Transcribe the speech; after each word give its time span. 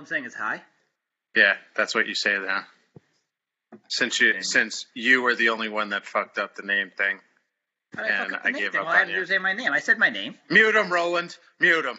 I'm 0.00 0.06
saying 0.06 0.24
is 0.24 0.34
hi. 0.34 0.62
Yeah, 1.36 1.56
that's 1.76 1.94
what 1.94 2.06
you 2.06 2.14
say 2.14 2.38
now. 2.38 2.64
Since 3.88 4.18
you 4.18 4.42
since 4.42 4.86
you 4.94 5.20
were 5.20 5.34
the 5.34 5.50
only 5.50 5.68
one 5.68 5.90
that 5.90 6.06
fucked 6.06 6.38
up 6.38 6.56
the 6.56 6.62
name 6.62 6.90
thing, 6.96 7.20
I 7.98 8.08
and 8.08 8.36
I 8.42 8.50
gave 8.50 8.72
thing? 8.72 8.80
up 8.80 8.86
I 8.86 8.96
had 8.96 9.02
on 9.02 9.06
do 9.08 9.12
you. 9.12 9.20
was 9.20 9.28
say 9.28 9.36
my 9.36 9.52
name. 9.52 9.72
I 9.72 9.78
said 9.80 9.98
my 9.98 10.08
name. 10.08 10.38
Mute 10.48 10.74
him, 10.74 10.90
Roland. 10.90 11.36
Mute 11.60 11.84
him. 11.84 11.98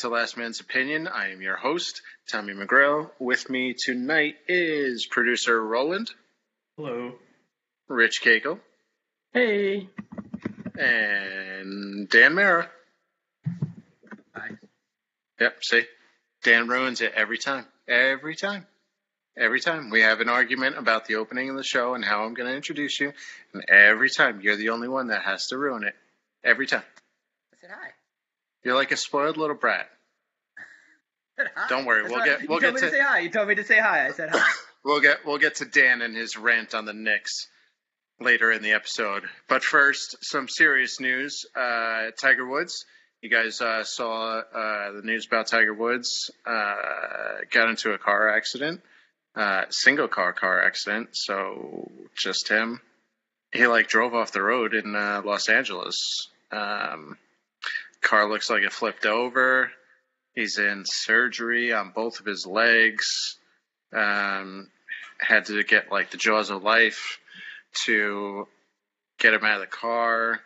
To 0.00 0.08
Last 0.08 0.36
Man's 0.38 0.60
Opinion. 0.60 1.08
I 1.08 1.30
am 1.30 1.42
your 1.42 1.56
host, 1.56 2.00
Tommy 2.26 2.54
McGrail. 2.54 3.10
With 3.18 3.50
me 3.50 3.74
tonight 3.74 4.36
is 4.48 5.04
producer 5.04 5.62
Roland, 5.62 6.10
Hello. 6.76 7.12
Rich 7.86 8.22
Cagle, 8.22 8.60
Hey. 9.34 9.88
and 10.78 12.08
Dan 12.08 12.34
Mara. 12.34 12.70
Hi. 14.34 14.50
Yep, 15.38 15.64
see? 15.64 15.82
Dan 16.44 16.68
ruins 16.68 17.02
it 17.02 17.12
every 17.14 17.36
time. 17.36 17.66
Every 17.86 18.36
time. 18.36 18.66
Every 19.36 19.60
time. 19.60 19.90
We 19.90 20.00
have 20.00 20.20
an 20.20 20.30
argument 20.30 20.78
about 20.78 21.04
the 21.06 21.16
opening 21.16 21.50
of 21.50 21.56
the 21.56 21.62
show 21.62 21.92
and 21.94 22.02
how 22.02 22.24
I'm 22.24 22.32
going 22.32 22.48
to 22.48 22.56
introduce 22.56 22.98
you. 23.00 23.12
And 23.52 23.64
every 23.68 24.08
time, 24.08 24.40
you're 24.40 24.56
the 24.56 24.70
only 24.70 24.88
one 24.88 25.08
that 25.08 25.22
has 25.24 25.48
to 25.48 25.58
ruin 25.58 25.84
it. 25.84 25.94
Every 26.42 26.66
time. 26.66 26.82
I 27.52 27.56
said 27.60 27.70
hi. 27.70 27.90
You're 28.64 28.74
like 28.74 28.92
a 28.92 28.96
spoiled 28.96 29.36
little 29.36 29.56
brat. 29.56 29.88
I 30.58 31.42
said 31.42 31.50
hi. 31.56 31.66
Don't 31.68 31.84
worry, 31.86 32.02
That's 32.02 32.14
we'll 32.14 32.24
get- 32.24 32.48
we'll 32.48 32.58
you 32.58 32.60
told 32.60 32.60
get 32.62 32.74
me 32.74 32.80
to- 32.80 32.86
to 32.86 32.92
say 32.92 33.00
hi. 33.02 33.18
You 33.20 33.30
told 33.30 33.48
me 33.48 33.54
to 33.54 33.64
say 33.64 33.78
hi. 33.78 34.06
I 34.06 34.10
said 34.12 34.30
hi. 34.30 34.50
We'll 34.82 35.00
get 35.00 35.26
we'll 35.26 35.36
get 35.36 35.56
to 35.56 35.66
Dan 35.66 36.00
and 36.00 36.16
his 36.16 36.38
rant 36.38 36.74
on 36.74 36.86
the 36.86 36.94
Knicks 36.94 37.48
later 38.18 38.50
in 38.50 38.62
the 38.62 38.72
episode. 38.72 39.24
But 39.46 39.62
first, 39.62 40.16
some 40.22 40.48
serious 40.48 40.98
news. 41.00 41.44
Uh, 41.54 42.12
Tiger 42.18 42.46
Woods. 42.48 42.86
You 43.20 43.28
guys 43.28 43.60
uh, 43.60 43.84
saw 43.84 44.38
uh, 44.38 44.92
the 44.92 45.02
news 45.04 45.26
about 45.26 45.48
Tiger 45.48 45.74
Woods. 45.74 46.30
Uh, 46.46 47.40
got 47.50 47.68
into 47.68 47.92
a 47.92 47.98
car 47.98 48.30
accident, 48.34 48.80
uh, 49.36 49.64
single 49.68 50.08
car 50.08 50.32
car 50.32 50.62
accident. 50.62 51.10
So 51.12 51.90
just 52.16 52.48
him. 52.48 52.80
He 53.52 53.66
like 53.66 53.86
drove 53.86 54.14
off 54.14 54.32
the 54.32 54.40
road 54.40 54.72
in 54.72 54.96
uh, 54.96 55.20
Los 55.22 55.50
Angeles. 55.50 56.30
Um, 56.50 57.18
car 58.02 58.28
looks 58.28 58.50
like 58.50 58.62
it 58.62 58.72
flipped 58.72 59.06
over. 59.06 59.70
He's 60.34 60.58
in 60.58 60.84
surgery 60.86 61.72
on 61.72 61.92
both 61.94 62.20
of 62.20 62.26
his 62.26 62.46
legs 62.46 63.36
um, 63.92 64.68
had 65.18 65.46
to 65.46 65.62
get 65.64 65.90
like 65.90 66.10
the 66.10 66.16
jaws 66.16 66.50
of 66.50 66.62
life 66.62 67.18
to 67.86 68.46
get 69.18 69.34
him 69.34 69.44
out 69.44 69.56
of 69.56 69.60
the 69.60 69.66
car. 69.66 70.40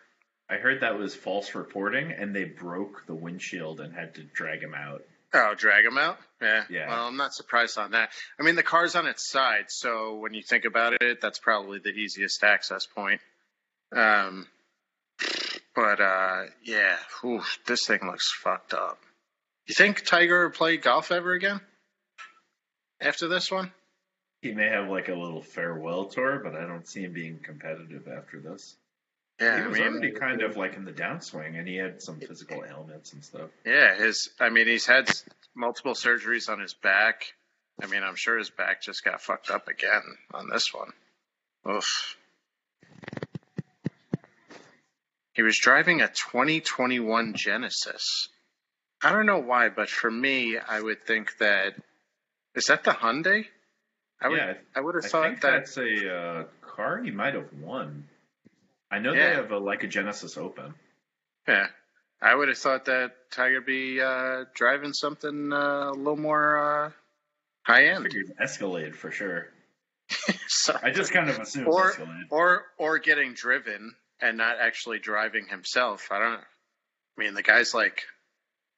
I 0.48 0.56
heard 0.56 0.80
that 0.80 0.98
was 0.98 1.14
false 1.14 1.54
reporting, 1.54 2.12
and 2.12 2.34
they 2.34 2.44
broke 2.44 3.06
the 3.06 3.14
windshield 3.14 3.80
and 3.80 3.94
had 3.94 4.14
to 4.16 4.22
drag 4.22 4.62
him 4.62 4.74
out. 4.74 5.02
Oh, 5.32 5.54
drag 5.56 5.84
him 5.84 5.98
out? 5.98 6.18
Yeah. 6.40 6.64
Yeah. 6.70 6.88
Well, 6.88 7.08
I'm 7.08 7.16
not 7.16 7.34
surprised 7.34 7.78
on 7.78 7.92
that. 7.92 8.10
I 8.38 8.42
mean, 8.42 8.54
the 8.54 8.62
car's 8.62 8.94
on 8.94 9.06
its 9.06 9.30
side, 9.30 9.64
so 9.68 10.16
when 10.16 10.34
you 10.34 10.42
think 10.42 10.64
about 10.64 10.94
it, 11.00 11.20
that's 11.20 11.38
probably 11.38 11.78
the 11.78 11.90
easiest 11.90 12.44
access 12.44 12.86
point. 12.86 13.20
Um, 13.90 14.46
but 15.74 16.00
uh, 16.00 16.44
yeah, 16.62 16.96
oof, 17.24 17.58
this 17.66 17.86
thing 17.86 18.00
looks 18.04 18.32
fucked 18.32 18.74
up. 18.74 18.98
You 19.66 19.74
think 19.74 20.04
Tiger 20.04 20.44
will 20.44 20.50
play 20.50 20.76
golf 20.76 21.10
ever 21.10 21.32
again 21.32 21.60
after 23.00 23.28
this 23.28 23.50
one? 23.50 23.72
He 24.42 24.52
may 24.52 24.68
have 24.68 24.88
like 24.88 25.08
a 25.08 25.14
little 25.14 25.40
farewell 25.42 26.06
tour, 26.06 26.40
but 26.44 26.54
I 26.54 26.66
don't 26.66 26.86
see 26.86 27.02
him 27.02 27.12
being 27.14 27.38
competitive 27.42 28.06
after 28.08 28.40
this. 28.40 28.76
Yeah, 29.40 29.56
he 29.56 29.62
I 29.62 29.66
was 29.66 29.78
mean, 29.78 29.88
already 29.88 30.12
kind 30.12 30.42
of 30.42 30.56
like 30.56 30.74
in 30.76 30.84
the 30.84 30.92
downswing, 30.92 31.58
and 31.58 31.66
he 31.66 31.76
had 31.76 32.02
some 32.02 32.20
physical 32.20 32.64
ailments 32.64 33.12
and 33.14 33.24
stuff. 33.24 33.50
Yeah, 33.64 33.96
his. 33.96 34.30
I 34.38 34.50
mean, 34.50 34.66
he's 34.66 34.86
had 34.86 35.10
multiple 35.56 35.94
surgeries 35.94 36.48
on 36.48 36.60
his 36.60 36.74
back. 36.74 37.32
I 37.82 37.86
mean, 37.86 38.02
I'm 38.04 38.14
sure 38.14 38.38
his 38.38 38.50
back 38.50 38.82
just 38.82 39.02
got 39.02 39.20
fucked 39.22 39.50
up 39.50 39.66
again 39.66 40.02
on 40.32 40.48
this 40.48 40.72
one. 40.72 40.92
Oof. 41.68 42.16
He 45.34 45.42
was 45.42 45.58
driving 45.58 46.00
a 46.00 46.08
2021 46.08 47.34
Genesis. 47.34 48.28
I 49.02 49.12
don't 49.12 49.26
know 49.26 49.40
why, 49.40 49.68
but 49.68 49.90
for 49.90 50.10
me, 50.10 50.56
I 50.58 50.80
would 50.80 51.04
think 51.06 51.36
that 51.38 51.74
is 52.54 52.66
that 52.66 52.84
the 52.84 52.92
Hyundai. 52.92 53.44
I 54.22 54.28
would. 54.28 54.38
yeah, 54.38 54.54
I 54.74 54.80
would 54.80 54.94
have 54.94 55.04
I 55.04 55.08
thought 55.08 55.26
think 55.26 55.40
that. 55.42 55.50
that's 55.50 55.76
a 55.76 56.14
uh, 56.16 56.44
car 56.62 57.02
he 57.02 57.10
might 57.10 57.34
have 57.34 57.52
won. 57.60 58.08
I 58.90 59.00
know 59.00 59.12
Yeah. 59.12 59.30
they 59.30 59.34
have 59.34 59.50
a, 59.50 59.58
like 59.58 59.82
a 59.82 59.88
Genesis 59.88 60.36
Open. 60.38 60.72
Yeah, 61.48 61.66
I 62.22 62.34
would 62.34 62.48
have 62.48 62.56
thought 62.56 62.84
that 62.86 63.10
Tiger 63.32 63.60
be 63.60 64.00
uh, 64.00 64.44
driving 64.54 64.92
something 64.92 65.52
uh, 65.52 65.90
a 65.90 65.92
little 65.92 66.16
more 66.16 66.84
uh, 66.86 66.90
high 67.64 67.86
end. 67.88 68.06
Escalade 68.40 68.94
for 68.96 69.10
sure. 69.10 69.48
I 70.82 70.90
just 70.90 71.12
kind 71.12 71.28
of 71.28 71.38
assumed 71.40 71.66
or 71.66 71.88
Escalade. 71.90 72.26
or 72.30 72.62
or 72.78 72.98
getting 73.00 73.34
driven 73.34 73.94
and 74.20 74.38
not 74.38 74.56
actually 74.60 74.98
driving 74.98 75.46
himself. 75.46 76.08
I 76.10 76.18
don't. 76.18 76.40
I 76.40 77.22
mean, 77.22 77.34
the 77.34 77.42
guy's 77.42 77.74
like 77.74 78.02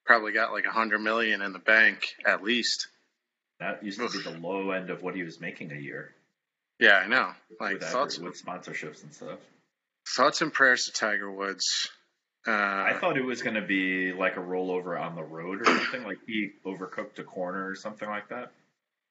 probably 0.05 0.33
got 0.33 0.53
like 0.53 0.67
a 0.67 0.71
hundred 0.71 1.01
million 1.01 1.43
in 1.43 1.53
the 1.53 1.59
bank 1.59 2.15
at 2.25 2.43
least. 2.43 2.89
That 3.61 3.83
used 3.83 3.99
to 3.99 4.09
be 4.11 4.23
the 4.23 4.39
low 4.39 4.71
end 4.71 4.91
of 4.91 5.03
what 5.03 5.15
he 5.15 5.23
was 5.23 5.41
making 5.41 5.73
a 5.73 5.77
year. 5.77 6.13
Yeah, 6.79 6.97
I 6.97 7.09
know. 7.09 7.31
Like 7.59 7.75
with, 7.75 7.85
thoughts, 7.85 8.19
with 8.19 8.43
sponsorships 8.43 9.03
and 9.03 9.15
stuff. 9.15 9.39
thoughts 10.17 10.43
and 10.43 10.53
prayers 10.53 10.85
to 10.85 10.93
Tiger 10.93 11.31
Woods. 11.31 11.89
Uh, 12.47 12.51
I 12.53 12.97
thought 13.01 13.17
it 13.17 13.25
was 13.25 13.43
going 13.43 13.57
to 13.57 13.67
be 13.67 14.13
like 14.13 14.37
a 14.37 14.41
rollover 14.41 15.01
on 15.01 15.17
the 15.17 15.23
road 15.23 15.63
or 15.63 15.65
something, 15.65 16.05
like 16.05 16.19
he 16.27 16.51
overcooked 16.65 17.19
a 17.19 17.25
corner 17.25 17.69
or 17.69 17.75
something 17.75 18.09
like 18.09 18.29
that. 18.29 18.53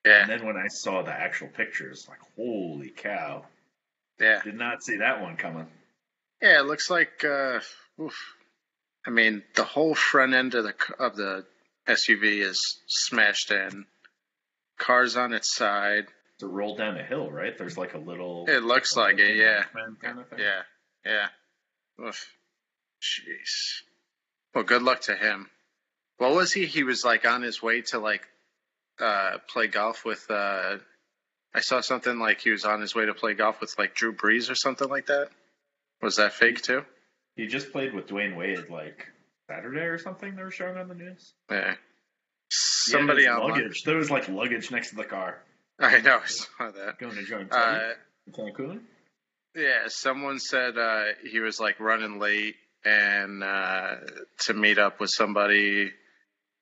yeah, 0.06 0.22
And 0.22 0.30
then 0.30 0.46
when 0.46 0.56
I 0.56 0.68
saw 0.70 1.02
the 1.02 1.12
actual 1.12 1.48
pictures, 1.50 2.08
like 2.08 2.20
holy 2.38 2.92
cow, 2.92 3.44
yeah, 4.22 4.42
did 4.44 4.56
not 4.56 4.84
see 4.84 4.98
that 4.98 5.22
one 5.22 5.36
coming. 5.36 5.68
Yeah. 6.46 6.60
It 6.60 6.66
looks 6.66 6.90
like. 6.90 7.24
Uh, 7.24 7.60
oof. 8.00 8.18
I 9.06 9.12
mean, 9.12 9.44
the 9.56 9.64
whole 9.64 9.96
front 9.96 10.34
end 10.34 10.56
of 10.56 10.64
the 10.64 10.74
of 11.00 11.16
the 11.16 11.46
SUV 11.88 12.42
is 12.42 12.80
smashed 12.88 13.52
in. 13.52 13.86
Cars 14.78 15.16
on 15.16 15.34
its 15.34 15.56
side. 15.56 16.06
To 16.40 16.48
roll 16.48 16.76
down 16.76 16.98
a 16.98 17.04
hill, 17.04 17.32
right? 17.32 17.58
There's 17.58 17.78
like 17.78 17.94
a 17.94 17.98
little. 17.98 18.46
It 18.50 18.64
looks 18.64 18.96
like 18.98 19.20
it, 19.20 19.38
yeah. 19.38 19.64
Kind 20.02 20.20
of. 20.20 20.26
Yeah, 20.38 20.62
yeah. 21.06 21.28
Oof. 22.06 22.28
Jeez. 23.02 23.84
Well, 24.54 24.64
good 24.64 24.82
luck 24.82 25.02
to 25.02 25.16
him. 25.16 25.50
What 26.18 26.34
was 26.34 26.52
he? 26.52 26.66
He 26.66 26.84
was 26.84 27.06
like 27.06 27.26
on 27.26 27.42
his 27.42 27.62
way 27.62 27.82
to 27.84 28.00
like 28.00 28.28
uh 29.00 29.38
play 29.48 29.68
golf 29.68 30.06
with 30.06 30.26
uh 30.30 30.78
I 31.54 31.60
saw 31.62 31.82
something 31.82 32.20
like 32.20 32.42
he 32.42 32.52
was 32.52 32.66
on 32.66 32.82
his 32.82 32.96
way 32.96 33.06
to 33.06 33.14
play 33.14 33.34
golf 33.34 33.62
with 33.62 33.76
like 33.78 33.96
Drew 33.96 34.14
Brees 34.14 34.50
or 34.50 34.56
something 34.56 34.90
like 34.90 35.06
that. 35.08 35.30
Was 36.02 36.18
that 36.18 36.34
fake 36.34 36.62
too? 36.62 36.84
He 37.36 37.48
just 37.48 37.72
played 37.72 37.94
with 37.94 38.08
Dwyane 38.08 38.36
Wade 38.38 38.70
like 38.70 39.08
Saturday 39.50 39.82
or 39.82 39.98
something. 39.98 40.36
They 40.36 40.44
were 40.44 40.52
showing 40.52 40.78
on 40.78 40.88
the 40.88 40.96
news. 40.96 41.34
Yeah. 41.50 41.76
Somebody 42.50 43.28
on 43.28 43.42
luggage. 43.42 43.84
There 43.84 43.98
was 43.98 44.12
like 44.12 44.30
luggage 44.30 44.72
next 44.72 44.92
to 44.92 44.96
the 44.96 45.04
car. 45.04 45.42
I 45.80 46.00
know, 46.02 46.18
I 46.24 46.28
saw 46.28 46.72
that. 46.72 47.00
Going 47.00 47.16
to 47.16 47.24
join 47.24 47.50
Uh, 47.52 47.94
Cancun. 48.32 48.82
Yeah, 49.56 49.84
someone 49.88 50.40
said 50.40 50.78
uh, 50.78 51.04
he 51.30 51.40
was 51.40 51.60
like 51.60 51.80
running 51.80 52.20
late 52.20 52.56
and 52.84 53.44
uh, 53.44 53.96
to 54.46 54.54
meet 54.54 54.78
up 54.78 55.00
with 55.00 55.10
somebody 55.10 55.92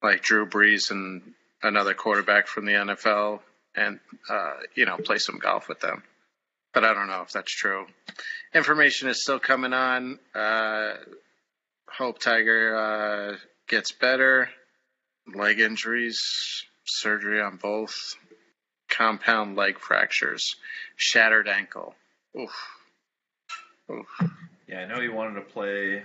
like 0.01 0.21
Drew 0.21 0.47
Brees 0.47 0.91
and 0.91 1.21
another 1.61 1.93
quarterback 1.93 2.47
from 2.47 2.65
the 2.65 2.73
NFL 2.73 3.39
and 3.75 3.99
uh, 4.29 4.53
you 4.75 4.85
know 4.85 4.97
play 4.97 5.17
some 5.17 5.39
golf 5.39 5.67
with 5.67 5.79
them. 5.79 6.03
But 6.73 6.83
I 6.83 6.93
don't 6.93 7.07
know 7.07 7.21
if 7.21 7.31
that's 7.31 7.51
true. 7.51 7.85
Information 8.53 9.09
is 9.09 9.21
still 9.21 9.39
coming 9.39 9.73
on. 9.73 10.19
Uh, 10.33 10.93
hope 11.87 12.19
Tiger 12.19 12.75
uh, 12.75 13.37
gets 13.67 13.91
better. 13.91 14.49
Leg 15.33 15.59
injuries, 15.59 16.65
surgery 16.83 17.41
on 17.41 17.57
both, 17.57 18.15
compound 18.89 19.55
leg 19.55 19.79
fractures, 19.79 20.55
shattered 20.97 21.47
ankle. 21.47 21.95
Oof. 22.37 22.51
Oof. 23.89 24.29
Yeah, 24.67 24.79
I 24.79 24.85
know 24.85 24.99
he 24.99 25.09
wanted 25.09 25.35
to 25.35 25.41
play. 25.41 26.03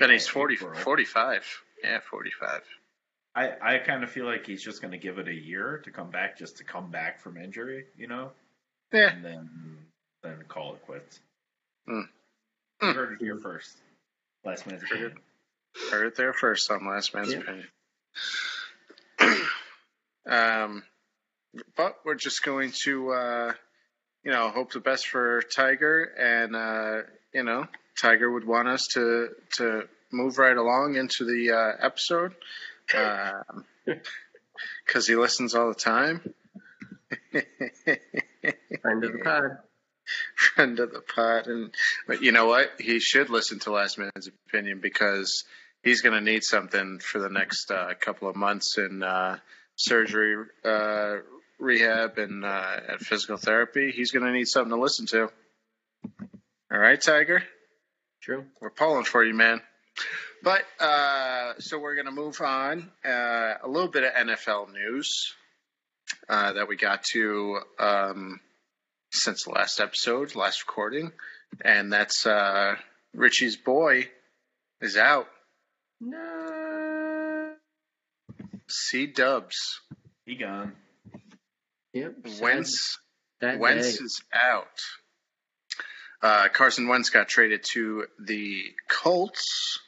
And 0.00 0.10
he's 0.10 0.26
Oh, 0.28 0.32
40, 0.32 0.56
45. 0.56 1.62
Yeah, 1.84 2.00
45. 2.00 2.62
I, 3.34 3.50
I 3.62 3.78
kind 3.78 4.02
of 4.02 4.10
feel 4.10 4.26
like 4.26 4.44
he's 4.46 4.62
just 4.62 4.82
going 4.82 4.92
to 4.92 4.98
give 4.98 5.18
it 5.18 5.28
a 5.28 5.34
year 5.34 5.80
to 5.84 5.90
come 5.90 6.10
back, 6.10 6.36
just 6.36 6.56
to 6.58 6.64
come 6.64 6.90
back 6.90 7.20
from 7.20 7.36
injury, 7.36 7.86
you 7.96 8.06
know? 8.08 8.32
Yeah. 8.92 9.12
and 9.12 9.24
then 9.24 9.50
then 10.22 10.44
call 10.48 10.74
it 10.74 10.82
quits. 10.86 11.20
You 11.88 12.04
Hmm. 12.80 12.90
heard 12.92 13.12
it 13.14 13.20
here 13.24 13.38
first. 13.38 13.76
Last 14.44 14.66
man's 14.66 14.82
opinion. 14.82 15.18
Heard 15.90 16.06
it 16.08 16.16
there 16.16 16.32
first 16.32 16.70
on 16.70 16.86
Last 16.86 17.14
Man's 17.14 17.32
Yeah. 17.32 17.38
Opinion. 17.40 17.68
um, 20.26 20.82
but 21.76 21.96
we're 22.04 22.14
just 22.16 22.42
going 22.42 22.72
to, 22.84 23.10
uh, 23.12 23.52
you 24.24 24.30
know, 24.32 24.50
hope 24.50 24.72
the 24.72 24.80
best 24.80 25.06
for 25.08 25.42
Tiger, 25.42 26.02
and 26.18 26.54
uh, 26.56 27.02
you 27.32 27.42
know, 27.44 27.66
Tiger 28.00 28.30
would 28.30 28.44
want 28.46 28.68
us 28.68 28.86
to 28.94 29.28
to 29.56 29.88
move 30.12 30.38
right 30.38 30.56
along 30.56 30.96
into 30.96 31.24
the 31.24 31.52
uh, 31.52 31.72
episode 31.86 32.34
because 34.86 35.06
he 35.06 35.14
listens 35.16 35.54
all 35.54 35.68
the 35.68 35.74
time. 35.74 36.34
Friend 38.82 39.04
of 39.04 39.12
the 39.12 39.18
pod. 39.18 39.58
friend 40.36 40.80
of 40.80 40.92
the 40.92 41.00
pod. 41.00 41.46
And 41.46 41.74
but 42.06 42.22
you 42.22 42.32
know 42.32 42.46
what? 42.46 42.70
He 42.78 43.00
should 43.00 43.30
listen 43.30 43.58
to 43.60 43.72
Last 43.72 43.98
Man's 43.98 44.28
Opinion 44.48 44.80
because 44.80 45.44
he's 45.82 46.00
going 46.00 46.14
to 46.14 46.32
need 46.32 46.44
something 46.44 46.98
for 46.98 47.18
the 47.18 47.28
next 47.28 47.70
uh, 47.70 47.92
couple 48.00 48.28
of 48.28 48.36
months 48.36 48.78
in 48.78 49.02
uh, 49.02 49.38
surgery, 49.76 50.44
uh, 50.64 51.16
rehab, 51.58 52.18
and 52.18 52.44
uh, 52.44 52.76
at 52.88 53.00
physical 53.00 53.36
therapy. 53.36 53.92
He's 53.92 54.10
going 54.10 54.24
to 54.24 54.32
need 54.32 54.48
something 54.48 54.72
to 54.72 54.80
listen 54.80 55.06
to. 55.06 55.30
All 56.72 56.78
right, 56.78 57.00
Tiger. 57.00 57.42
True. 58.22 58.46
We're 58.60 58.70
pulling 58.70 59.04
for 59.04 59.24
you, 59.24 59.34
man. 59.34 59.60
But 60.42 60.62
uh, 60.80 61.54
so 61.58 61.78
we're 61.78 61.94
going 61.94 62.06
to 62.06 62.12
move 62.12 62.40
on. 62.40 62.90
Uh, 63.04 63.54
a 63.62 63.68
little 63.68 63.88
bit 63.88 64.04
of 64.04 64.12
NFL 64.12 64.72
news 64.72 65.34
uh, 66.28 66.52
that 66.54 66.68
we 66.68 66.76
got 66.76 67.02
to 67.12 67.60
um, 67.78 68.40
since 69.10 69.44
the 69.44 69.50
last 69.50 69.80
episode, 69.80 70.34
last 70.34 70.62
recording, 70.66 71.12
and 71.64 71.92
that's 71.92 72.26
uh, 72.26 72.74
Richie's 73.14 73.56
boy 73.56 74.08
is 74.80 74.96
out. 74.96 75.28
No. 76.00 77.52
C 78.68 79.06
Dubs. 79.06 79.80
He 80.24 80.34
gone. 80.36 80.72
Yep. 81.92 82.14
sad 82.26 82.42
Wentz 82.42 82.98
that 83.40 83.58
Wentz 83.58 83.98
day. 83.98 84.04
is 84.04 84.22
out. 84.32 84.66
Uh, 86.22 86.48
Carson 86.48 86.88
Wentz 86.88 87.10
got 87.10 87.28
traded 87.28 87.64
to 87.72 88.06
the 88.18 88.62
Colts. 88.88 89.78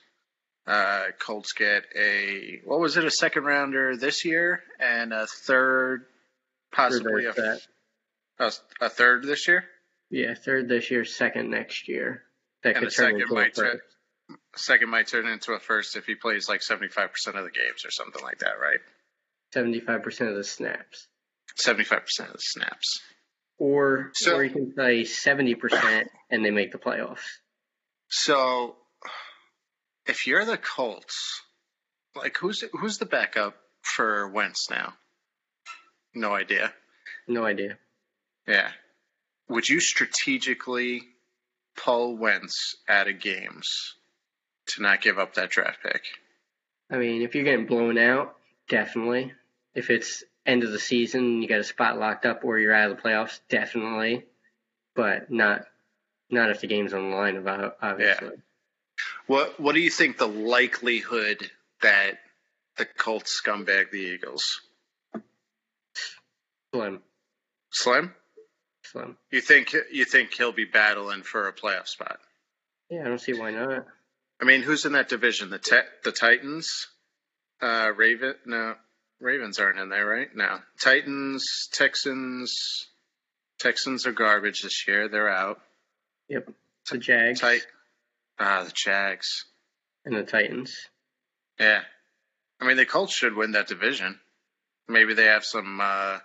Uh, 0.67 1.05
Colts 1.19 1.53
get 1.53 1.85
a 1.99 2.61
what 2.65 2.81
was 2.81 2.97
it? 2.97 3.05
A 3.05 3.11
second 3.11 3.44
rounder 3.44 3.97
this 3.97 4.25
year 4.25 4.62
and 4.81 5.12
a 5.12 5.27
third, 5.27 6.06
possibly 6.75 7.26
a, 7.26 7.59
a, 8.38 8.53
a 8.81 8.88
third 8.88 9.25
this 9.25 9.47
year. 9.49 9.65
Yeah, 10.11 10.35
third 10.35 10.69
this 10.69 10.91
year, 10.91 11.05
second 11.05 11.50
next 11.50 11.88
year. 11.88 12.23
That 12.62 12.76
And 12.76 12.85
could 12.85 12.94
turn 12.94 13.19
second 13.19 13.21
into 13.23 13.35
a 13.37 13.50
first. 13.50 13.82
Second 14.56 14.88
might 14.91 15.06
turn 15.06 15.26
into 15.26 15.53
a 15.53 15.59
first 15.59 15.97
if 15.97 16.06
he 16.06 16.15
plays 16.15 16.49
like 16.49 16.62
seventy 16.62 16.88
five 16.88 17.11
percent 17.11 17.37
of 17.37 17.44
the 17.44 17.50
games 17.50 17.85
or 17.85 17.91
something 17.91 18.23
like 18.23 18.38
that, 18.38 18.59
right? 18.61 18.81
Seventy-five 19.53 20.03
percent 20.03 20.31
of 20.31 20.37
the 20.37 20.44
snaps. 20.44 21.09
Seventy 21.56 21.85
five 21.85 22.03
percent 22.03 22.31
of 22.31 22.35
the 22.37 22.43
snaps. 22.43 23.00
Or 23.59 24.11
So- 24.15 24.37
or 24.37 24.44
you 24.44 24.50
can 24.50 24.73
play 24.73 25.05
seventy 25.05 25.55
percent 25.55 26.09
and 26.31 26.44
they 26.44 26.50
make 26.50 26.73
the 26.73 26.79
playoffs. 26.79 27.25
So, 28.09 28.77
if 30.06 30.27
you're 30.27 30.44
the 30.44 30.56
Colts, 30.56 31.43
like 32.17 32.37
who's 32.38 32.65
who's 32.73 32.99
the 32.99 33.06
backup 33.06 33.56
for 33.82 34.29
Wentz 34.29 34.70
now? 34.70 34.94
No 36.15 36.35
idea. 36.35 36.73
No 37.27 37.45
idea. 37.45 37.79
Yeah. 38.47 38.71
Would 39.49 39.69
you 39.69 39.81
strategically 39.81 41.03
pull 41.77 42.17
Wentz 42.17 42.77
out 42.89 43.09
of 43.09 43.21
games 43.21 43.95
to 44.69 44.83
not 44.83 45.03
give 45.03 45.19
up 45.19 45.35
that 45.35 45.51
draft 45.51 45.83
pick? 45.83 46.03
I 46.91 46.97
mean, 46.97 47.23
if 47.23 47.35
you're 47.35 47.45
getting 47.45 47.67
blown 47.67 47.99
out, 47.99 48.37
definitely. 48.69 49.33
If 49.75 49.91
it's 49.91 50.23
end 50.47 50.63
of 50.65 50.73
the 50.73 50.79
season, 50.79 51.43
you 51.43 51.49
got 51.49 51.61
a 51.61 51.65
spot 51.65 51.99
locked 51.99 52.27
up, 52.27 52.45
or 52.45 52.59
you're 52.59 52.75
out 52.75 52.91
of 52.91 52.97
the 52.97 53.03
playoffs, 53.03 53.41
definitely. 53.49 54.25
But 54.95 55.31
not 55.31 55.67
not 56.31 56.51
if 56.51 56.61
the 56.61 56.67
game's 56.67 56.95
on 56.95 57.11
the 57.11 57.17
line, 57.17 57.47
obviously. 57.83 58.37
What 59.27 59.59
What 59.59 59.75
do 59.75 59.81
you 59.81 59.91
think 59.91 60.19
the 60.19 60.29
likelihood 60.29 61.51
that 61.83 62.19
the 62.77 62.85
Colts 62.85 63.41
scumbag 63.45 63.91
the 63.91 63.99
Eagles? 63.99 64.61
Slim, 66.75 67.03
Slim. 67.71 68.12
slim. 68.82 69.17
You 69.31 69.41
think 69.41 69.73
you 69.93 70.05
think 70.05 70.35
he'll 70.35 70.50
be 70.50 70.65
battling 70.65 71.23
for 71.23 71.47
a 71.47 71.53
playoff 71.53 71.87
spot? 71.87 72.19
Yeah, 72.91 73.03
I 73.03 73.05
don't 73.05 73.21
see 73.21 73.32
why 73.32 73.53
not. 73.53 73.87
I 74.43 74.44
mean, 74.44 74.61
who's 74.62 74.85
in 74.85 74.94
that 74.94 75.09
division? 75.09 75.50
The 75.50 75.61
te- 75.61 75.88
the 76.03 76.11
Titans, 76.11 76.88
uh, 77.62 77.93
Raven. 77.94 78.35
No, 78.44 78.75
Ravens 79.21 79.61
aren't 79.61 79.79
in 79.79 79.88
there, 79.88 80.05
right? 80.05 80.26
No, 80.35 80.59
Titans, 80.82 81.69
Texans. 81.73 82.88
Texans 83.61 84.05
are 84.09 84.12
garbage 84.12 84.62
this 84.62 84.88
year. 84.88 85.06
They're 85.09 85.29
out. 85.31 85.61
Yep, 86.29 86.50
the 86.91 86.99
Jags 86.99 87.41
Tit- 87.41 87.69
ah, 88.41 88.65
the 88.65 88.73
Jags. 88.75 89.44
and 90.05 90.17
the 90.17 90.25
Titans. 90.25 90.75
Yeah, 91.61 91.82
I 92.61 92.67
mean 92.67 92.77
the 92.79 92.85
Colts 92.85 93.15
should 93.15 93.37
win 93.37 93.53
that 93.53 93.69
division. 93.69 94.19
Maybe 94.88 95.15
they 95.15 95.27
have 95.27 95.44
some. 95.44 95.79
Uh, 95.81 96.19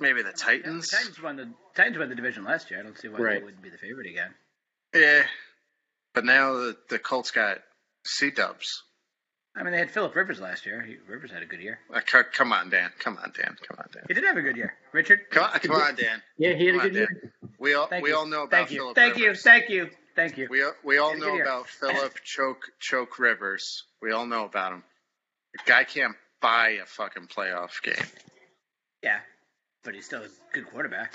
maybe 0.00 0.22
the 0.22 0.32
Titans. 0.32 0.88
The 0.90 0.96
Titans 0.96 1.22
won 1.22 1.36
the 1.36 1.52
Titans 1.74 1.98
won 1.98 2.08
the 2.08 2.14
division 2.14 2.44
last 2.44 2.70
year. 2.70 2.80
I 2.80 2.82
don't 2.82 2.98
see 2.98 3.08
why 3.08 3.18
Right. 3.18 3.38
they 3.40 3.44
wouldn't 3.44 3.62
be 3.62 3.70
the 3.70 3.78
favorite 3.78 4.08
again. 4.08 4.30
Yeah, 4.94 5.24
but 6.14 6.24
now 6.24 6.52
the, 6.54 6.76
the 6.88 6.98
Colts 6.98 7.30
got 7.30 7.58
C 8.06 8.30
Dubs. 8.30 8.82
I 9.56 9.62
mean, 9.62 9.72
they 9.72 9.78
had 9.78 9.90
Philip 9.92 10.14
Rivers 10.16 10.40
last 10.40 10.66
year. 10.66 10.82
He, 10.82 10.96
Rivers 11.08 11.30
had 11.30 11.42
a 11.42 11.46
good 11.46 11.60
year. 11.60 11.78
Uh, 11.92 12.00
come 12.32 12.52
on, 12.52 12.70
Dan. 12.70 12.90
Come 12.98 13.18
on, 13.22 13.32
Dan. 13.36 13.56
Come 13.68 13.76
on, 13.78 13.86
Dan. 13.92 14.02
He 14.08 14.14
did 14.14 14.24
have 14.24 14.36
a 14.36 14.42
good 14.42 14.56
year. 14.56 14.74
Richard, 14.92 15.20
Come 15.30 15.44
on, 15.44 15.60
come 15.60 15.76
on, 15.76 15.94
Dan. 15.94 16.20
Yeah, 16.38 16.54
he 16.54 16.66
had 16.66 16.74
a 16.74 16.78
Come 16.78 16.80
on, 16.80 16.92
good 16.92 16.94
year. 16.96 17.32
We 17.60 17.74
all 17.74 17.86
thank 17.86 18.02
we 18.02 18.10
you. 18.10 18.16
all 18.16 18.26
know 18.26 18.42
about 18.42 18.50
thank 18.50 18.70
you. 18.72 18.78
Philip 18.78 18.94
thank 18.96 19.14
Rivers. 19.16 19.38
you. 19.38 19.42
Thank 19.50 19.68
you. 19.70 19.90
Thank 20.16 20.38
you. 20.38 20.48
We 20.50 20.64
we 20.84 20.98
all 20.98 21.16
know 21.16 21.40
about 21.40 21.68
Philip 21.68 22.14
Choke 22.24 22.62
Choke 22.80 23.18
Rivers. 23.18 23.84
We 24.02 24.10
all 24.12 24.26
know 24.26 24.44
about 24.44 24.72
him. 24.72 24.82
The 25.54 25.60
guy 25.66 25.84
can't 25.84 26.14
buy 26.40 26.78
a 26.82 26.86
fucking 26.86 27.28
playoff 27.28 27.80
game. 27.82 27.94
Yeah, 29.02 29.18
but 29.84 29.94
he's 29.94 30.06
still 30.06 30.22
a 30.22 30.28
good 30.52 30.66
quarterback. 30.70 31.12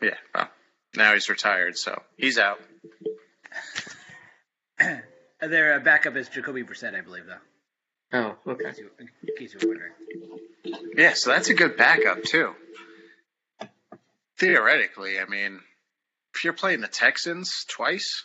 Yeah. 0.00 0.14
Well, 0.34 0.48
now 0.96 1.12
he's 1.14 1.28
retired, 1.28 1.76
so 1.76 2.00
he's 2.16 2.38
out. 2.38 2.58
Their 5.40 5.74
uh, 5.74 5.78
backup 5.80 6.16
is 6.16 6.28
Jacoby 6.28 6.62
Brissett, 6.64 6.94
I 6.94 7.00
believe, 7.00 7.24
though. 7.26 7.38
Oh, 8.18 8.36
In 8.46 8.52
okay. 8.52 8.64
case 8.64 8.78
you, 8.78 8.90
in 8.98 9.08
case 9.38 9.54
you 9.54 9.60
were 9.62 9.68
wondering. 9.74 9.92
Yeah, 10.96 11.14
so 11.14 11.30
that's 11.30 11.48
a 11.50 11.54
good 11.54 11.76
backup 11.76 12.22
too. 12.22 12.52
Theoretically, 14.38 15.18
I 15.18 15.26
mean, 15.26 15.60
if 16.34 16.44
you're 16.44 16.52
playing 16.52 16.80
the 16.80 16.88
Texans 16.88 17.64
twice, 17.68 18.24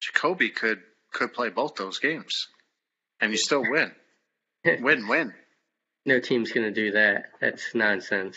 Jacoby 0.00 0.50
could 0.50 0.80
could 1.12 1.32
play 1.34 1.50
both 1.50 1.74
those 1.74 1.98
games, 1.98 2.48
and 3.20 3.32
you 3.32 3.36
still 3.36 3.62
win. 3.68 3.92
win 4.80 5.08
win. 5.08 5.34
No 6.04 6.20
team's 6.20 6.52
gonna 6.52 6.70
do 6.70 6.92
that. 6.92 7.30
That's 7.40 7.74
nonsense. 7.74 8.36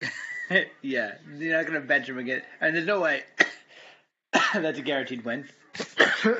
yeah, 0.82 1.12
you're 1.36 1.56
not 1.56 1.66
going 1.66 1.80
to 1.80 1.86
bench 1.86 2.08
him 2.08 2.18
again. 2.18 2.42
And 2.60 2.76
there's 2.76 2.86
no 2.86 3.00
way 3.00 3.24
that's 4.54 4.78
a 4.78 4.82
guaranteed 4.82 5.24
win. 5.24 5.48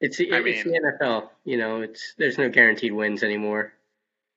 It's 0.00 0.18
the, 0.18 0.32
I 0.32 0.38
it's 0.40 0.66
mean- 0.66 0.74
the 0.74 0.80
NFL. 1.00 1.28
You 1.44 1.56
know, 1.56 1.80
it's 1.80 2.14
there's 2.18 2.36
no 2.36 2.50
guaranteed 2.50 2.92
wins 2.92 3.22
anymore. 3.22 3.72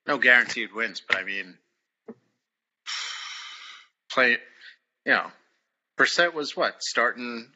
No 0.08 0.18
guaranteed 0.18 0.72
wins, 0.72 1.02
but 1.06 1.18
I 1.18 1.24
mean, 1.24 1.58
play. 4.12 4.38
You 5.06 5.14
know, 5.14 5.28
Brissett 5.98 6.34
was 6.34 6.56
what 6.56 6.84
starting 6.84 7.48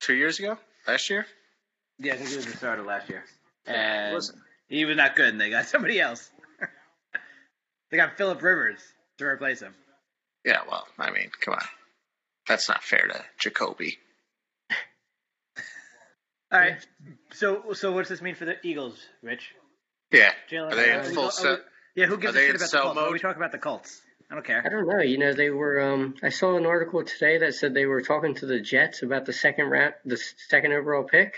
two 0.00 0.14
years 0.14 0.38
ago, 0.38 0.56
last 0.86 1.10
year. 1.10 1.26
Yeah, 1.98 2.14
I 2.14 2.16
think 2.16 2.30
he 2.30 2.36
was 2.36 2.46
the 2.46 2.56
starter 2.56 2.84
last 2.84 3.08
year. 3.10 3.24
And 3.66 4.14
Wasn't. 4.14 4.38
he 4.68 4.84
was 4.84 4.96
not 4.96 5.16
good, 5.16 5.28
and 5.28 5.40
they 5.40 5.50
got 5.50 5.66
somebody 5.66 6.00
else. 6.00 6.30
They 7.90 7.96
got 7.96 8.16
Philip 8.16 8.42
Rivers 8.42 8.80
to 9.18 9.24
replace 9.24 9.60
him. 9.60 9.74
Yeah, 10.44 10.60
well, 10.70 10.86
I 10.98 11.10
mean, 11.10 11.30
come 11.40 11.54
on, 11.54 11.66
that's 12.46 12.68
not 12.68 12.82
fair 12.82 13.06
to 13.08 13.24
Jacoby. 13.38 13.98
All 16.52 16.58
right. 16.60 16.86
So, 17.32 17.72
so 17.74 17.92
what's 17.92 18.08
this 18.08 18.22
mean 18.22 18.34
for 18.34 18.44
the 18.46 18.54
Eagles, 18.62 18.98
Rich? 19.22 19.54
Yeah, 20.10 20.32
Jalen, 20.50 20.72
are 20.72 20.76
they 20.76 20.92
in 20.92 21.14
full 21.14 21.30
set? 21.30 21.58
we- 21.58 21.64
yeah, 22.02 22.06
who 22.06 22.16
gives 22.16 22.36
Are 22.36 22.38
a 22.38 22.40
they 22.40 22.46
shit 22.46 22.50
in 22.50 22.56
about 22.56 22.64
the 22.64 22.68
sell 22.68 22.82
Colts? 22.84 22.96
Mode? 22.96 23.12
we 23.12 23.18
talking 23.18 23.36
about 23.42 23.52
the 23.52 23.58
Colts? 23.58 24.00
I 24.30 24.34
don't 24.34 24.44
care. 24.46 24.62
I 24.64 24.68
don't 24.68 24.86
know. 24.86 25.02
You 25.02 25.18
know, 25.18 25.32
they 25.32 25.50
were. 25.50 25.80
Um, 25.80 26.14
I 26.22 26.28
saw 26.28 26.56
an 26.56 26.64
article 26.66 27.02
today 27.02 27.38
that 27.38 27.54
said 27.54 27.74
they 27.74 27.86
were 27.86 28.02
talking 28.02 28.34
to 28.36 28.46
the 28.46 28.60
Jets 28.60 29.02
about 29.02 29.24
the 29.26 29.32
second 29.32 29.66
round, 29.70 29.94
the 30.04 30.16
second 30.48 30.72
overall 30.72 31.02
pick. 31.04 31.34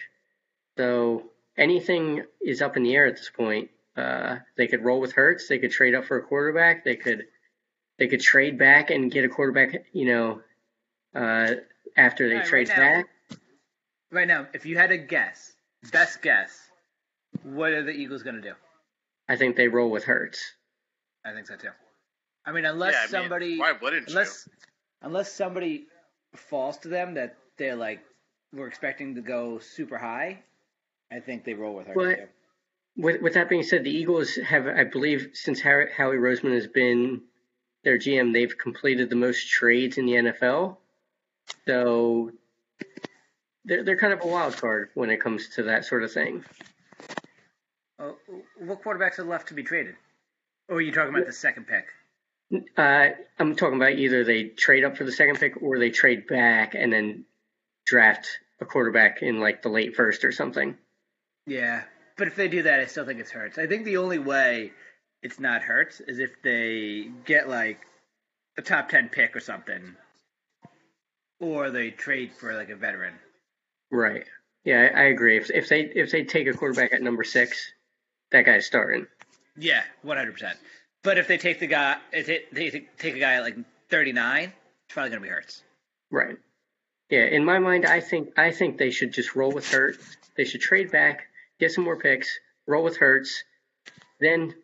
So 0.77 1.31
anything 1.57 2.25
is 2.43 2.61
up 2.63 2.77
in 2.77 2.83
the 2.83 2.95
air 2.95 3.07
at 3.07 3.17
this 3.17 3.31
point. 3.35 3.71
Uh, 3.97 4.39
they 4.57 4.67
could 4.67 4.85
roll 4.85 5.01
with 5.01 5.13
Hurts. 5.13 5.49
They 5.49 5.59
could 5.59 5.71
trade 5.73 5.95
up 5.95 6.05
for 6.05 6.17
a 6.17 6.23
quarterback. 6.23 6.85
They 6.85 6.97
could, 6.97 7.25
they 7.99 8.09
could 8.09 8.21
trade 8.21 8.59
back 8.59 8.91
and 8.91 9.11
get 9.11 9.25
a 9.25 9.29
quarterback. 9.29 9.85
You 9.93 10.07
know, 10.07 10.43
uh, 11.15 11.55
after 11.97 12.29
they 12.29 12.37
Right, 12.37 12.45
trade 12.45 12.69
right 12.69 12.77
now- 12.79 12.93
back. 13.03 13.07
Right 14.13 14.27
now, 14.29 14.49
if 14.53 14.67
you 14.67 14.77
had 14.77 14.91
a 14.91 14.99
guess, 14.99 15.53
best 15.93 16.21
guess, 16.21 16.69
what 17.45 17.71
are 17.73 17.85
the 17.85 17.93
Eagles 17.93 18.25
going 18.25 18.35
to 18.37 18.43
do? 18.43 18.55
I 19.29 19.37
think 19.37 19.55
they 19.55 19.69
roll 19.69 19.89
with 19.91 20.03
Hurts. 20.05 20.55
I 21.25 21.33
think 21.33 21.47
so 21.47 21.55
too. 21.57 21.69
I 22.45 22.51
mean, 22.53 22.65
unless 22.65 22.95
Yeah, 22.95 22.99
I 22.99 23.03
mean, 23.03 23.11
somebody, 23.11 23.59
why 23.59 23.73
wouldn't 23.81 24.09
you? 24.09 24.13
unless 24.13 24.49
unless 25.03 25.33
somebody 25.33 25.87
falls 26.35 26.79
to 26.79 26.89
them 26.89 27.15
that 27.15 27.37
they're 27.57 27.77
like 27.77 28.01
we're 28.53 28.67
expecting 28.67 29.15
to 29.15 29.21
go 29.21 29.61
super 29.61 29.97
high, 29.99 30.43
I 31.13 31.21
think 31.21 31.45
they 31.45 31.55
roll 31.55 31.75
with 31.77 31.87
her. 31.87 31.95
But- 31.95 32.17
too. 32.17 32.29
With, 33.01 33.23
with 33.23 33.35
that 33.35 33.49
being 33.49 33.63
said, 33.63 33.85
the 33.85 33.91
Eagles 33.91 34.37
have, 34.37 34.67
I 34.67 34.85
believe, 34.85 35.31
since 35.33 35.61
Harry, 35.61 35.91
Howie 35.97 36.17
Roseman 36.17 36.55
has 36.55 36.67
been 36.67 37.23
their 37.83 37.99
GM, 37.99 38.33
they've 38.33 38.57
completed 38.57 39.09
the 39.09 39.17
most 39.17 39.49
trades 39.49 39.97
in 39.97 40.07
the 40.07 40.13
NFL. 40.13 40.77
So 41.67 42.33
they're 43.65 43.83
they're 43.83 43.97
kind 43.97 44.13
of 44.13 44.23
a 44.23 44.27
wild 44.27 44.57
card 44.57 44.91
when 44.95 45.11
it 45.11 45.21
comes 45.21 45.49
to 45.51 45.65
that 45.65 45.85
sort 45.85 46.03
of 46.05 46.13
thing. 46.13 46.45
Oh, 47.99 48.17
what 48.59 48.83
quarterbacks 48.83 49.19
are 49.19 49.25
left 49.25 49.49
to 49.49 49.55
be 49.55 49.63
traded? 49.63 49.97
Or 50.69 50.77
are 50.77 50.81
you 50.81 50.93
talking 50.93 51.15
about 51.15 51.27
the 51.27 51.33
second 51.33 51.67
pick? 51.67 51.87
Uh, 52.77 53.11
I'm 53.39 53.57
talking 53.57 53.77
about 53.77 53.93
either 53.93 54.25
they 54.25 54.45
trade 54.45 54.85
up 54.85 54.97
for 54.97 55.05
the 55.05 55.13
second 55.13 55.39
pick 55.39 55.63
or 55.63 55.79
they 55.79 55.91
trade 55.91 56.27
back 56.27 56.75
and 56.75 56.93
then 56.93 57.25
draft 57.87 58.27
a 58.61 58.65
quarterback 58.65 59.23
in 59.23 59.41
like 59.41 59.63
the 59.63 59.69
late 59.69 59.95
first 59.97 60.25
or 60.25 60.33
something. 60.33 60.77
Yeah, 61.47 61.83
but 62.21 62.29
if 62.29 62.37
they 62.37 62.49
do 62.49 62.65
that, 62.65 62.81
I 62.81 62.85
still 62.85 63.07
think 63.07 63.19
it's 63.19 63.31
Hurts. 63.31 63.57
I 63.57 63.67
think 63.67 63.87
the 63.87 63.97
only 63.97 64.19
way 64.19 64.73
it's 65.23 65.41
not 65.41 65.63
Hurts 65.63 66.01
is 66.01 66.19
if 66.19 66.31
they 66.43 67.09
get 67.25 67.49
like 67.49 67.79
a 68.59 68.63
top 68.63 68.91
ten 68.91 69.09
pick 69.09 69.35
or 69.35 69.41
something, 69.41 69.97
or 71.41 71.71
they 71.71 71.91
trade 71.91 72.33
for 72.39 72.53
like 72.55 72.69
a 72.69 72.77
veteran. 72.77 73.15
Right. 73.91 74.27
Yeah, 74.65 74.93
I, 74.95 75.05
agree. 75.05 75.39
If 75.39 75.51
if 75.51 75.71
they 75.71 75.81
if 75.81 76.11
they 76.11 76.25
take 76.25 76.47
a 76.47 76.53
quarterback 76.53 76.93
at 76.93 77.01
number 77.01 77.25
six, 77.25 77.73
that 78.33 78.45
guy's 78.45 78.67
starting. 78.67 79.07
Yeah, 79.57 79.83
one 80.03 80.19
hundred 80.19 80.33
percent. 80.33 80.59
But 81.03 81.17
if 81.17 81.27
they 81.27 81.39
take 81.39 81.59
the 81.59 81.69
guy, 81.69 81.97
if 82.13 82.27
they, 82.27 82.43
they 82.53 82.87
take 82.99 83.17
a 83.17 83.19
guy 83.19 83.37
at 83.37 83.43
like 83.45 83.57
thirty 83.89 84.13
nine, 84.13 84.53
it's 84.85 84.93
probably 84.93 85.09
gonna 85.09 85.23
be 85.23 85.29
Hurts. 85.29 85.63
Right. 86.11 86.37
Yeah, 87.09 87.25
in 87.25 87.47
my 87.47 87.61
mind, 87.61 87.87
I 87.87 88.01
think 88.01 88.39
I 88.39 88.51
think 88.51 88.77
they 88.77 88.91
should 88.91 89.15
just 89.15 89.35
roll 89.35 89.53
with 89.53 89.73
Hurt. 89.73 89.97
They 90.37 90.45
should 90.45 90.61
trade 90.61 90.91
back, 90.91 91.30
get 91.61 91.73
some 91.73 91.85
more 91.85 91.97
picks, 91.99 92.39
roll 92.67 92.83
with 92.83 92.97
Hurts. 92.97 93.45
Then, 94.19 94.55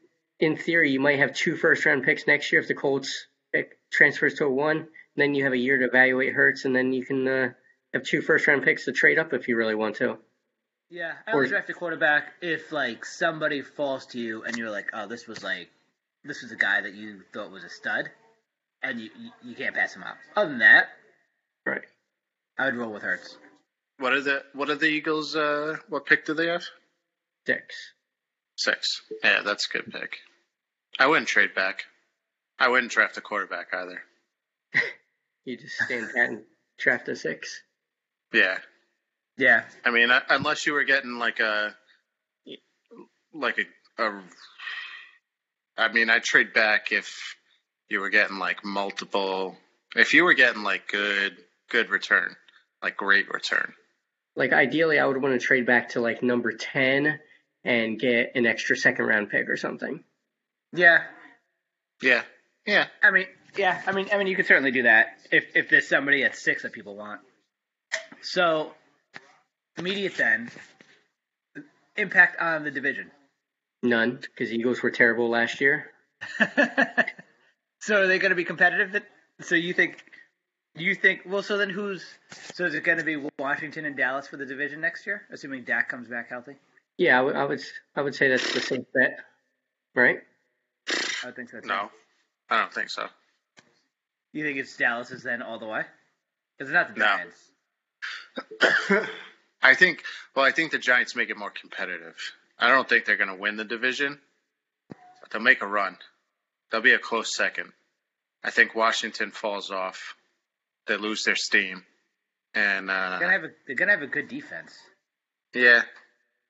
in 0.40 0.56
theory, 0.56 0.90
you 0.90 1.00
might 1.00 1.18
have 1.18 1.34
two 1.34 1.56
first 1.56 1.86
round 1.86 2.04
picks 2.04 2.26
next 2.26 2.50
year 2.50 2.60
if 2.60 2.68
the 2.68 2.74
Colts 2.74 3.26
pick 3.52 3.78
transfers 3.92 4.34
to 4.34 4.46
a 4.46 4.50
one. 4.50 4.88
Then 5.14 5.34
you 5.34 5.44
have 5.44 5.52
a 5.52 5.58
year 5.58 5.78
to 5.78 5.86
evaluate 5.86 6.32
Hurts, 6.34 6.64
and 6.64 6.74
then 6.74 6.92
you 6.92 7.04
can 7.04 7.26
uh, 7.28 7.52
have 7.94 8.02
two 8.02 8.20
first 8.22 8.46
round 8.46 8.64
picks 8.64 8.86
to 8.86 8.92
trade 8.92 9.18
up 9.18 9.32
if 9.32 9.46
you 9.48 9.56
really 9.56 9.74
want 9.74 9.96
to. 9.96 10.18
Yeah, 10.90 11.14
I 11.26 11.34
would 11.34 11.48
draft 11.48 11.70
a 11.70 11.74
quarterback 11.74 12.34
if 12.40 12.70
like 12.70 13.04
somebody 13.04 13.60
falls 13.62 14.06
to 14.06 14.20
you 14.20 14.44
and 14.44 14.56
you're 14.56 14.70
like, 14.70 14.86
oh, 14.92 15.06
this 15.08 15.26
was 15.26 15.42
like, 15.42 15.68
this 16.22 16.42
was 16.42 16.52
a 16.52 16.56
guy 16.56 16.80
that 16.80 16.94
you 16.94 17.22
thought 17.32 17.50
was 17.50 17.64
a 17.64 17.68
stud, 17.68 18.08
and 18.82 19.00
you 19.00 19.10
you, 19.18 19.30
you 19.42 19.54
can't 19.56 19.74
pass 19.74 19.94
him 19.94 20.02
up. 20.02 20.16
Other 20.36 20.50
than 20.50 20.58
that, 20.60 20.88
Right. 21.66 21.82
I 22.58 22.66
would 22.66 22.76
roll 22.76 22.92
with 22.92 23.02
Hurts. 23.02 23.36
What 23.98 24.12
are 24.12 24.20
the 24.20 24.44
What 24.52 24.70
are 24.70 24.76
the 24.76 24.86
Eagles? 24.86 25.34
Uh, 25.34 25.76
what 25.88 26.06
pick 26.06 26.24
do 26.24 26.34
they 26.34 26.46
have? 26.46 26.64
Six. 27.46 27.74
Six. 28.56 29.02
Yeah, 29.22 29.42
that's 29.44 29.66
a 29.66 29.78
good 29.78 29.92
pick. 29.92 30.16
I 30.98 31.06
wouldn't 31.06 31.28
trade 31.28 31.54
back. 31.54 31.84
I 32.58 32.68
wouldn't 32.68 32.90
draft 32.92 33.16
a 33.16 33.20
quarterback 33.20 33.68
either. 33.72 34.02
You 35.44 35.56
just 35.56 35.76
stand 35.76 36.10
pat 36.12 36.30
and 36.30 36.42
draft 36.76 37.08
a 37.08 37.14
six. 37.14 37.62
Yeah, 38.32 38.58
Yeah, 39.38 39.62
I 39.84 39.92
mean, 39.92 40.10
uh, 40.10 40.20
unless 40.28 40.66
you 40.66 40.72
were 40.72 40.82
getting 40.82 41.20
like 41.20 41.38
a, 41.38 41.72
like 43.32 43.56
a, 43.58 44.02
a 44.02 44.22
I 45.78 45.92
mean, 45.92 46.10
I'd 46.10 46.24
trade 46.24 46.52
back 46.52 46.90
if 46.90 47.36
you 47.88 48.00
were 48.00 48.08
getting 48.08 48.38
like 48.38 48.64
multiple. 48.64 49.56
If 49.94 50.14
you 50.14 50.24
were 50.24 50.34
getting 50.34 50.64
like 50.64 50.88
good, 50.88 51.36
good 51.70 51.90
return, 51.90 52.34
like 52.82 52.96
great 52.96 53.28
return. 53.32 53.72
Like 54.34 54.52
ideally, 54.52 54.98
I 54.98 55.06
would 55.06 55.22
want 55.22 55.40
to 55.40 55.46
trade 55.46 55.64
back 55.64 55.90
to 55.90 56.00
like 56.00 56.24
number 56.24 56.50
ten 56.50 57.20
and 57.66 57.98
get 57.98 58.32
an 58.36 58.46
extra 58.46 58.76
second 58.76 59.06
round 59.06 59.28
pick 59.28 59.48
or 59.48 59.56
something. 59.56 60.02
yeah. 60.72 61.02
Yeah, 62.02 62.22
yeah. 62.66 62.86
I 63.02 63.10
mean, 63.10 63.24
yeah. 63.56 63.80
I 63.86 63.92
mean, 63.92 64.08
I 64.12 64.18
mean, 64.18 64.26
you 64.26 64.36
could 64.36 64.44
certainly 64.44 64.70
do 64.70 64.82
that 64.82 65.18
if 65.32 65.56
if 65.56 65.70
there's 65.70 65.88
somebody 65.88 66.24
at 66.24 66.36
six 66.36 66.62
that 66.62 66.72
people 66.72 66.94
want. 66.94 67.22
So, 68.20 68.72
immediate 69.78 70.14
then 70.18 70.50
impact 71.96 72.38
on 72.38 72.64
the 72.64 72.70
division. 72.70 73.10
None, 73.82 74.18
because 74.20 74.52
Eagles 74.52 74.82
were 74.82 74.90
terrible 74.90 75.30
last 75.30 75.62
year. 75.62 75.90
so 77.80 78.02
are 78.02 78.06
they 78.06 78.18
going 78.18 78.30
to 78.30 78.36
be 78.36 78.44
competitive? 78.44 79.02
So 79.40 79.54
you 79.54 79.72
think? 79.72 80.04
You 80.76 80.94
think? 80.94 81.22
Well, 81.24 81.42
so 81.42 81.56
then 81.56 81.70
who's? 81.70 82.04
So 82.52 82.66
is 82.66 82.74
it 82.74 82.84
going 82.84 82.98
to 82.98 83.04
be 83.04 83.16
Washington 83.38 83.86
and 83.86 83.96
Dallas 83.96 84.28
for 84.28 84.36
the 84.36 84.44
division 84.44 84.82
next 84.82 85.06
year, 85.06 85.22
assuming 85.32 85.64
Dak 85.64 85.88
comes 85.88 86.08
back 86.08 86.28
healthy? 86.28 86.56
Yeah, 86.98 87.18
I 87.18 87.22
would, 87.22 87.36
I 87.94 88.02
would, 88.02 88.14
say 88.14 88.28
that's 88.28 88.54
the 88.54 88.60
safe 88.60 88.84
bet, 88.94 89.18
right? 89.94 90.20
I 91.22 91.26
would 91.26 91.36
think 91.36 91.50
so. 91.50 91.60
Too. 91.60 91.66
No, 91.66 91.90
I 92.48 92.60
don't 92.60 92.72
think 92.72 92.88
so. 92.90 93.06
You 94.32 94.44
think 94.44 94.58
it's 94.58 94.76
Dallas's 94.76 95.22
then 95.22 95.42
all 95.42 95.58
the 95.58 95.66
way? 95.66 95.82
Because 96.56 96.70
it's 96.70 96.74
not 96.74 96.94
the 96.94 97.00
No. 97.00 97.06
Giants. 98.60 99.08
I 99.62 99.74
think. 99.74 100.02
Well, 100.34 100.44
I 100.44 100.52
think 100.52 100.72
the 100.72 100.78
Giants 100.78 101.16
make 101.16 101.30
it 101.30 101.36
more 101.36 101.50
competitive. 101.50 102.16
I 102.58 102.68
don't 102.68 102.88
think 102.88 103.04
they're 103.04 103.16
going 103.16 103.28
to 103.28 103.34
win 103.34 103.56
the 103.56 103.64
division, 103.64 104.18
but 104.88 105.30
they'll 105.30 105.42
make 105.42 105.62
a 105.62 105.66
run. 105.66 105.96
They'll 106.70 106.80
be 106.80 106.92
a 106.92 106.98
close 106.98 107.34
second. 107.34 107.72
I 108.44 108.50
think 108.50 108.74
Washington 108.74 109.30
falls 109.32 109.70
off. 109.70 110.14
They 110.86 110.96
lose 110.96 111.24
their 111.24 111.36
steam, 111.36 111.84
and 112.54 112.88
They're 112.88 112.96
uh, 112.96 113.18
gonna 113.18 113.32
have 113.32 113.44
a 113.44 113.50
they're 113.66 113.76
gonna 113.76 113.90
have 113.92 114.02
a 114.02 114.06
good 114.06 114.28
defense. 114.28 114.72
yeah. 115.52 115.82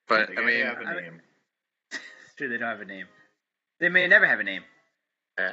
But 0.09 0.29
They 0.29 0.33
I 0.33 0.37
gotta 0.37 0.47
mean, 0.47 0.67
have 0.67 0.81
a 0.81 0.85
I 0.85 1.01
name. 1.01 1.21
It's 1.91 2.01
true 2.39 2.49
they 2.49 2.59
don't 2.59 2.69
have 2.69 2.81
a 2.81 2.85
name. 2.85 3.07
They 3.81 3.89
may 3.89 4.07
never 4.07 4.27
have 4.27 4.41
a 4.41 4.45
name. 4.45 4.63
yeah. 5.39 5.53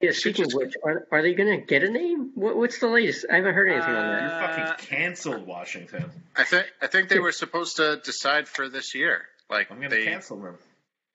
Yeah. 0.00 0.10
Speaking 0.12 0.46
of 0.46 0.52
which, 0.52 0.74
are, 0.82 1.06
are 1.12 1.22
they 1.22 1.32
going 1.34 1.58
to 1.58 1.64
get 1.64 1.82
a 1.82 1.88
name? 1.90 2.32
What, 2.34 2.56
what's 2.56 2.78
the 2.78 2.88
latest? 2.88 3.24
I 3.30 3.36
haven't 3.36 3.54
heard 3.54 3.68
anything 3.70 3.94
on 3.94 4.22
You 4.22 4.28
that. 4.28 4.42
Uh, 4.42 4.66
fucking 4.74 4.86
canceled 4.86 5.46
Washington. 5.46 6.10
I 6.36 6.44
think 6.44 6.66
I 6.82 6.88
think 6.88 7.08
they 7.08 7.20
were 7.20 7.32
supposed 7.32 7.76
to 7.76 8.00
decide 8.04 8.46
for 8.48 8.68
this 8.68 8.94
year. 8.94 9.22
Like 9.48 9.70
I'm 9.70 9.76
gonna 9.78 9.88
they 9.90 10.04
cancel 10.04 10.40
them 10.40 10.58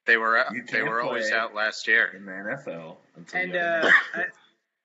they 0.09 0.17
were 0.17 0.38
out, 0.38 0.48
they 0.71 0.81
were 0.81 1.01
always 1.01 1.31
out 1.31 1.53
last 1.53 1.88
year. 1.88 2.07
in 2.15 2.25
the 2.25 2.31
NFL 2.31 2.95
until 3.15 3.41
And 3.41 3.53
you 3.53 3.59
uh. 3.59 3.91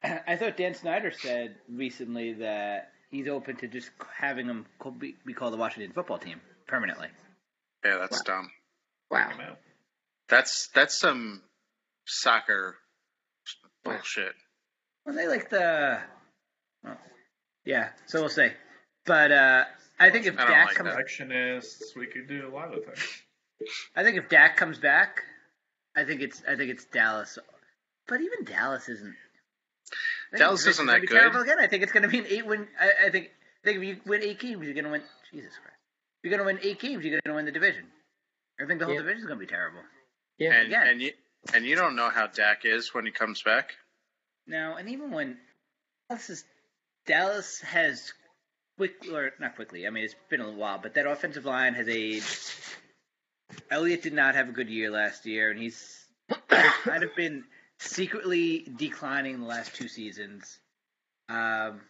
I, 0.03 0.21
I 0.35 0.37
thought 0.37 0.57
Dan 0.59 0.75
Snyder 0.75 1.11
said 1.11 1.55
recently 1.71 2.35
that 2.35 2.93
he's 3.11 3.27
open 3.27 3.57
to 3.57 3.69
just 3.69 3.91
having 4.15 4.47
them 4.47 4.67
be, 4.99 5.15
be 5.25 5.33
called 5.33 5.55
the 5.55 5.57
Washington 5.57 5.93
football 5.93 6.19
team 6.19 6.41
permanently. 6.67 7.09
Yeah, 7.85 7.99
that's 8.01 8.23
dumb. 8.23 8.51
Wow. 9.11 9.31
That's 10.29 10.69
that's 10.75 10.99
some 10.99 11.43
soccer 12.07 12.77
bullshit. 13.85 14.33
Well, 15.05 15.15
they 15.15 15.29
like 15.29 15.51
the. 15.51 16.01
well, 16.83 16.97
yeah, 17.65 17.91
so 18.07 18.21
we'll 18.21 18.31
see. 18.31 18.49
But 19.05 19.33
uh, 19.33 19.65
I 20.01 20.11
think 20.11 20.27
if 20.27 20.35
I 20.35 20.39
don't 20.39 20.51
Dak 20.51 20.67
like 20.69 20.77
comes, 20.77 20.89
that. 20.89 20.97
Perfectionists, 20.97 21.95
we 21.95 22.07
could 22.07 22.27
do 22.27 22.49
a 22.49 22.53
lot 22.53 22.73
of 22.75 22.85
things. 22.85 23.23
I 23.95 24.03
think 24.03 24.17
if 24.17 24.29
Dak 24.29 24.57
comes 24.57 24.79
back, 24.79 25.23
I 25.97 26.05
think 26.05 26.23
it's 26.23 26.43
I 26.49 26.57
think 26.57 26.71
it's 26.71 26.85
Dallas. 26.87 27.39
But 28.09 28.21
even 28.21 28.45
Dallas 28.45 28.89
isn't. 28.89 29.15
Dallas 30.37 30.67
isn't 30.67 30.87
that 30.87 31.01
be 31.01 31.07
good. 31.07 31.15
Terrible 31.15 31.41
again. 31.41 31.59
I 31.61 31.67
think 31.67 31.83
it's 31.83 31.93
going 31.93 32.03
to 32.03 32.09
be 32.09 32.19
an 32.19 32.27
eight 32.29 32.47
win. 32.47 32.67
I, 32.81 33.07
I 33.07 33.11
think 33.11 33.31
I 33.63 33.65
think 33.65 33.79
if 33.79 33.85
you 33.85 34.01
win 34.07 34.23
eight 34.23 34.41
games, 34.41 34.65
you're 34.65 34.75
going 34.75 34.85
to 34.85 34.91
win. 34.91 35.03
Jesus 35.31 35.53
Christ, 35.63 35.74
if 35.74 35.74
you're 36.25 36.31
going 36.37 36.39
to 36.39 36.45
win 36.45 36.59
eight 36.69 36.81
games, 36.81 37.05
you're 37.05 37.13
going 37.21 37.23
to 37.27 37.35
win 37.35 37.45
the 37.45 37.53
division. 37.53 37.85
I 38.61 38.67
think 38.67 38.81
the 38.81 38.87
whole 38.87 38.95
Yeah. 38.95 39.01
division 39.03 39.21
is 39.21 39.27
going 39.27 39.39
to 39.39 39.45
be 39.47 39.51
terrible. 39.51 39.81
Yeah. 40.39 40.53
And 40.55 40.67
Again. 40.69 40.87
and 40.89 41.03
you 41.03 41.13
and 41.55 41.65
you 41.67 41.77
don't 41.77 41.95
know 41.97 42.09
how 42.11 42.27
Dak 42.27 42.65
is 42.65 42.95
when 42.95 43.05
he 43.05 43.13
comes 43.13 43.43
back. 43.43 43.75
Now, 44.47 44.77
and 44.77 44.89
even 44.89 45.11
when 45.11 45.37
Dallas 46.09 46.31
is 46.31 46.45
Dallas 47.07 47.61
has 47.61 48.13
quick 48.79 48.95
or 49.13 49.33
not 49.39 49.55
quickly. 49.57 49.87
I 49.87 49.91
mean, 49.91 50.05
it's 50.05 50.15
been 50.31 50.41
a 50.41 50.45
little 50.45 50.59
while, 50.59 50.79
but 50.83 50.95
that 50.95 51.07
offensive 51.07 51.45
line 51.45 51.75
has 51.75 51.89
aged. 51.89 52.53
Elliott 53.71 54.03
did 54.03 54.13
not 54.15 54.35
have 54.35 54.49
a 54.49 54.53
good 54.53 54.69
year 54.69 54.91
last 54.91 55.27
year, 55.27 55.51
and 55.51 55.61
he's 55.61 56.07
kind 56.49 57.03
of 57.05 57.15
been 57.15 57.45
secretly 57.79 58.67
declining 58.77 59.41
the 59.41 59.47
last 59.47 59.75
two 59.75 59.89
seasons. 59.89 60.59
Um, 61.29 61.81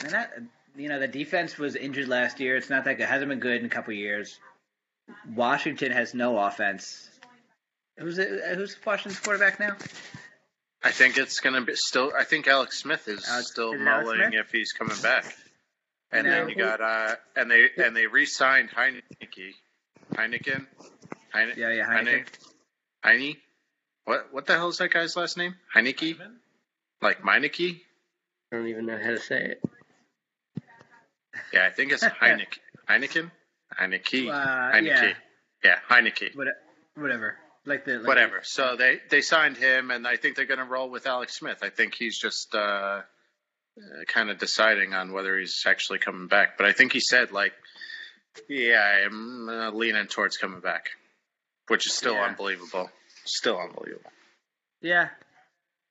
and 0.00 0.10
that, 0.10 0.32
you 0.76 0.88
know, 0.88 0.98
the 0.98 1.08
defense 1.08 1.58
was 1.58 1.76
injured 1.76 2.08
last 2.08 2.40
year. 2.40 2.56
It's 2.56 2.70
not 2.70 2.84
that 2.84 2.98
good. 2.98 3.06
Hasn't 3.06 3.28
been 3.28 3.40
good 3.40 3.60
in 3.60 3.66
a 3.66 3.70
couple 3.70 3.92
years. 3.94 4.38
Washington 5.34 5.92
has 5.92 6.14
no 6.14 6.38
offense. 6.38 7.08
Who's 7.98 8.18
it, 8.18 8.56
who's 8.56 8.76
Washington's 8.84 9.20
quarterback 9.20 9.60
now? 9.60 9.76
I 10.82 10.90
think 10.90 11.16
it's 11.16 11.40
gonna 11.40 11.62
be 11.62 11.74
still. 11.76 12.12
I 12.18 12.24
think 12.24 12.46
Alex 12.48 12.78
Smith 12.78 13.06
is 13.08 13.26
Alex- 13.28 13.50
still 13.50 13.72
is 13.72 13.80
mulling 13.80 14.32
if 14.32 14.50
he's 14.50 14.72
coming 14.72 14.96
back. 15.02 15.24
And 16.10 16.26
No. 16.26 16.30
then 16.32 16.48
you 16.48 16.56
got 16.56 16.80
uh, 16.80 17.16
and 17.36 17.50
they 17.50 17.68
and 17.76 17.96
they 17.96 18.06
re-signed 18.06 18.70
Heinicke, 18.70 19.54
Heineken, 20.14 20.66
Heine, 21.32 21.52
Yeah, 21.56 21.70
yeah, 21.72 21.86
Heine, 21.86 22.06
Heineken. 22.06 22.48
Heine. 23.04 23.36
What 24.04 24.32
what 24.32 24.46
the 24.46 24.54
hell 24.54 24.68
is 24.68 24.78
that 24.78 24.90
guy's 24.90 25.16
last 25.16 25.36
name? 25.36 25.54
Heinicke, 25.74 26.18
like 27.00 27.22
Meineke? 27.22 27.80
I 28.52 28.56
don't 28.56 28.68
even 28.68 28.86
know 28.86 28.98
how 28.98 29.10
to 29.10 29.18
say 29.20 29.36
it. 29.44 29.62
Yeah, 31.52 31.66
I 31.66 31.70
think 31.70 31.92
it's 31.92 32.04
Heineken. 32.22 32.58
Heineken, 32.88 33.30
Heinicke, 33.78 34.30
Uh, 34.30 34.72
Heinicke. 34.72 34.84
yeah. 34.84 35.12
Yeah, 35.64 35.78
Heinicke. 35.88 36.36
What, 36.36 36.48
whatever. 36.96 37.36
Like 37.66 37.84
the 37.86 37.94
like 37.98 38.06
Whatever. 38.06 38.40
So 38.42 38.76
they 38.76 39.00
they 39.10 39.22
signed 39.22 39.56
him, 39.56 39.90
and 39.90 40.06
I 40.06 40.16
think 40.16 40.36
they're 40.36 40.44
going 40.44 40.58
to 40.58 40.64
roll 40.66 40.90
with 40.90 41.06
Alex 41.06 41.34
Smith. 41.38 41.60
I 41.62 41.70
think 41.70 41.94
he's 41.94 42.18
just 42.18 42.54
uh, 42.54 42.58
uh, 42.58 43.02
kind 44.06 44.28
of 44.28 44.36
deciding 44.38 44.92
on 44.92 45.12
whether 45.12 45.38
he's 45.38 45.62
actually 45.66 45.98
coming 45.98 46.28
back. 46.28 46.58
But 46.58 46.66
I 46.66 46.72
think 46.72 46.92
he 46.92 47.00
said 47.00 47.32
like, 47.32 47.54
yeah, 48.50 49.06
I'm 49.06 49.48
uh, 49.48 49.70
leaning 49.70 50.06
towards 50.08 50.36
coming 50.36 50.60
back, 50.60 50.90
which 51.68 51.86
is 51.86 51.94
still 51.94 52.14
Yeah. 52.14 52.24
unbelievable. 52.26 52.90
Still 53.24 53.58
unbelievable. 53.58 54.10
Yeah, 54.82 55.08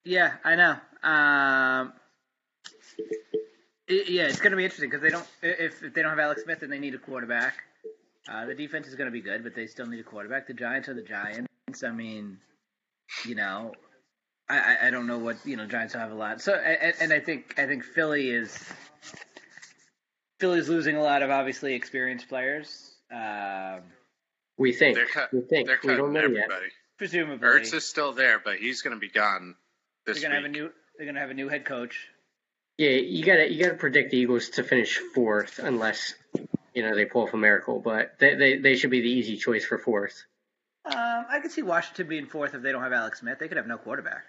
yeah, 0.06 0.34
I 0.44 0.56
know. 0.56 0.76
Um, 1.02 1.94
it- 3.88 4.10
yeah, 4.10 4.24
it's 4.24 4.40
going 4.40 4.52
to 4.52 4.58
be 4.58 4.64
interesting 4.64 4.90
because 4.90 5.02
they 5.02 5.10
don't. 5.10 5.28
If, 5.42 5.84
if 5.84 5.94
they 5.94 6.02
don't 6.02 6.12
have 6.12 6.20
Alex 6.20 6.44
Smith, 6.44 6.60
then 6.62 6.70
they 6.70 6.80
need 6.80 6.96
a 6.96 7.00
quarterback. 7.00 7.56
Uh, 8.30 8.46
the 8.46 8.56
defense 8.56 8.88
is 8.88 8.96
going 8.96 9.08
to 9.08 9.12
be 9.12 9.22
good, 9.22 9.44
but 9.44 9.54
they 9.54 9.68
still 9.68 9.86
need 9.86 10.00
a 10.00 10.04
quarterback. 10.04 10.48
The 10.48 10.54
Giants 10.54 10.88
are 10.88 10.94
the 10.94 11.02
Giants. 11.02 11.48
I 11.84 11.92
mean, 11.92 12.38
you 13.26 13.36
know, 13.36 13.74
I, 14.50 14.58
I, 14.60 14.88
I 14.88 14.92
don't 14.92 15.08
know 15.08 15.18
what 15.18 15.38
you 15.46 15.58
know. 15.58 15.66
Giants 15.66 15.94
have 15.94 16.12
a 16.12 16.16
lot. 16.16 16.42
So, 16.42 16.54
and, 16.54 16.94
and 17.02 17.14
I 17.14 17.20
think 17.20 17.56
I 17.58 17.66
think 17.66 17.84
Philly 17.84 18.30
is 18.30 18.58
Philly's 20.40 20.70
losing 20.70 20.96
a 20.96 21.02
lot 21.04 21.22
of 21.22 21.30
obviously 21.30 21.74
experienced 21.74 22.28
players. 22.30 22.96
Um, 23.12 23.82
We 24.58 24.74
think. 24.74 24.96
They're 24.96 25.06
cut. 25.08 25.34
we 25.34 25.42
think. 25.42 25.68
They're 25.68 25.80
we 25.84 25.96
don't 25.96 26.14
know 26.14 26.28
yet. 26.28 26.50
presumably, 26.98 27.48
Ertz 27.48 27.74
is 27.74 27.86
still 27.86 28.14
there, 28.14 28.40
but 28.40 28.58
he's 28.58 28.82
going 28.82 28.96
to 28.96 29.00
be 29.00 29.10
gone 29.10 29.56
This 30.06 30.22
they're 30.22 30.30
going 30.30 30.42
to 30.42 30.48
have 30.48 30.50
a 30.50 30.54
new. 30.54 30.72
They're 30.98 31.06
going 31.06 31.16
to 31.16 31.22
have 31.22 31.32
a 31.32 31.34
new 31.34 31.50
head 31.50 31.66
coach. 31.66 32.08
Yeah, 32.78 32.90
you 32.90 33.24
gotta 33.24 33.52
you 33.52 33.64
gotta 33.64 33.78
predict 33.78 34.12
the 34.12 34.18
Eagles 34.18 34.50
to 34.50 34.64
finish 34.64 34.98
fourth 35.14 35.60
unless 35.60 36.16
you 36.74 36.84
know 36.84 36.96
they 36.96 37.06
pull 37.06 37.24
off 37.24 37.34
a 37.34 37.38
miracle. 37.38 37.80
But 37.80 38.20
they 38.20 38.36
they, 38.36 38.58
they 38.58 38.76
should 38.76 38.90
be 38.90 39.02
the 39.02 39.10
easy 39.10 39.38
choice 39.38 39.66
for 39.66 39.78
fourth. 39.78 40.24
Um, 40.86 41.26
I 41.30 41.40
could 41.42 41.52
see 41.52 41.62
Washington 41.62 42.08
being 42.08 42.26
fourth 42.26 42.56
if 42.56 42.62
they 42.62 42.72
don't 42.72 42.84
have 42.84 42.92
Alex 42.92 43.20
Smith. 43.20 43.40
They 43.40 43.48
could 43.48 43.58
have 43.58 43.68
no 43.68 43.78
quarterback. 43.78 44.24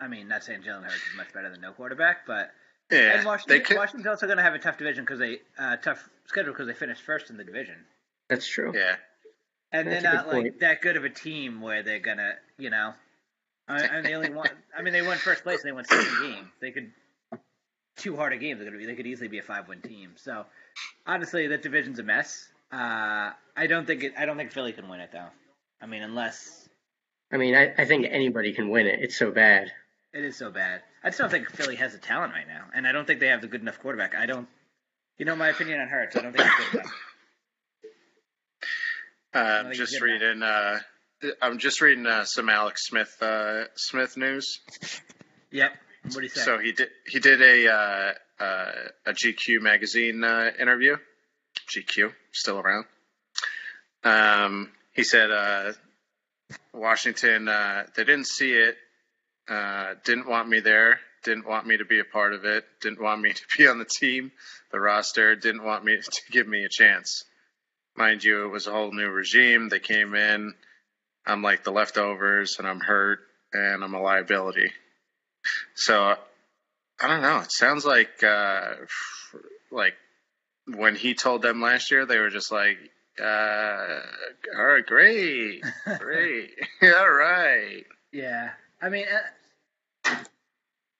I 0.00 0.08
mean, 0.08 0.28
not 0.28 0.44
saying 0.44 0.62
Jalen 0.62 0.82
Hurts 0.82 0.96
is 0.96 1.16
much 1.16 1.32
better 1.32 1.50
than 1.50 1.60
no 1.60 1.72
quarterback, 1.72 2.26
but 2.26 2.50
yeah, 2.90 3.16
and 3.16 3.26
Washington, 3.26 3.56
they 3.56 3.60
could. 3.60 3.76
Washington's 3.76 4.06
also 4.06 4.26
going 4.26 4.38
to 4.38 4.44
have 4.44 4.54
a 4.54 4.58
tough 4.58 4.78
division 4.78 5.04
because 5.04 5.18
they 5.18 5.38
uh, 5.58 5.76
tough 5.76 6.08
schedule 6.26 6.52
because 6.52 6.66
they 6.66 6.74
finished 6.74 7.02
first 7.02 7.30
in 7.30 7.36
the 7.36 7.44
division, 7.44 7.76
That's 8.28 8.46
true. 8.46 8.72
Yeah, 8.74 8.96
and 9.72 9.88
That's 9.88 10.02
they're 10.02 10.12
not 10.14 10.26
like 10.28 10.42
point. 10.42 10.60
that 10.60 10.82
good 10.82 10.96
of 10.96 11.04
a 11.04 11.10
team 11.10 11.60
where 11.60 11.82
they're 11.82 12.00
gonna, 12.00 12.34
you 12.58 12.70
know, 12.70 12.94
I, 13.66 13.80
and 13.82 14.06
they 14.06 14.14
only 14.14 14.30
won. 14.30 14.48
I 14.76 14.82
mean, 14.82 14.92
they 14.92 15.02
won 15.02 15.18
first 15.18 15.42
place 15.42 15.62
and 15.62 15.68
they 15.68 15.72
won 15.72 15.84
seven 15.84 16.06
games. 16.22 16.48
They 16.60 16.70
could 16.70 16.92
two 17.98 18.16
harder 18.16 18.36
games. 18.36 18.58
They're 18.58 18.68
gonna 18.68 18.78
be. 18.78 18.86
They 18.86 18.94
could 18.94 19.06
easily 19.06 19.28
be 19.28 19.38
a 19.38 19.42
five-win 19.42 19.82
team. 19.82 20.12
So 20.16 20.46
honestly, 21.06 21.48
that 21.48 21.62
division's 21.62 21.98
a 21.98 22.02
mess. 22.02 22.48
Uh, 22.72 23.30
I 23.56 23.66
don't 23.66 23.86
think 23.86 24.04
it. 24.04 24.14
I 24.16 24.26
don't 24.26 24.36
think 24.36 24.52
Philly 24.52 24.72
can 24.72 24.88
win 24.88 25.00
it 25.00 25.10
though. 25.12 25.28
I 25.80 25.86
mean, 25.86 26.02
unless 26.02 26.68
I 27.32 27.36
mean, 27.36 27.54
I, 27.54 27.74
I 27.76 27.84
think 27.84 28.06
anybody 28.10 28.52
can 28.52 28.70
win 28.70 28.86
it. 28.86 29.00
It's 29.00 29.16
so 29.16 29.30
bad. 29.30 29.70
It 30.14 30.24
is 30.24 30.36
so 30.36 30.50
bad. 30.50 30.82
I 31.04 31.08
just 31.08 31.18
don't 31.18 31.30
think 31.30 31.50
Philly 31.50 31.76
has 31.76 31.92
the 31.92 31.98
talent 31.98 32.32
right 32.32 32.48
now, 32.48 32.64
and 32.74 32.86
I 32.86 32.92
don't 32.92 33.06
think 33.06 33.20
they 33.20 33.28
have 33.28 33.42
the 33.42 33.46
good 33.46 33.60
enough 33.60 33.80
quarterback. 33.80 34.14
I 34.14 34.26
don't. 34.26 34.48
You 35.18 35.26
know 35.26 35.36
my 35.36 35.48
opinion 35.48 35.80
on 35.80 35.88
Hurts. 35.88 36.16
I 36.16 36.22
don't 36.22 36.34
think 36.34 36.48
he's 36.48 36.66
good 36.70 36.80
enough. 36.80 36.92
uh, 39.34 39.38
I'm 39.38 39.66
he's 39.68 39.78
just 39.78 40.00
reading. 40.00 40.42
Uh, 40.42 40.78
I'm 41.42 41.58
just 41.58 41.80
reading 41.80 42.06
uh, 42.06 42.24
some 42.24 42.48
Alex 42.48 42.86
Smith 42.86 43.16
uh, 43.20 43.64
Smith 43.74 44.16
news. 44.16 44.60
Yep. 45.50 45.72
What 46.14 46.20
do 46.20 46.22
you 46.22 46.28
say? 46.28 46.40
So 46.42 46.58
he 46.58 46.72
did 46.72 46.88
he 47.06 47.18
did 47.20 47.42
a 47.42 47.68
uh, 47.68 48.12
uh, 48.42 48.72
a 49.06 49.12
GQ 49.12 49.60
magazine 49.60 50.24
uh, 50.24 50.50
interview. 50.58 50.96
GQ 51.68 52.12
still 52.32 52.58
around. 52.58 52.86
Um, 54.04 54.70
he 54.92 55.04
said 55.04 55.30
uh, 55.30 55.72
Washington 56.72 57.48
uh, 57.48 57.84
they 57.96 58.04
didn't 58.04 58.26
see 58.26 58.52
it, 58.52 58.76
uh, 59.48 59.94
didn't 60.04 60.28
want 60.28 60.48
me 60.48 60.60
there, 60.60 61.00
didn't 61.24 61.46
want 61.46 61.66
me 61.66 61.76
to 61.76 61.84
be 61.84 62.00
a 62.00 62.04
part 62.04 62.32
of 62.32 62.44
it, 62.44 62.64
didn't 62.80 63.02
want 63.02 63.20
me 63.20 63.32
to 63.34 63.42
be 63.56 63.66
on 63.68 63.78
the 63.78 63.84
team, 63.84 64.32
the 64.72 64.80
roster, 64.80 65.34
didn't 65.36 65.64
want 65.64 65.84
me 65.84 65.96
to 65.96 66.22
give 66.30 66.46
me 66.46 66.64
a 66.64 66.68
chance. 66.68 67.24
Mind 67.96 68.22
you, 68.22 68.44
it 68.44 68.52
was 68.52 68.68
a 68.68 68.70
whole 68.70 68.92
new 68.92 69.08
regime. 69.08 69.68
They 69.68 69.80
came 69.80 70.14
in. 70.14 70.54
I'm 71.26 71.42
like 71.42 71.64
the 71.64 71.72
leftovers, 71.72 72.58
and 72.58 72.68
I'm 72.68 72.78
hurt, 72.78 73.18
and 73.52 73.82
I'm 73.82 73.94
a 73.94 74.00
liability. 74.00 74.70
So 75.74 76.14
I 77.00 77.06
don't 77.06 77.22
know. 77.22 77.38
It 77.40 77.52
sounds 77.52 77.84
like 77.84 78.22
uh, 78.22 78.74
like 79.70 79.94
when 80.66 80.96
he 80.96 81.14
told 81.14 81.42
them 81.42 81.60
last 81.62 81.90
year, 81.90 82.06
they 82.06 82.18
were 82.18 82.30
just 82.30 82.50
like, 82.50 82.76
uh, 83.20 84.00
"All 84.56 84.66
right, 84.66 84.86
great, 84.86 85.62
great, 85.98 86.50
all 86.82 87.10
right." 87.10 87.84
yeah. 88.12 88.50
I 88.80 88.88
mean, 88.90 89.06
uh, 90.06 90.16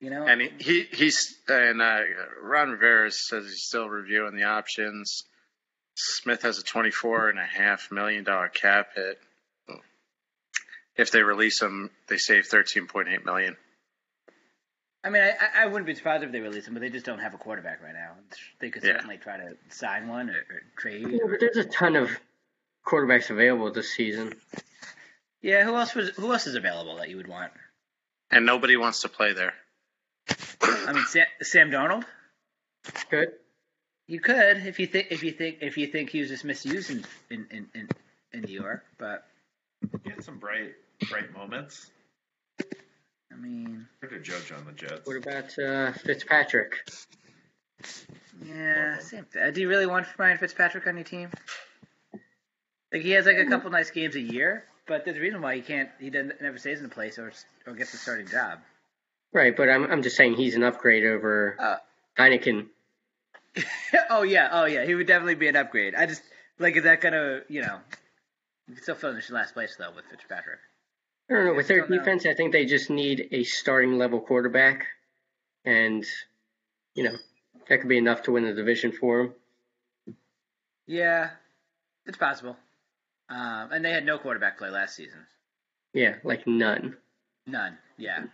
you 0.00 0.11
know, 0.11 0.24
And 0.26 0.40
he, 0.40 0.50
he 0.58 0.82
he's 0.92 1.37
and 1.48 1.82
uh, 1.82 2.00
Ron 2.42 2.70
Rivera 2.70 3.11
says 3.11 3.44
he's 3.44 3.62
still 3.62 3.88
reviewing 3.88 4.37
the 4.37 4.44
options. 4.44 5.24
Smith 5.96 6.42
has 6.42 6.58
a 6.58 6.62
twenty-four 6.62 7.28
and 7.28 7.38
a 7.38 7.44
half 7.44 7.90
million 7.90 8.24
dollar 8.24 8.48
cap 8.48 8.90
hit. 8.94 9.18
If 10.96 11.12
they 11.12 11.22
release 11.22 11.61
him, 11.62 11.90
they 12.08 12.18
save 12.18 12.46
thirteen 12.46 12.87
point 12.87 13.08
eight 13.08 13.24
million. 13.24 13.56
I 15.09 15.11
mean, 15.11 15.23
I, 15.23 15.31
I- 15.31 15.62
I 15.62 15.66
wouldn't 15.66 15.87
be 15.87 15.94
surprised 15.94 16.23
if 16.23 16.33
they 16.33 16.40
release 16.40 16.66
him, 16.68 16.75
but 16.75 16.81
they 16.81 16.90
just 16.90 17.07
don't 17.07 17.18
have 17.21 17.33
a 17.33 17.38
quarterback 17.38 17.83
right 17.83 17.94
now. 17.94 18.12
They 18.61 18.68
could 18.68 18.83
Yeah. 18.85 18.92
certainly 18.92 19.16
try 19.16 19.38
to 19.38 19.57
sign 19.71 20.07
one 20.07 20.29
or, 20.29 20.35
or 20.38 20.62
trade. 20.77 21.07
Yeah, 21.09 21.18
or- 21.23 21.29
but 21.31 21.40
there's 21.40 21.57
a 21.57 21.64
ton 21.64 21.97
of 21.97 22.11
quarterbacks 22.87 23.31
available 23.31 23.71
this 23.73 23.90
season. 23.94 24.35
yeah. 25.40 25.64
Who 25.64 25.75
else 25.77 25.94
was? 25.94 26.11
Who 26.11 26.31
else 26.31 26.47
is 26.47 26.57
available 26.57 26.97
that 26.97 27.09
you 27.09 27.16
would 27.16 27.27
want? 27.27 27.53
And 28.31 28.44
nobody 28.44 28.77
wants 28.77 29.01
to 29.03 29.09
play 29.09 29.33
there. 29.33 29.55
I 30.62 30.92
mean, 30.92 31.05
Sam, 31.07 31.27
Sam 31.40 31.71
Darnold. 31.71 32.05
Good. 33.11 33.33
You 34.07 34.21
could 34.21 34.59
if 34.66 34.79
you 34.79 34.87
think 34.87 35.09
if 35.11 35.23
you 35.23 35.33
think 35.33 35.59
if 35.62 35.79
you 35.79 35.87
think 35.87 36.11
he 36.11 36.21
was 36.21 36.29
just 36.29 36.44
misused 36.44 36.90
in 36.90 37.05
in 37.31 37.47
in, 37.51 37.66
in, 37.75 37.88
in 38.35 38.40
New 38.42 38.53
York, 38.61 38.85
but 38.99 39.27
He 40.05 40.11
had 40.11 40.23
some 40.23 40.38
bright, 40.38 40.75
bright 41.09 41.33
moments. 41.33 41.90
I 43.33 43.37
mean, 43.37 43.87
Hard 44.01 44.12
to 44.12 44.21
judge 44.21 44.53
on 44.53 44.64
the 44.64 44.73
Jets. 44.73 45.07
What 45.07 45.17
about 45.17 45.59
uh, 45.59 45.93
Fitzpatrick? 45.93 46.88
yeah. 48.45 48.99
Sam, 48.99 49.27
uh, 49.41 49.51
do 49.51 49.61
you 49.61 49.69
really 49.69 49.87
want 49.87 50.07
Ryan 50.19 50.38
Fitzpatrick 50.38 50.87
on 50.87 50.97
your 50.97 51.05
team? 51.05 51.31
Like 52.93 53.03
he 53.03 53.11
has 53.12 53.27
like 53.27 53.37
a 53.37 53.47
couple 53.47 53.71
nice 53.71 53.91
games 53.91 54.17
a 54.17 54.21
year, 54.21 54.64
but 54.87 55.05
there's 55.05 55.19
a 55.19 55.21
reason 55.21 55.43
why 55.43 55.57
he 55.57 55.61
can't. 55.61 55.91
He 56.01 56.09
doesn't 56.11 56.41
never 56.41 56.57
stays 56.59 56.79
in 56.79 56.85
the 56.85 56.95
place 56.95 57.19
or 57.19 57.33
or 57.67 57.75
gets 57.75 57.93
a 57.93 57.99
starting 57.99 58.27
job. 58.27 58.61
Right, 59.33 59.55
but 59.55 59.69
I'm 59.69 59.85
I'm 59.91 60.03
just 60.03 60.17
saying 60.17 60.35
he's 60.37 60.55
an 60.55 60.62
upgrade 60.64 61.05
over 61.05 61.57
Uh, 61.59 61.77
Heineken. 62.19 62.67
oh 64.11 64.23
yeah, 64.23 64.49
oh 64.53 64.64
yeah. 64.64 64.87
He 64.87 64.95
would 64.95 65.07
definitely 65.07 65.35
be 65.35 65.49
an 65.49 65.57
upgrade. 65.57 65.95
I 65.95 66.07
just 66.07 66.23
like 66.59 66.77
is 66.77 66.85
that 66.85 67.03
gonna 67.03 67.43
you 67.49 67.61
know? 67.61 67.79
You 68.69 68.75
can 68.75 68.83
still 68.83 68.95
finish 68.95 69.29
in 69.29 69.35
last 69.35 69.53
place 69.53 69.77
though 69.79 69.91
with 69.95 70.07
Fitzpatrick. 70.07 70.61
I 71.31 71.35
don't 71.35 71.45
know. 71.47 71.55
With 71.55 71.69
their 71.69 71.87
defense, 71.87 72.25
I 72.25 72.35
think 72.35 72.53
they 72.53 72.64
just 72.64 72.88
need 72.88 73.29
a 73.33 73.45
starting 73.45 73.99
level 73.99 74.21
quarterback, 74.21 74.87
and 75.64 76.05
you 76.95 77.05
know 77.05 77.17
that 77.69 77.81
could 77.81 77.88
be 77.88 77.99
enough 77.99 78.23
to 78.23 78.33
win 78.33 78.45
the 78.45 78.55
division 78.55 78.93
for 78.93 79.19
them. 80.07 80.17
Yeah, 80.87 81.31
it's 82.07 82.17
possible. 82.17 82.57
Um, 83.29 83.73
and 83.73 83.85
they 83.85 83.91
had 83.91 84.07
no 84.07 84.19
quarterback 84.19 84.57
play 84.57 84.71
last 84.71 84.97
season. 84.97 85.27
Yeah, 85.93 86.14
like 86.25 86.47
none. 86.47 86.97
None. 87.47 87.77
Yeah. 87.99 88.25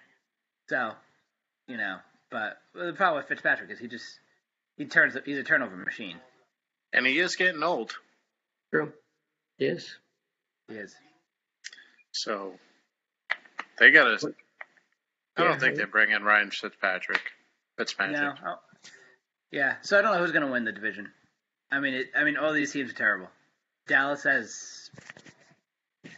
So, 0.69 0.93
you 1.67 1.77
know, 1.77 1.99
but 2.31 2.59
the 2.75 2.93
problem 2.93 3.19
with 3.19 3.29
Fitzpatrick 3.29 3.71
is 3.71 3.79
he 3.79 3.89
just 3.89 4.19
he 4.77 4.85
turns 4.85 5.17
he's 5.25 5.39
a 5.39 5.43
turnover 5.43 5.77
machine. 5.77 6.19
And 6.93 7.07
he 7.07 7.19
is 7.19 7.35
getting 7.35 7.63
old. 7.63 7.93
True. 8.73 8.93
Yes. 9.59 9.97
He 10.69 10.77
is. 10.77 10.95
So 12.13 12.55
they 13.79 13.91
got 13.91 14.21
to. 14.21 14.35
I 15.37 15.45
don't 15.45 15.61
think 15.61 15.77
they 15.77 15.85
bring 15.85 16.11
in 16.11 16.23
Ryan 16.23 16.51
Fitzpatrick. 16.51 17.21
Fitzpatrick. 17.77 18.21
No. 18.21 18.35
Oh, 18.47 18.59
yeah. 19.51 19.77
So 19.83 19.99
I 19.99 20.03
don't 20.03 20.13
know 20.15 20.21
who's 20.21 20.33
going 20.33 20.47
to 20.47 20.53
win 20.53 20.65
the 20.65 20.73
division. 20.73 21.11
I 21.71 21.81
mean, 21.81 21.95
it, 21.95 22.11
I 22.17 22.25
mean, 22.25 22.37
all 22.37 22.53
these 22.53 22.73
teams 22.73 22.91
are 22.91 22.95
terrible. 22.95 23.29
Dallas 23.89 24.23
has, 24.23 24.91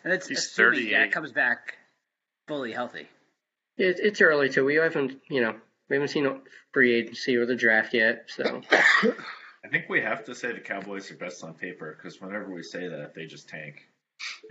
and 0.04 0.12
it's 0.12 0.28
He's 0.28 0.38
assuming 0.38 0.80
38. 0.80 0.90
Dak 0.90 1.10
comes 1.12 1.32
back 1.32 1.76
fully 2.46 2.72
healthy. 2.72 3.08
It, 3.78 3.98
it's 4.02 4.20
early 4.20 4.48
too. 4.48 4.64
We 4.64 4.76
haven't, 4.76 5.20
you 5.30 5.40
know, 5.40 5.54
we 5.88 5.96
haven't 5.96 6.08
seen 6.08 6.40
free 6.72 6.94
agency 6.94 7.36
or 7.36 7.46
the 7.46 7.56
draft 7.56 7.94
yet. 7.94 8.24
So 8.28 8.62
I 8.70 9.68
think 9.68 9.88
we 9.88 10.00
have 10.02 10.24
to 10.24 10.34
say 10.34 10.52
the 10.52 10.60
Cowboys 10.60 11.10
are 11.10 11.16
best 11.16 11.42
on 11.42 11.54
paper 11.54 11.96
because 11.96 12.20
whenever 12.20 12.52
we 12.52 12.62
say 12.62 12.88
that, 12.88 13.14
they 13.14 13.26
just 13.26 13.48
tank. 13.48 13.82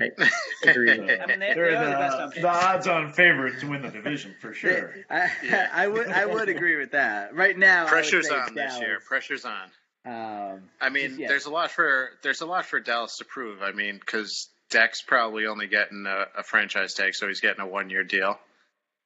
I 0.02 0.06
agree. 0.70 0.96
So 0.96 1.04
I 1.04 1.26
mean, 1.28 1.40
they- 1.40 1.54
they're 1.54 1.72
they 1.80 1.86
the 1.86 1.92
best 1.98 2.18
on 2.18 2.32
paper. 2.32 2.42
the 2.42 2.48
odds-on 2.50 3.14
favorite 3.14 3.60
to 3.62 3.68
win 3.70 3.82
the 3.82 3.90
division 3.90 4.36
for 4.42 4.54
sure. 4.54 4.94
I, 5.10 5.30
Yeah. 5.44 5.70
I 5.74 5.88
would 5.88 6.08
I 6.10 6.26
would 6.26 6.50
agree 6.50 6.76
with 6.76 6.92
that. 6.92 7.34
Right 7.36 7.58
now, 7.58 7.88
Pressure's 7.88 8.28
say 8.30 8.36
on 8.36 8.54
this 8.56 8.80
year. 8.80 9.00
Pressure's 9.08 9.46
on. 9.46 9.70
Um, 10.06 10.64
I 10.82 10.90
mean, 10.90 11.08
Just- 11.10 11.20
yeah. 11.20 11.28
there's 11.30 11.46
a 11.46 11.52
lot 11.52 11.72
for 11.72 12.10
there's 12.24 12.42
a 12.42 12.46
lot 12.46 12.66
for 12.66 12.80
Dallas 12.80 13.18
to 13.18 13.26
prove. 13.26 13.62
I 13.62 13.72
mean, 13.72 13.98
because 14.00 14.50
Dak's 14.70 15.02
probably 15.02 15.46
only 15.48 15.68
getting 15.68 16.06
a, 16.08 16.26
a 16.40 16.44
franchise 16.44 16.94
tag, 16.94 17.16
so 17.16 17.28
he's 17.28 17.40
getting 17.42 17.62
a 17.62 17.68
one 17.68 17.90
year 17.90 18.04
deal. 18.04 18.38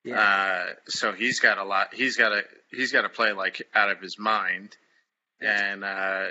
yeah. 0.04 0.19
Uh, 0.19 0.73
so 0.88 1.12
he's 1.13 1.39
got 1.39 1.58
a 1.58 1.63
lot. 1.63 1.93
He's 1.93 2.17
got 2.17 2.32
a 2.32 2.41
he's 2.71 2.91
got 2.91 3.02
to 3.04 3.10
play 3.10 3.32
like 3.34 3.62
out 3.75 3.89
of 3.91 4.02
his 4.02 4.17
mind. 4.19 4.75
And 5.41 5.86
uh, 5.86 6.25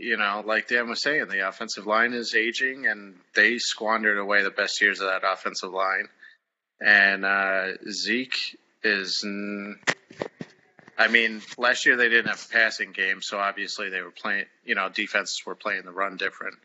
you 0.00 0.16
know, 0.16 0.42
like 0.46 0.68
Dan 0.68 0.88
was 0.88 1.02
saying, 1.02 1.28
the 1.28 1.46
offensive 1.46 1.86
line 1.86 2.14
is 2.14 2.34
aging, 2.34 2.86
and 2.86 3.16
they 3.34 3.58
squandered 3.58 4.16
away 4.16 4.42
the 4.42 4.50
best 4.50 4.80
years 4.80 5.00
of 5.00 5.08
that 5.08 5.30
offensive 5.30 5.72
line. 5.72 6.08
And 6.80 7.24
uh, 7.24 7.72
Zeke 7.90 8.56
is. 8.82 9.24
I 10.98 11.08
mean, 11.08 11.42
last 11.56 11.86
year 11.86 11.96
they 11.96 12.08
didn't 12.08 12.28
have 12.28 12.46
a 12.50 12.52
passing 12.52 12.92
game, 12.92 13.20
so 13.20 13.38
obviously 13.38 13.90
they 13.90 14.00
were 14.00 14.10
playing. 14.10 14.46
You 14.64 14.74
know, 14.74 14.88
defenses 14.88 15.42
were 15.44 15.54
playing 15.54 15.82
the 15.84 15.92
run 15.92 16.16
different 16.16 16.56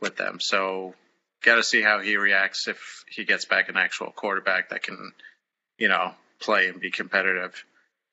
with 0.00 0.16
them. 0.16 0.38
So, 0.40 0.94
got 1.42 1.56
to 1.56 1.62
see 1.62 1.82
how 1.82 2.00
he 2.00 2.16
reacts 2.16 2.68
if 2.68 3.04
he 3.10 3.24
gets 3.24 3.44
back 3.44 3.68
an 3.68 3.76
actual 3.76 4.12
quarterback 4.12 4.70
that 4.70 4.82
can, 4.82 5.12
you 5.76 5.88
know, 5.88 6.12
play 6.40 6.68
and 6.68 6.80
be 6.80 6.90
competitive, 6.90 7.62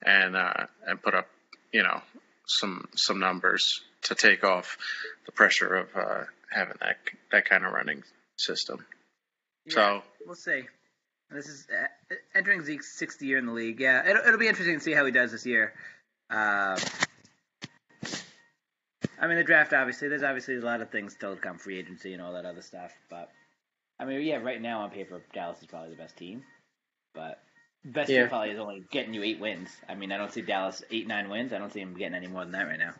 and 0.05 0.35
uh, 0.35 0.65
and 0.85 1.01
put 1.01 1.13
up, 1.13 1.27
you 1.71 1.83
know, 1.83 2.01
some 2.45 2.89
some 2.95 3.19
numbers 3.19 3.81
to 4.05 4.15
take 4.15 4.43
off 4.43 4.77
the 5.25 5.31
pressure 5.31 5.75
of 5.75 5.95
uh, 5.95 6.23
having 6.51 6.77
that 6.81 6.97
that 7.31 7.45
kind 7.47 7.65
of 7.65 7.73
running 7.73 8.03
system. 8.37 8.85
Yeah, 9.65 9.73
So 9.73 10.03
we'll 10.25 10.35
see. 10.35 10.63
This 11.31 11.47
is 11.47 11.67
uh, 11.71 12.15
entering 12.35 12.63
Zeke's 12.63 12.91
sixth 12.93 13.21
year 13.21 13.37
in 13.37 13.45
the 13.47 13.51
league. 13.51 13.79
Yeah, 13.79 14.07
it'll, 14.07 14.23
it'll 14.25 14.39
be 14.39 14.47
interesting 14.47 14.75
to 14.77 14.83
see 14.83 14.91
how 14.93 15.05
he 15.05 15.11
does 15.11 15.31
this 15.31 15.45
year. 15.45 15.73
Um, 16.29 16.77
I 19.19 19.27
mean, 19.27 19.37
the 19.37 19.43
draft 19.43 19.73
obviously. 19.73 20.07
There's 20.07 20.23
obviously 20.23 20.55
a 20.55 20.61
lot 20.61 20.81
of 20.81 20.91
things 20.91 21.13
still 21.13 21.35
to 21.35 21.41
come, 21.41 21.57
free 21.57 21.79
agency 21.79 22.13
and 22.13 22.21
all 22.21 22.33
that 22.33 22.45
other 22.45 22.61
stuff. 22.61 22.93
But 23.09 23.29
I 23.99 24.05
mean, 24.05 24.21
yeah, 24.21 24.37
right 24.37 24.61
now 24.61 24.81
on 24.81 24.91
paper, 24.91 25.21
Dallas 25.33 25.59
is 25.61 25.67
probably 25.67 25.89
the 25.91 25.95
best 25.95 26.15
team. 26.17 26.43
But 27.13 27.41
best 27.83 28.09
Yeah. 28.09 28.21
team 28.21 28.29
probably 28.29 28.49
is 28.51 28.59
only 28.59 28.83
getting 28.91 29.13
you 29.13 29.23
eight 29.23 29.39
wins. 29.39 29.69
I 29.89 29.95
mean, 29.95 30.11
I 30.11 30.17
don't 30.17 30.31
see 30.31 30.41
Dallas 30.41 30.83
eight 30.91 31.07
nine 31.07 31.29
wins. 31.29 31.53
I 31.53 31.57
don't 31.57 31.71
see 31.73 31.79
him 31.81 31.95
getting 31.97 32.15
any 32.15 32.27
more 32.27 32.43
than 32.43 32.51
that 32.51 32.67
right 32.67 32.79
now. 32.79 32.93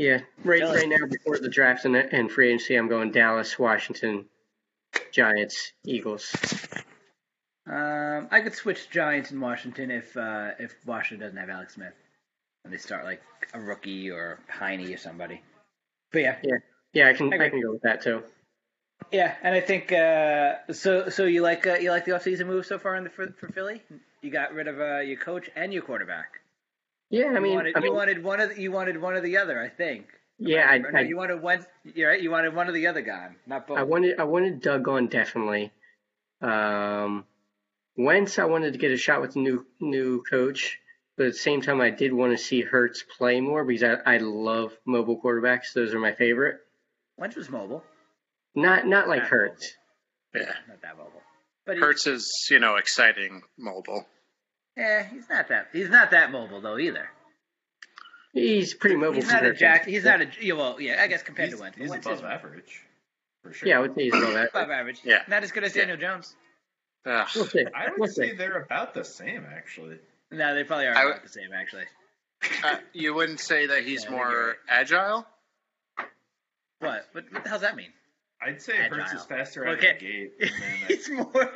Yeah, 0.00 0.20
right. 0.44 0.60
Philly. 0.60 0.76
Right 0.78 0.88
now, 0.88 1.06
before 1.06 1.36
the 1.36 1.50
draft 1.50 1.84
and, 1.84 1.94
and 1.94 2.32
free 2.32 2.48
agency, 2.48 2.74
I'm 2.74 2.88
going 2.88 3.10
Dallas, 3.10 3.58
Washington, 3.58 4.24
Giants, 5.12 5.72
Eagles. 5.84 6.34
Um, 7.70 8.26
I 8.30 8.40
could 8.40 8.54
switch 8.54 8.88
Giants 8.88 9.30
and 9.30 9.42
Washington 9.42 9.90
if 9.90 10.16
uh, 10.16 10.52
if 10.58 10.74
Washington 10.86 11.26
doesn't 11.26 11.38
have 11.38 11.50
Alex 11.50 11.74
Smith, 11.74 11.92
and 12.64 12.72
they 12.72 12.78
start 12.78 13.04
like 13.04 13.20
a 13.52 13.60
rookie 13.60 14.10
or 14.10 14.40
Heine 14.48 14.90
or 14.90 14.96
somebody. 14.96 15.42
But 16.12 16.22
yeah, 16.22 16.36
Yeah, 16.42 16.56
yeah, 16.94 17.08
I 17.08 17.12
can 17.12 17.30
I. 17.34 17.44
I 17.44 17.50
can 17.50 17.60
go 17.60 17.72
with 17.72 17.82
that 17.82 18.00
too. 18.00 18.22
yeah, 19.12 19.34
and 19.42 19.54
I 19.54 19.60
think 19.60 19.92
uh, 19.92 20.72
so. 20.72 21.10
So 21.10 21.26
you 21.26 21.42
like 21.42 21.66
uh, 21.66 21.74
you 21.74 21.90
like 21.90 22.06
the 22.06 22.12
offseason 22.12 22.46
move 22.46 22.64
so 22.64 22.78
far 22.78 22.96
in 22.96 23.04
the, 23.04 23.10
for 23.10 23.26
for 23.38 23.48
Philly? 23.48 23.82
You 24.22 24.30
got 24.30 24.54
rid 24.54 24.66
of 24.66 24.80
uh, 24.80 25.00
your 25.00 25.18
coach 25.18 25.50
and 25.54 25.74
your 25.74 25.82
quarterback. 25.82 26.39
Yeah, 27.10 27.26
I 27.26 27.34
You 27.34 27.40
mean, 27.40 27.54
wanted, 27.54 27.76
I 27.76 27.80
you 27.84 27.92
wanted 27.92 28.22
one 28.24 28.40
of 28.40 28.54
the, 28.54 28.60
you 28.60 28.72
wanted 28.72 29.00
one 29.00 29.14
or 29.14 29.20
the 29.20 29.36
other. 29.38 29.60
I 29.60 29.68
think. 29.68 30.06
yeah, 30.38 30.66
I, 30.68 30.78
no, 30.78 30.88
I, 30.94 31.00
you 31.02 31.16
wanted 31.16 31.42
one. 31.42 31.66
You're 31.84 32.10
right. 32.10 32.20
You 32.22 32.30
wanted 32.30 32.54
one 32.54 32.68
or 32.68 32.72
the 32.72 32.86
other 32.86 33.02
gone, 33.02 33.36
not 33.46 33.66
both. 33.66 33.78
I 33.78 33.82
wanted 33.82 34.18
I 34.18 34.24
wanted 34.24 34.60
Doug 34.62 34.88
on 34.88 35.08
definitely. 35.08 35.72
Um, 36.40 37.24
Wentz, 37.96 38.38
I 38.38 38.44
wanted 38.44 38.72
to 38.72 38.78
get 38.78 38.92
a 38.92 38.96
shot 38.96 39.20
with 39.20 39.34
the 39.34 39.40
new 39.40 39.66
new 39.80 40.22
coach, 40.22 40.78
but 41.16 41.26
at 41.26 41.32
the 41.32 41.38
same 41.38 41.60
time, 41.60 41.80
I 41.80 41.90
did 41.90 42.12
want 42.12 42.32
to 42.36 42.42
see 42.42 42.62
Hurts 42.62 43.04
play 43.18 43.40
more 43.40 43.64
because 43.64 43.82
I, 44.06 44.14
I 44.14 44.18
love 44.18 44.72
mobile 44.86 45.20
quarterbacks. 45.20 45.72
Those 45.74 45.92
are 45.92 46.00
my 46.00 46.12
favorite. 46.12 46.58
Wentz 47.18 47.36
was 47.36 47.50
mobile. 47.50 47.82
Not 48.54 48.86
not 48.86 49.08
like 49.08 49.22
Not 49.22 49.30
Hurts. 49.30 49.74
Yeah, 50.34 50.52
Not 50.68 50.80
that 50.82 50.96
mobile. 50.96 51.22
But 51.66 51.76
Hurts 51.78 52.06
is 52.06 52.46
you 52.50 52.60
know 52.60 52.76
exciting 52.76 53.42
mobile. 53.58 54.06
Yeah, 54.76 55.04
he's 55.04 55.28
not 55.28 55.48
that. 55.48 55.68
He's 55.72 55.90
not 55.90 56.10
that 56.12 56.30
mobile 56.32 56.60
though 56.60 56.78
either. 56.78 57.08
He's 58.32 58.74
pretty 58.74 58.96
mobile. 58.96 59.14
He's 59.14 59.30
not 59.30 59.44
a 59.44 59.52
Jack. 59.52 59.86
He's 59.86 60.04
not 60.04 60.20
a. 60.20 60.28
yeah, 60.40 60.54
Well, 60.54 60.80
yeah, 60.80 61.00
I 61.02 61.06
guess 61.08 61.22
compared 61.22 61.48
He's, 61.48 61.56
to 61.56 61.62
Wentz. 61.62 61.76
he's 61.78 61.90
Wentz 61.90 62.06
above 62.06 62.18
is 62.18 62.24
average 62.24 62.82
for 63.42 63.52
sure. 63.52 63.68
Yeah, 63.68 63.78
I 63.78 63.80
would 63.80 63.94
say 63.94 64.04
he's 64.04 64.14
above 64.14 64.34
that. 64.34 64.50
above 64.50 64.70
average. 64.70 65.00
Yeah. 65.04 65.22
Not 65.28 65.42
as 65.42 65.50
good 65.52 65.64
as 65.64 65.74
Yeah. 65.74 65.82
Daniel 65.86 65.98
Jones. 65.98 66.36
Ugh. 67.06 67.28
We'll 67.34 67.46
see. 67.46 67.64
I 67.74 67.88
We'll 67.88 67.98
would 68.00 68.10
see. 68.10 68.28
say 68.28 68.34
they're 68.36 68.60
about 68.62 68.94
the 68.94 69.04
same 69.04 69.44
actually. 69.52 69.98
No, 70.30 70.54
they 70.54 70.62
probably 70.64 70.86
are 70.86 70.94
I 70.96 71.02
about 71.10 71.22
the 71.22 71.28
same 71.28 71.52
actually. 71.54 71.84
Uh, 72.64 72.76
you 72.94 73.12
wouldn't 73.12 73.38
say 73.40 73.66
that 73.66 73.82
he's 73.84 74.04
Yeah, 74.04 74.08
I 74.08 74.10
think 74.12 74.20
you're 74.20 74.26
more 74.30 74.46
right. 74.48 74.56
agile? 74.68 75.26
What? 76.78 77.06
What, 77.12 77.24
what 77.32 77.42
the 77.44 77.48
hell's 77.50 77.60
that 77.62 77.76
mean? 77.76 77.92
I'd 78.42 78.62
say 78.62 78.76
Hurts 78.76 79.10
Agile. 79.10 79.18
is 79.20 79.26
faster 79.26 79.66
out 79.66 79.76
Okay. 79.78 79.90
of 79.90 79.98
the 79.98 80.06
gate. 80.06 80.32
And 80.40 80.50
then 80.50 80.78
He's 80.88 81.10
more. 81.10 81.52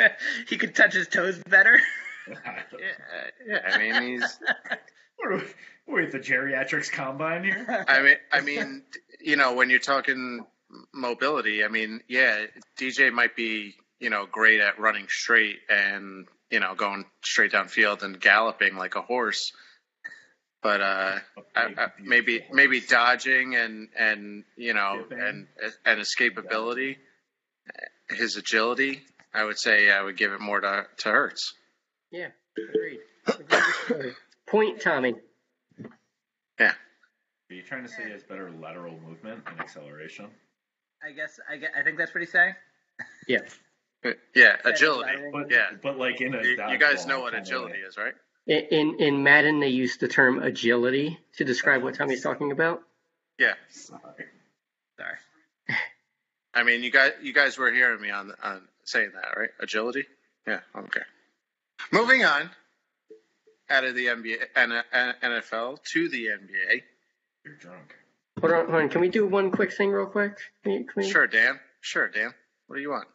He 0.48 0.59
could 0.59 0.74
touch 0.74 0.92
his 0.92 1.09
toes 1.09 1.38
better. 1.48 1.81
Yeah, 2.28 3.30
yeah. 3.46 3.60
I 3.66 3.78
mean, 3.78 4.02
he's. 4.02 4.38
we're, 5.22 5.42
we're 5.87 6.02
at 6.02 6.12
the 6.12 6.18
geriatrics 6.18 6.90
combine 6.90 7.44
here. 7.44 7.84
I 7.88 8.02
mean, 8.02 8.16
I 8.32 8.40
mean, 8.40 8.82
you 9.20 9.37
know, 9.37 9.54
when 9.54 9.70
you're 9.70 9.78
talking 9.78 10.44
mobility, 10.92 11.64
I 11.64 11.68
mean, 11.68 12.00
yeah, 12.08 12.46
DJ 12.78 13.12
might 13.12 13.37
be, 13.37 13.74
you 14.00 14.10
know, 14.10 14.26
great 14.30 14.60
at 14.60 14.78
running 14.78 15.06
straight 15.08 15.58
and 15.68 16.26
you 16.50 16.60
know 16.60 16.74
going 16.74 17.04
straight 17.22 17.52
downfield 17.52 18.02
and 18.02 18.20
galloping 18.20 18.76
like 18.76 18.94
a 18.94 19.02
horse, 19.02 19.52
but 20.62 20.80
uh, 20.80 21.18
I, 21.56 21.60
I, 21.76 21.87
maybe 22.00 22.44
maybe 22.52 22.80
dodging 22.80 23.56
and 23.56 23.88
and 23.98 24.44
you 24.56 24.74
know 24.74 25.02
Skipping. 25.06 25.20
and 25.20 25.46
and 25.84 26.00
escapability, 26.00 26.96
his 28.08 28.37
agility. 28.37 29.02
I 29.32 29.42
would 29.42 29.58
say 29.58 29.90
I 29.90 30.00
would 30.00 30.16
give 30.16 30.32
it 30.32 30.40
more 30.40 30.60
to 30.60 30.87
to 30.98 31.08
Hurts. 31.08 31.54
Yeah, 32.14 32.29
agreed. 32.57 33.00
Agreed. 33.27 34.14
Point, 34.46 34.81
Tommy. 34.81 35.14
Yeah. 36.61 36.72
Are 37.50 37.55
you 37.55 37.62
trying 37.62 37.83
to 37.83 37.88
say 37.88 38.05
he 38.05 38.12
has 38.12 38.22
better 38.22 38.53
lateral 38.53 38.96
movement 39.05 39.42
and 39.48 39.59
acceleration? 39.59 40.27
I 41.05 41.11
guess. 41.11 41.40
I, 41.50 41.57
guess, 41.57 41.70
I 41.77 41.83
think 41.83 41.98
that's 41.98 42.14
what 42.14 42.20
he's 42.20 42.31
saying. 42.33 42.55
Yeah. 43.27 43.40
Yeah, 44.35 44.57
agility. 44.64 45.11
But 45.33 45.50
Yeah. 45.50 45.70
but 45.83 45.98
like 45.98 46.20
in 46.20 46.35
a 46.35 46.42
You, 46.42 46.62
you 46.68 46.79
guys 46.79 47.07
know 47.07 47.20
what 47.20 47.35
agility 47.35 47.79
is, 47.79 47.96
right? 47.96 48.12
In, 48.46 48.64
in 48.70 49.00
in 49.00 49.22
Madden, 49.24 49.59
they 49.59 49.68
use 49.68 49.96
the 49.96 50.07
term 50.07 50.40
agility 50.42 51.18
to 51.38 51.44
describe 51.44 51.83
what 51.83 51.94
Tommy's 51.94 52.22
talking 52.22 52.53
about. 52.53 52.83
Yeah. 53.38 53.55
Sorry. 53.70 54.27
Sorry. 54.98 55.16
I 56.55 56.62
mean, 56.62 56.83
you 56.85 56.90
guys, 56.90 57.12
you 57.22 57.33
guys 57.33 57.57
were 57.59 57.72
hearing 57.72 58.00
me 58.00 58.11
on 58.11 58.33
on 58.42 58.68
saying 58.85 59.12
that, 59.14 59.37
right? 59.38 59.50
Agility. 59.59 60.05
Yeah. 60.46 60.61
Okay. 60.77 61.00
Moving 61.92 62.24
on 62.24 62.50
out 63.70 63.84
of 63.84 63.94
the 63.94 64.06
NBA, 64.06 64.36
N- 64.56 64.82
N- 64.92 65.14
NFL 65.22 65.82
to 65.84 66.08
the 66.08 66.26
NBA. 66.26 66.82
You're 67.44 67.54
drunk. 67.54 67.94
Hold 68.40 68.52
on, 68.52 68.64
hold 68.70 68.82
on. 68.82 68.88
Can 68.88 69.00
we 69.00 69.08
do 69.08 69.26
one 69.26 69.50
quick 69.50 69.72
thing 69.72 69.90
real 69.90 70.06
quick? 70.06 70.36
Can 70.62 70.72
we, 70.72 70.78
can 70.84 70.92
we- 70.96 71.10
Sure, 71.10 71.26
Dan. 71.26 71.60
Sure, 71.80 72.08
Dan. 72.08 72.32
What 72.66 72.76
do 72.76 72.82
you 72.82 72.90
want? 72.90 73.06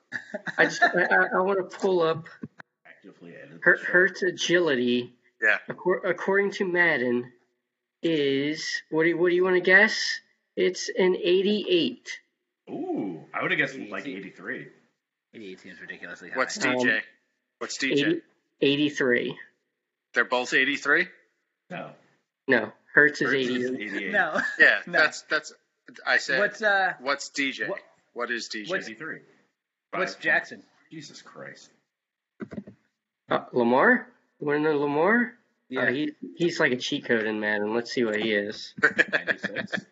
I 0.58 0.66
just 0.66 0.82
I, 0.84 0.88
I, 1.04 1.26
I 1.38 1.42
want 1.42 1.58
to 1.70 1.78
pull 1.78 2.02
up 2.02 2.28
Actively 2.88 3.34
edit. 3.36 3.60
Her. 3.64 3.78
Hurts 3.78 4.22
agility. 4.22 5.14
Yeah. 5.42 5.58
Accor- 5.70 6.08
according 6.08 6.52
to 6.54 6.66
Madden, 6.66 7.32
is 8.04 8.70
what 8.92 9.04
do 9.04 9.10
you, 9.10 9.18
what 9.18 9.30
do 9.30 9.36
you 9.36 9.44
want 9.44 9.56
to 9.56 9.62
guess? 9.62 10.20
It's 10.56 10.90
an 10.90 11.16
88. 11.16 12.10
Ooh, 12.70 13.22
I 13.34 13.42
would 13.42 13.52
have 13.52 13.58
guessed 13.58 13.78
like 13.90 14.06
83. 14.06 14.68
88 15.34 15.60
seems 15.60 15.82
ridiculously 15.82 16.30
high. 16.30 16.38
What's 16.38 16.64
Um, 16.64 16.76
DJ? 16.78 17.00
What's 17.60 17.78
DJ? 17.78 17.92
80, 18.08 18.22
83. 18.62 19.38
They're 20.14 20.26
both 20.26 20.54
83. 20.54 21.08
No. 21.70 21.92
No, 22.48 22.72
Hurts 22.94 23.22
is 23.22 23.30
Hurts 23.32 23.48
is 23.48 23.66
88. 23.72 23.94
88. 23.94 24.12
no. 24.12 24.42
Yeah, 24.60 24.80
No. 24.88 24.92
that's 25.00 25.22
that's. 25.24 25.54
I 26.06 26.18
said. 26.18 26.40
What's 26.40 26.62
uh? 26.62 26.94
what's 27.00 27.30
DJ? 27.30 27.70
what- 27.70 27.80
what 28.14 28.32
is 28.32 28.50
DJ? 28.50 28.70
what's- 28.70 28.88
83. 28.88 29.20
What's 29.92 30.14
Five 30.16 30.24
Jackson? 30.24 30.58
points. 30.58 30.70
Jesus 30.92 31.22
Christ. 31.22 31.70
Uh, 33.30 33.46
Lamar? 33.54 34.08
You 34.40 34.48
want 34.48 34.64
to 34.64 34.72
know 34.72 34.78
Lamar? 34.80 35.34
Yeah. 35.70 35.82
Uh, 35.82 35.92
he, 35.92 36.12
he's 36.36 36.60
like 36.60 36.72
a 36.72 36.78
cheat 36.78 37.06
code 37.06 37.26
in 37.26 37.40
Madden. 37.40 37.74
Let's 37.76 37.92
see 37.92 38.04
what 38.04 38.16
he 38.16 38.32
is. 38.34 38.74
96. 38.82 39.86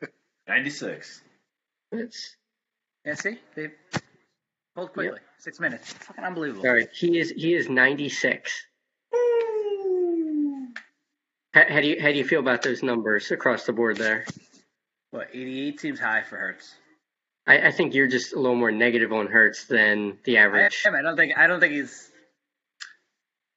96. 0.48 1.20
Let's, 1.92 2.36
yeah. 3.04 3.14
See, 3.14 3.38
they 3.54 3.70
hold 4.78 4.92
quickly. 4.92 5.18
Six 5.38 5.60
minutes. 5.60 5.92
Fucking 5.92 6.24
unbelievable. 6.24 6.62
sorry, 6.62 6.88
he 6.94 7.18
is 7.18 7.30
he 7.30 7.54
is 7.54 7.68
96. 7.68 8.64
How, 11.54 11.64
how 11.68 11.80
do 11.80 11.86
you 11.88 12.00
how 12.00 12.08
do 12.08 12.14
you 12.18 12.24
feel 12.24 12.40
about 12.40 12.62
those 12.62 12.82
numbers 12.82 13.30
across 13.30 13.64
the 13.66 13.72
board 13.72 13.96
there? 13.96 14.24
What 15.10 15.28
88 15.32 15.80
seems 15.80 16.00
high 16.00 16.22
for 16.22 16.36
Hurts. 16.36 16.74
I, 17.46 17.68
I 17.68 17.70
think 17.70 17.94
you're 17.94 18.06
just 18.08 18.34
a 18.34 18.38
little 18.38 18.56
more 18.56 18.70
negative 18.70 19.12
on 19.12 19.26
Hurts 19.26 19.64
than 19.64 20.18
the 20.24 20.38
I 20.38 20.42
average. 20.42 20.82
am. 20.86 20.94
I 20.94 21.02
don't 21.02 21.16
think. 21.16 21.36
I 21.36 21.46
don't 21.46 21.60
think 21.60 21.72
he's. 21.74 22.10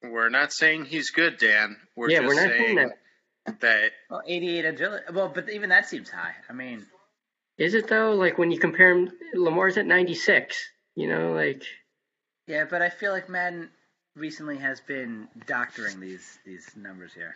We're 0.04 0.30
not 0.30 0.52
saying 0.54 0.86
he's 0.86 1.12
good, 1.12 1.38
Dan. 1.38 1.78
We're 1.96 2.10
Yeah, 2.10 2.22
just 2.22 2.28
we're 2.30 2.42
not 2.42 2.50
saying 2.50 2.76
saying 2.78 2.92
that. 3.46 3.60
that 3.60 3.92
Well, 4.10 4.24
88 4.26 4.66
agility. 4.66 5.04
Well, 5.14 5.32
but 5.34 5.50
even 5.52 5.70
that 5.70 5.88
seems 5.88 6.10
high. 6.10 6.34
I 6.50 6.54
mean, 6.54 6.86
Is 7.58 7.74
it 7.76 7.88
though? 7.88 8.14
Like 8.14 8.38
when 8.38 8.50
you 8.50 8.58
compare 8.60 8.92
him, 8.98 9.12
Lamar's 9.36 9.78
at 9.78 9.86
96. 9.86 10.58
You 10.96 11.08
know, 11.08 11.34
like 11.34 11.64
yeah, 12.48 12.66
but 12.70 12.82
I 12.82 12.90
feel 12.90 13.12
like 13.12 13.30
Madden 13.30 13.70
recently 14.16 14.58
has 14.58 14.82
been 14.82 15.28
doctoring 15.48 16.00
these 16.00 16.38
these 16.46 16.70
numbers 16.76 17.14
here. 17.14 17.34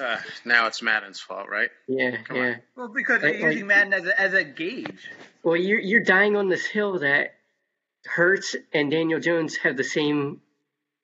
uh, 0.00 0.18
now 0.44 0.66
it's 0.66 0.82
Madden's 0.82 1.20
fault, 1.20 1.48
right? 1.48 1.70
yeah, 1.88 2.16
Come 2.24 2.36
on. 2.36 2.42
yeah. 2.42 2.56
Well, 2.76 2.88
because 2.88 3.22
Like- 3.22 3.38
you're 3.38 3.50
using 3.50 3.66
Madden 3.66 3.94
as 3.94 4.06
a, 4.06 4.20
as 4.20 4.34
a 4.34 4.44
gauge. 4.44 5.08
Well, 5.42 5.56
you're 5.56 5.80
you're 5.80 6.02
dying 6.02 6.36
on 6.36 6.48
this 6.48 6.66
hill 6.66 6.98
that 6.98 7.34
Hurts 8.06 8.54
and 8.72 8.90
Daniel 8.90 9.20
Jones 9.20 9.56
have 9.58 9.76
the 9.78 9.84
same 9.84 10.42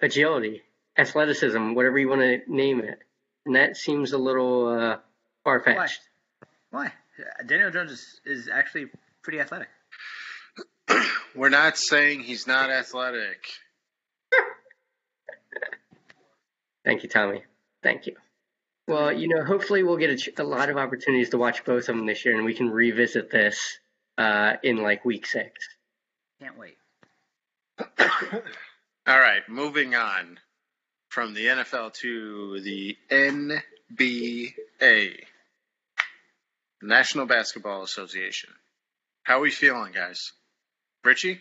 agility, 0.00 0.62
athleticism, 0.98 1.72
whatever 1.74 1.98
you 1.98 2.08
want 2.08 2.20
to 2.20 2.40
name 2.46 2.80
it, 2.80 2.98
and 3.46 3.56
that 3.56 3.76
seems 3.78 4.12
a 4.12 4.18
little 4.18 4.68
uh, 4.68 4.96
far 5.44 5.60
fetched. 5.60 6.00
Why? 6.70 6.86
Uh, 7.18 7.42
Daniel 7.46 7.70
Jones 7.70 7.90
is, 7.90 8.20
is 8.26 8.48
actually 8.48 8.88
pretty 9.22 9.40
athletic. 9.40 9.68
We're 11.34 11.48
not 11.48 11.78
saying 11.78 12.20
he's 12.20 12.46
not 12.46 12.70
athletic. 12.70 13.44
Thank 16.84 17.02
you, 17.02 17.08
Tommy. 17.08 17.42
Thank 17.82 18.06
you. 18.06 18.16
Well, 18.88 19.12
you 19.12 19.28
know, 19.28 19.44
hopefully 19.44 19.82
we'll 19.82 19.98
get 19.98 20.10
a, 20.10 20.42
a 20.42 20.44
lot 20.44 20.70
of 20.70 20.76
opportunities 20.76 21.30
to 21.30 21.38
watch 21.38 21.64
both 21.64 21.88
of 21.88 21.96
them 21.96 22.06
this 22.06 22.24
year, 22.24 22.36
and 22.36 22.44
we 22.44 22.54
can 22.54 22.70
revisit 22.70 23.30
this 23.30 23.78
uh, 24.18 24.54
in 24.62 24.76
like 24.78 25.04
week 25.04 25.26
six. 25.26 25.52
Can't 26.40 26.58
wait. 26.58 26.76
All 29.06 29.18
right, 29.18 29.42
moving 29.48 29.94
on 29.94 30.38
from 31.08 31.34
the 31.34 31.46
NFL 31.46 31.94
to 31.94 32.60
the 32.60 32.96
NBA, 33.10 33.64
National 36.82 37.26
Basketball 37.26 37.82
Association. 37.82 38.50
How 39.22 39.38
are 39.38 39.42
we 39.42 39.50
feeling, 39.50 39.92
guys? 39.92 40.32
Richie? 41.04 41.40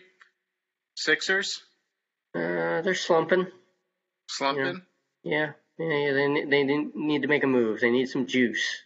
Sixers? 0.96 1.62
Uh, 2.34 2.82
they're 2.82 2.94
slumping. 2.94 3.46
Slumping? 4.28 4.82
Yeah, 5.22 5.52
yeah, 5.78 5.86
yeah 5.86 6.12
they 6.12 6.44
they 6.44 6.64
need 6.64 7.22
to 7.22 7.28
make 7.28 7.44
a 7.44 7.48
move. 7.48 7.80
They 7.80 7.90
need 7.90 8.08
some 8.08 8.26
juice. 8.26 8.82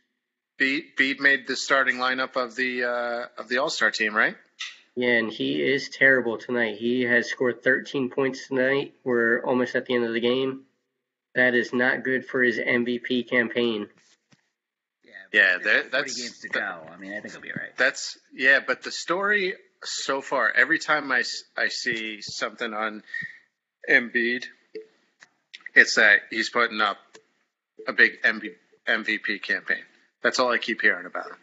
Beat 0.58 0.96
Beat 0.96 1.20
made 1.20 1.46
the 1.46 1.56
starting 1.56 1.96
lineup 1.96 2.36
of 2.36 2.54
the 2.56 2.84
uh, 2.84 3.40
of 3.40 3.48
the 3.48 3.58
All 3.58 3.70
Star 3.70 3.90
team, 3.90 4.14
right? 4.14 4.36
Yeah, 4.96 5.14
and 5.18 5.30
he 5.30 5.60
is 5.60 5.88
terrible 5.88 6.38
tonight. 6.38 6.76
He 6.78 7.02
has 7.02 7.28
scored 7.28 7.64
13 7.64 8.10
points 8.10 8.46
tonight. 8.46 8.94
We're 9.02 9.40
almost 9.44 9.74
at 9.74 9.86
the 9.86 9.94
end 9.94 10.04
of 10.04 10.12
the 10.12 10.20
game. 10.20 10.62
That 11.34 11.54
is 11.56 11.72
not 11.72 12.04
good 12.04 12.24
for 12.26 12.40
his 12.44 12.58
MVP 12.58 13.28
campaign. 13.28 13.88
Yeah, 15.02 15.12
Yeah, 15.32 15.54
but 15.56 15.64
that- 15.64 15.74
40 15.74 15.88
that's- 15.90 16.14
games 16.16 16.38
to 16.40 16.48
go. 16.48 16.60
I 16.92 16.96
mean, 16.96 17.12
I 17.12 17.20
think 17.20 17.32
he'll 17.32 17.40
be 17.42 17.50
all 17.50 17.56
right. 17.60 17.76
That's 17.76 18.16
yeah, 18.32 18.60
but 18.60 18.82
the 18.82 18.92
story 18.92 19.54
so 19.84 20.20
far, 20.20 20.50
every 20.50 20.78
time 20.78 21.10
I, 21.12 21.22
I 21.56 21.68
see 21.68 22.20
something 22.20 22.72
on 22.72 23.02
Embiid, 23.88 24.44
it's 25.74 25.96
that 25.96 26.20
he's 26.30 26.50
putting 26.50 26.80
up 26.80 26.98
a 27.86 27.92
big 27.92 28.22
MV, 28.22 28.50
MVP 28.88 29.42
campaign. 29.42 29.82
That's 30.22 30.38
all 30.38 30.50
I 30.50 30.58
keep 30.58 30.80
hearing 30.80 31.06
about 31.06 31.26
him. 31.26 31.36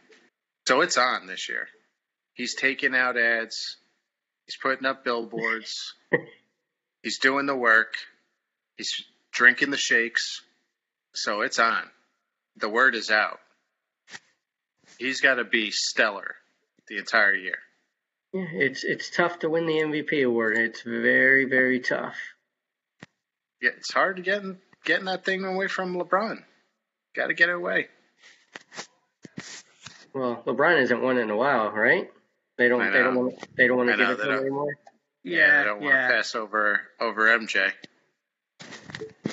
So 0.67 0.81
it's 0.81 0.97
on 0.97 1.27
this 1.27 1.49
year. 1.49 1.67
He's 2.33 2.55
taking 2.55 2.95
out 2.95 3.17
ads. 3.17 3.77
He's 4.45 4.57
putting 4.57 4.85
up 4.85 5.03
billboards. 5.03 5.93
he's 7.03 7.19
doing 7.19 7.45
the 7.45 7.55
work. 7.55 7.93
He's 8.77 9.03
drinking 9.31 9.71
the 9.71 9.77
shakes. 9.77 10.41
So 11.13 11.41
it's 11.41 11.59
on. 11.59 11.83
The 12.57 12.69
word 12.69 12.95
is 12.95 13.11
out. 13.11 13.39
He's 14.97 15.21
got 15.21 15.35
to 15.35 15.43
be 15.43 15.71
stellar 15.71 16.35
the 16.87 16.97
entire 16.97 17.33
year. 17.33 17.57
Yeah, 18.33 18.47
it's 18.53 18.83
it's 18.83 19.09
tough 19.09 19.39
to 19.39 19.49
win 19.49 19.65
the 19.65 19.79
MVP 19.79 20.25
award. 20.25 20.57
It's 20.57 20.81
very 20.81 21.45
very 21.45 21.79
tough. 21.79 22.15
Yeah, 23.61 23.71
it's 23.77 23.93
hard 23.93 24.15
to 24.17 24.21
get 24.21 24.43
getting 24.85 25.05
that 25.05 25.25
thing 25.25 25.43
away 25.43 25.67
from 25.67 25.95
LeBron. 25.95 26.43
Got 27.15 27.27
to 27.27 27.33
get 27.33 27.49
it 27.49 27.55
away. 27.55 27.87
Well, 30.13 30.43
LeBron 30.45 30.79
hasn't 30.79 31.01
won 31.01 31.17
in 31.17 31.29
a 31.29 31.35
while, 31.35 31.71
right? 31.71 32.09
They 32.57 32.69
don't 32.69 32.91
they 32.91 32.99
don't 32.99 33.13
know. 33.15 33.19
want 33.21 33.55
they 33.55 33.67
don't 33.67 33.77
want 33.77 33.89
to 33.89 33.97
give 33.97 34.09
it 34.09 34.17
they 34.17 34.23
to 34.23 34.29
him 34.29 34.35
don't. 34.35 34.45
anymore. 34.45 34.77
I 35.25 35.63
don't 35.63 35.81
want 35.81 35.93
to 35.93 36.15
pass 36.15 36.35
over 36.35 36.81
over 36.99 37.27
MJ. 37.37 37.71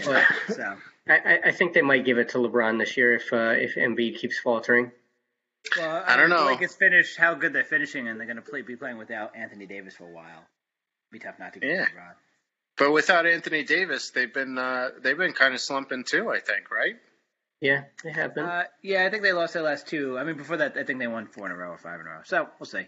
Yeah, 0.04 0.26
so 0.48 0.76
I, 1.08 1.14
I, 1.16 1.40
I 1.46 1.52
think 1.52 1.72
they 1.72 1.82
might 1.82 2.04
give 2.04 2.18
it 2.18 2.30
to 2.30 2.38
LeBron 2.38 2.78
this 2.78 2.96
year 2.96 3.14
if 3.14 3.32
uh, 3.32 3.54
if 3.56 3.74
Embiid 3.76 4.18
keeps 4.18 4.38
faltering. 4.38 4.92
Well, 5.76 6.04
I 6.06 6.16
don't 6.16 6.30
know. 6.30 6.44
Like 6.44 6.62
it's 6.62 6.74
finished. 6.74 7.16
How 7.18 7.34
good 7.34 7.52
they're 7.52 7.64
finishing, 7.64 8.08
and 8.08 8.18
they're 8.18 8.26
going 8.26 8.36
to 8.36 8.42
play, 8.42 8.62
be 8.62 8.76
playing 8.76 8.98
without 8.98 9.36
Anthony 9.36 9.66
Davis 9.66 9.94
for 9.94 10.04
a 10.04 10.12
while. 10.12 10.44
Be 11.10 11.18
tough 11.18 11.38
not 11.38 11.54
to 11.54 11.60
get 11.60 11.70
Yeah. 11.70 11.84
LeBron. 11.86 12.14
But 12.76 12.92
without 12.92 13.26
Anthony 13.26 13.64
Davis, 13.64 14.10
they've 14.10 14.32
been 14.32 14.56
uh, 14.56 14.90
they've 15.02 15.16
been 15.18 15.32
kind 15.32 15.52
of 15.54 15.60
slumping 15.60 16.04
too. 16.04 16.30
I 16.30 16.38
think, 16.40 16.70
right? 16.70 16.94
Yeah, 17.60 17.82
they 18.04 18.12
have 18.12 18.34
been. 18.36 18.44
Uh, 18.44 18.64
yeah, 18.82 19.04
I 19.04 19.10
think 19.10 19.24
they 19.24 19.32
lost 19.32 19.54
their 19.54 19.64
last 19.64 19.88
two. 19.88 20.16
I 20.16 20.22
mean, 20.22 20.36
before 20.36 20.58
that, 20.58 20.76
I 20.76 20.84
think 20.84 21.00
they 21.00 21.08
won 21.08 21.26
four 21.26 21.46
in 21.46 21.52
a 21.52 21.56
row 21.56 21.70
or 21.70 21.78
five 21.78 21.98
in 21.98 22.06
a 22.06 22.10
row. 22.10 22.20
So 22.24 22.48
we'll 22.60 22.66
see. 22.68 22.86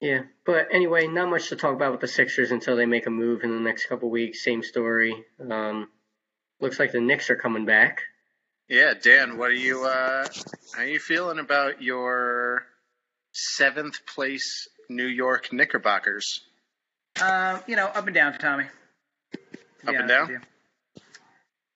Yeah, 0.00 0.22
but 0.46 0.68
anyway, 0.72 1.06
not 1.06 1.28
much 1.28 1.50
to 1.50 1.56
talk 1.56 1.74
about 1.74 1.92
with 1.92 2.00
the 2.00 2.08
Sixers 2.08 2.50
until 2.50 2.76
they 2.76 2.86
make 2.86 3.04
a 3.06 3.10
move 3.10 3.42
in 3.44 3.50
the 3.50 3.60
next 3.60 3.84
couple 3.86 4.08
weeks. 4.08 4.42
Same 4.42 4.62
story. 4.62 5.14
Um, 5.38 5.90
looks 6.58 6.78
like 6.80 6.92
the 6.92 7.02
Knicks 7.02 7.28
are 7.28 7.36
coming 7.36 7.66
back. 7.66 8.00
Yeah, 8.70 8.94
Dan, 8.94 9.36
what 9.36 9.50
are 9.50 9.54
you? 9.54 9.84
Uh, 9.84 10.28
how 10.74 10.82
are 10.82 10.86
you 10.86 11.00
feeling 11.00 11.40
about 11.40 11.82
your 11.82 12.64
seventh 13.32 14.06
place 14.06 14.68
New 14.88 15.06
York 15.08 15.52
Knickerbockers? 15.52 16.40
Um, 17.20 17.60
you 17.66 17.74
know, 17.74 17.86
up 17.86 18.06
and 18.06 18.14
down, 18.14 18.38
Tommy. 18.38 18.66
Up 19.86 19.94
and 19.94 20.08
down? 20.08 20.40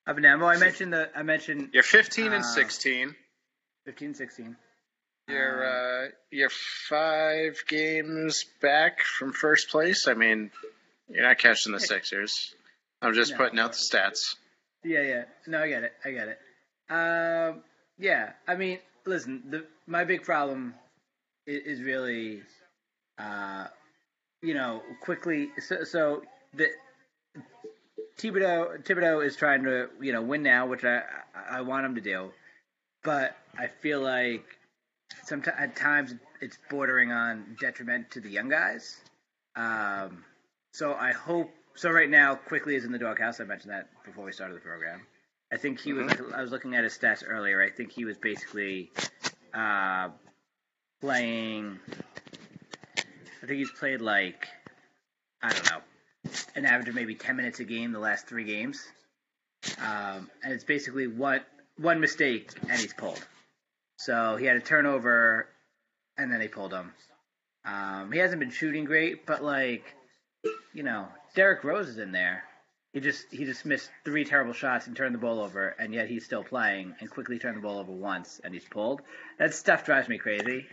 Up 0.07 0.15
and 0.15 0.23
down. 0.23 0.39
Well, 0.39 0.47
I 0.47 0.55
mentioned 0.57 0.93
the. 0.93 1.09
I 1.13 1.23
mentioned 1.23 1.71
You're 1.73 1.83
15 1.83 2.27
and 2.27 2.35
Uh, 2.35 2.41
16. 2.47 3.13
15, 3.85 4.15
16. 4.15 4.55
You're 5.27 6.05
uh, 6.05 6.09
you're 6.31 6.49
five 6.49 7.61
games 7.67 8.45
back 8.61 9.01
from 9.01 9.33
first 9.33 9.69
place. 9.69 10.07
I 10.07 10.13
mean, 10.13 10.49
you're 11.09 11.23
not 11.23 11.39
catching 11.39 11.73
the 11.73 11.79
Sixers. 11.81 12.55
I'm 13.01 13.13
just 13.13 13.31
No. 13.31 13.37
putting 13.37 13.59
out 13.59 13.73
the 13.73 13.79
stats. 13.79 14.35
Yeah, 14.85 15.01
yeah. 15.01 15.23
No, 15.45 15.61
I 15.61 15.67
get 15.67 15.83
it. 15.83 15.91
I 16.05 16.11
get 16.11 16.29
it. 16.29 16.39
Um, 16.89 17.63
yeah. 17.97 18.33
I 18.47 18.55
mean, 18.55 18.79
listen. 19.05 19.43
The 19.49 19.65
my 19.87 20.03
big 20.03 20.23
problem 20.23 20.75
is, 21.47 21.79
is 21.79 21.81
really, 21.81 22.41
uh, 23.17 23.67
you 24.41 24.53
know, 24.53 24.81
Quickley. 25.01 25.49
So, 25.59 25.83
so 25.83 26.23
the 26.53 26.69
Thibodeau 28.17 28.83
Thibodeau 28.83 29.25
is 29.25 29.35
trying 29.35 29.63
to 29.63 29.89
you 29.99 30.13
know 30.13 30.21
win 30.21 30.43
now, 30.43 30.65
which 30.65 30.83
I 30.83 31.03
I 31.49 31.61
want 31.61 31.85
him 31.85 31.95
to 31.95 32.01
do, 32.01 32.31
but 33.03 33.35
I 33.57 33.67
feel 33.67 34.01
like 34.01 34.45
sometimes 35.23 35.57
at 35.59 35.75
times 35.75 36.13
it's 36.41 36.57
bordering 36.69 37.11
on 37.11 37.57
detriment 37.59 38.11
to 38.11 38.21
the 38.21 38.29
young 38.29 38.49
guys. 38.49 39.01
Um, 39.55 40.23
so 40.71 40.93
I 40.93 41.11
hope. 41.11 41.51
So 41.75 41.91
right 41.91 42.09
now, 42.09 42.35
Quickley 42.35 42.75
is 42.75 42.85
in 42.85 42.91
the 42.93 42.99
doghouse. 42.99 43.41
I 43.41 43.43
mentioned 43.43 43.73
that 43.73 43.89
before 44.05 44.23
we 44.23 44.31
started 44.31 44.55
the 44.55 44.61
program. 44.61 45.01
I 45.51 45.57
think 45.57 45.79
he 45.79 45.93
was. 45.93 46.11
I 46.33 46.41
was 46.41 46.51
looking 46.51 46.75
at 46.75 46.83
his 46.83 46.97
stats 46.97 47.23
earlier. 47.25 47.61
I 47.61 47.69
think 47.69 47.91
he 47.91 48.05
was 48.05 48.17
basically 48.17 48.91
uh, 49.53 50.09
playing. 51.01 51.79
I 52.97 53.45
think 53.45 53.59
he's 53.59 53.71
played 53.71 54.01
like 54.01 54.47
I 55.41 55.53
don't 55.53 55.65
know, 55.71 55.81
an 56.55 56.65
average 56.65 56.89
of 56.89 56.95
maybe 56.95 57.15
ten 57.15 57.35
minutes 57.35 57.59
a 57.59 57.63
game 57.63 57.91
the 57.91 57.99
last 57.99 58.27
three 58.27 58.45
games, 58.45 58.83
um, 59.79 60.29
and 60.43 60.51
it's 60.53 60.63
basically 60.63 61.07
one 61.07 61.41
one 61.77 61.99
mistake 61.99 62.51
and 62.69 62.79
he's 62.79 62.93
pulled. 62.93 63.23
So 63.97 64.35
he 64.35 64.45
had 64.45 64.57
a 64.57 64.61
turnover, 64.61 65.47
and 66.17 66.31
then 66.31 66.39
they 66.39 66.47
pulled 66.47 66.73
him. 66.73 66.93
Um, 67.65 68.11
he 68.11 68.19
hasn't 68.19 68.39
been 68.39 68.51
shooting 68.51 68.85
great, 68.85 69.25
but 69.25 69.43
like, 69.43 69.83
you 70.73 70.83
know, 70.83 71.07
Derrick 71.35 71.63
Rose 71.63 71.87
is 71.87 71.97
in 71.97 72.11
there. 72.11 72.43
He 72.95 73.01
just 73.01 73.25
he 73.29 73.43
just 73.43 73.65
missed 73.65 73.91
three 74.05 74.23
terrible 74.23 74.53
shots 74.53 74.87
and 74.87 74.95
turned 74.95 75.13
the 75.13 75.19
ball 75.19 75.41
over, 75.41 75.67
and 75.67 75.93
yet 75.93 76.07
he's 76.07 76.23
still 76.23 76.45
playing 76.45 76.95
and 77.01 77.09
Quickley 77.09 77.37
turned 77.37 77.57
the 77.57 77.61
ball 77.61 77.79
over 77.79 77.91
once, 77.91 78.39
and 78.41 78.53
he's 78.53 78.63
pulled. 78.63 79.01
That 79.37 79.53
stuff 79.53 79.83
drives 79.83 80.07
me 80.07 80.17
crazy. 80.17 80.65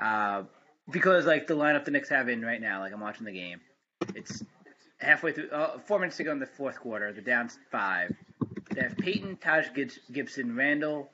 Uh, 0.00 0.44
because 0.88 1.26
like 1.26 1.48
the 1.48 1.56
lineup 1.56 1.84
the 1.84 1.90
Knicks 1.90 2.10
have 2.10 2.28
in 2.28 2.42
right 2.42 2.60
now, 2.60 2.78
like 2.78 2.92
I'm 2.92 3.00
watching 3.00 3.26
the 3.26 3.32
game, 3.32 3.60
it's 4.14 4.44
halfway 4.98 5.32
through, 5.32 5.50
uh, 5.50 5.80
four 5.80 5.98
minutes 5.98 6.16
to 6.18 6.22
go 6.22 6.30
in 6.30 6.38
the 6.38 6.46
fourth 6.46 6.78
quarter. 6.78 7.12
They're 7.12 7.22
down 7.22 7.50
five. 7.72 8.12
They 8.72 8.80
have 8.80 8.96
Payton, 8.96 9.38
Taj 9.38 9.66
Gibson, 10.12 10.54
Randle, 10.54 11.10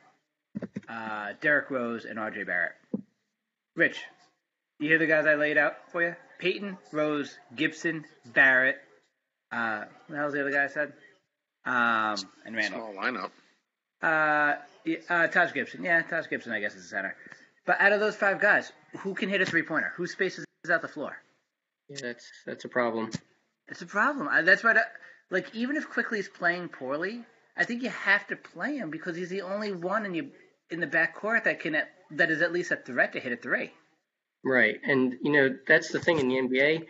uh, 0.90 1.32
Derrick 1.40 1.70
Rose, 1.70 2.04
and 2.04 2.18
R.J. 2.18 2.42
Barrett. 2.44 2.74
Rich, 3.76 3.98
you 4.78 4.90
hear 4.90 4.98
the 4.98 5.06
guys 5.06 5.24
I 5.24 5.36
laid 5.36 5.56
out 5.56 5.90
for 5.90 6.02
you? 6.02 6.16
Payton, 6.38 6.76
Rose, 6.92 7.38
Gibson, 7.56 8.04
Barrett. 8.34 8.76
Uh, 9.52 9.84
what 10.06 10.08
the 10.08 10.16
hell's 10.16 10.32
the 10.32 10.40
other 10.40 10.50
guy 10.52 10.64
I 10.64 10.68
said? 10.68 10.92
Um, 11.64 12.16
and 12.46 12.56
Randle. 12.56 12.80
Small 12.92 12.94
lineup. 12.94 13.30
Uh, 14.02 14.56
yeah, 14.84 14.96
uh, 15.08 15.26
Taj 15.26 15.52
Gibson. 15.52 15.84
Yeah, 15.84 16.02
Taj 16.02 16.28
Gibson, 16.28 16.52
I 16.52 16.60
guess, 16.60 16.74
is 16.74 16.82
the 16.84 16.88
center. 16.88 17.16
But 17.66 17.80
out 17.80 17.92
of 17.92 18.00
those 18.00 18.16
five 18.16 18.40
guys, 18.40 18.72
who 18.98 19.14
can 19.14 19.28
hit 19.28 19.40
a 19.40 19.46
three 19.46 19.62
pointer? 19.62 19.92
Who 19.96 20.06
spaces 20.06 20.44
out 20.70 20.82
the 20.82 20.88
floor? 20.88 21.16
Yeah, 21.88 21.98
that's 22.02 22.30
that's 22.46 22.64
a 22.64 22.68
problem. 22.68 23.10
It's 23.68 23.82
a 23.82 23.86
problem. 23.86 24.28
I, 24.28 24.42
that's 24.42 24.64
why, 24.64 24.72
that- 24.74 24.92
like, 25.30 25.54
even 25.54 25.76
if 25.76 25.88
Quickley 25.88 26.18
is 26.18 26.28
playing 26.28 26.70
poorly, 26.70 27.24
I 27.56 27.64
think 27.64 27.82
you 27.82 27.90
have 27.90 28.26
to 28.28 28.36
play 28.36 28.76
him 28.76 28.90
because 28.90 29.16
he's 29.16 29.28
the 29.28 29.42
only 29.42 29.70
one 29.72 30.04
in 30.06 30.14
you 30.14 30.30
in 30.70 30.80
the 30.80 30.86
backcourt 30.86 31.44
that 31.44 31.60
can 31.60 31.76
that 32.12 32.30
is 32.30 32.42
at 32.42 32.52
least 32.52 32.70
a 32.72 32.76
threat 32.76 33.12
to 33.12 33.20
hit 33.20 33.32
a 33.32 33.36
three. 33.36 33.70
Right. 34.44 34.80
And, 34.82 35.14
you 35.22 35.30
know, 35.30 35.56
that's 35.68 35.90
the 35.92 36.00
thing 36.00 36.18
in 36.18 36.28
the 36.28 36.36
NBA. 36.36 36.86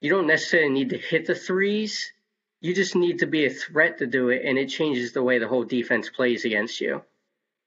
You 0.00 0.10
don't 0.10 0.26
necessarily 0.26 0.70
need 0.70 0.90
to 0.90 0.98
hit 0.98 1.26
the 1.26 1.34
threes. 1.34 2.12
You 2.60 2.74
just 2.74 2.96
need 2.96 3.20
to 3.20 3.26
be 3.26 3.46
a 3.46 3.50
threat 3.50 3.98
to 3.98 4.06
do 4.06 4.28
it, 4.30 4.42
and 4.44 4.58
it 4.58 4.68
changes 4.68 5.12
the 5.12 5.22
way 5.22 5.38
the 5.38 5.48
whole 5.48 5.64
defense 5.64 6.10
plays 6.10 6.44
against 6.44 6.80
you. 6.80 7.02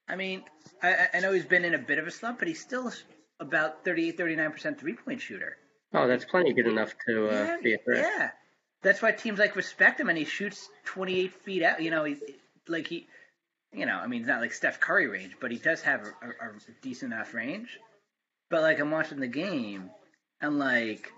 I 0.07 0.15
mean, 0.15 0.43
I- 0.81 1.09
I, 1.13 1.19
know 1.19 1.31
he's 1.33 1.45
been 1.45 1.65
in 1.65 1.75
a 1.75 1.79
bit 1.79 1.99
of 1.99 2.07
a 2.07 2.11
slump, 2.11 2.39
but 2.39 2.47
he's 2.47 2.59
still 2.59 2.91
about 3.39 3.85
38, 3.85 4.17
39% 4.17 4.79
three 4.79 4.95
point 4.95 5.21
shooter. 5.21 5.57
Oh, 5.93 6.07
that's 6.07 6.25
plenty 6.25 6.53
good 6.53 6.67
enough 6.67 6.93
to 7.07 7.29
uh, 7.29 7.31
yeah, 7.31 7.57
be 7.61 7.73
a 7.73 7.77
threat. 7.77 8.11
yeah. 8.17 8.31
That's 8.81 9.01
why 9.01 9.11
teams 9.11 9.39
like 9.39 9.55
respect 9.55 9.99
him, 9.99 10.09
and 10.09 10.17
he 10.17 10.25
shoots 10.25 10.69
28 10.85 11.33
feet 11.43 11.63
out. 11.63 11.81
You 11.81 11.91
know, 11.91 12.05
he's 12.05 12.21
like 12.67 12.87
he, 12.87 13.07
you 13.73 13.85
know, 13.85 13.95
I 13.95 14.07
mean, 14.07 14.21
it's 14.21 14.29
not 14.29 14.41
like 14.41 14.53
Steph 14.53 14.79
Curry 14.79 15.07
range, 15.07 15.35
but 15.39 15.51
he 15.51 15.57
does 15.57 15.81
have 15.81 16.01
a, 16.01 16.27
a, 16.27 16.49
a 16.49 16.71
decent 16.81 17.13
enough 17.13 17.33
range. 17.33 17.77
But 18.49 18.61
like, 18.61 18.79
I'm 18.79 18.91
watching 18.91 19.19
the 19.19 19.27
game, 19.27 19.89
and 20.41 20.57
like, 20.59 21.11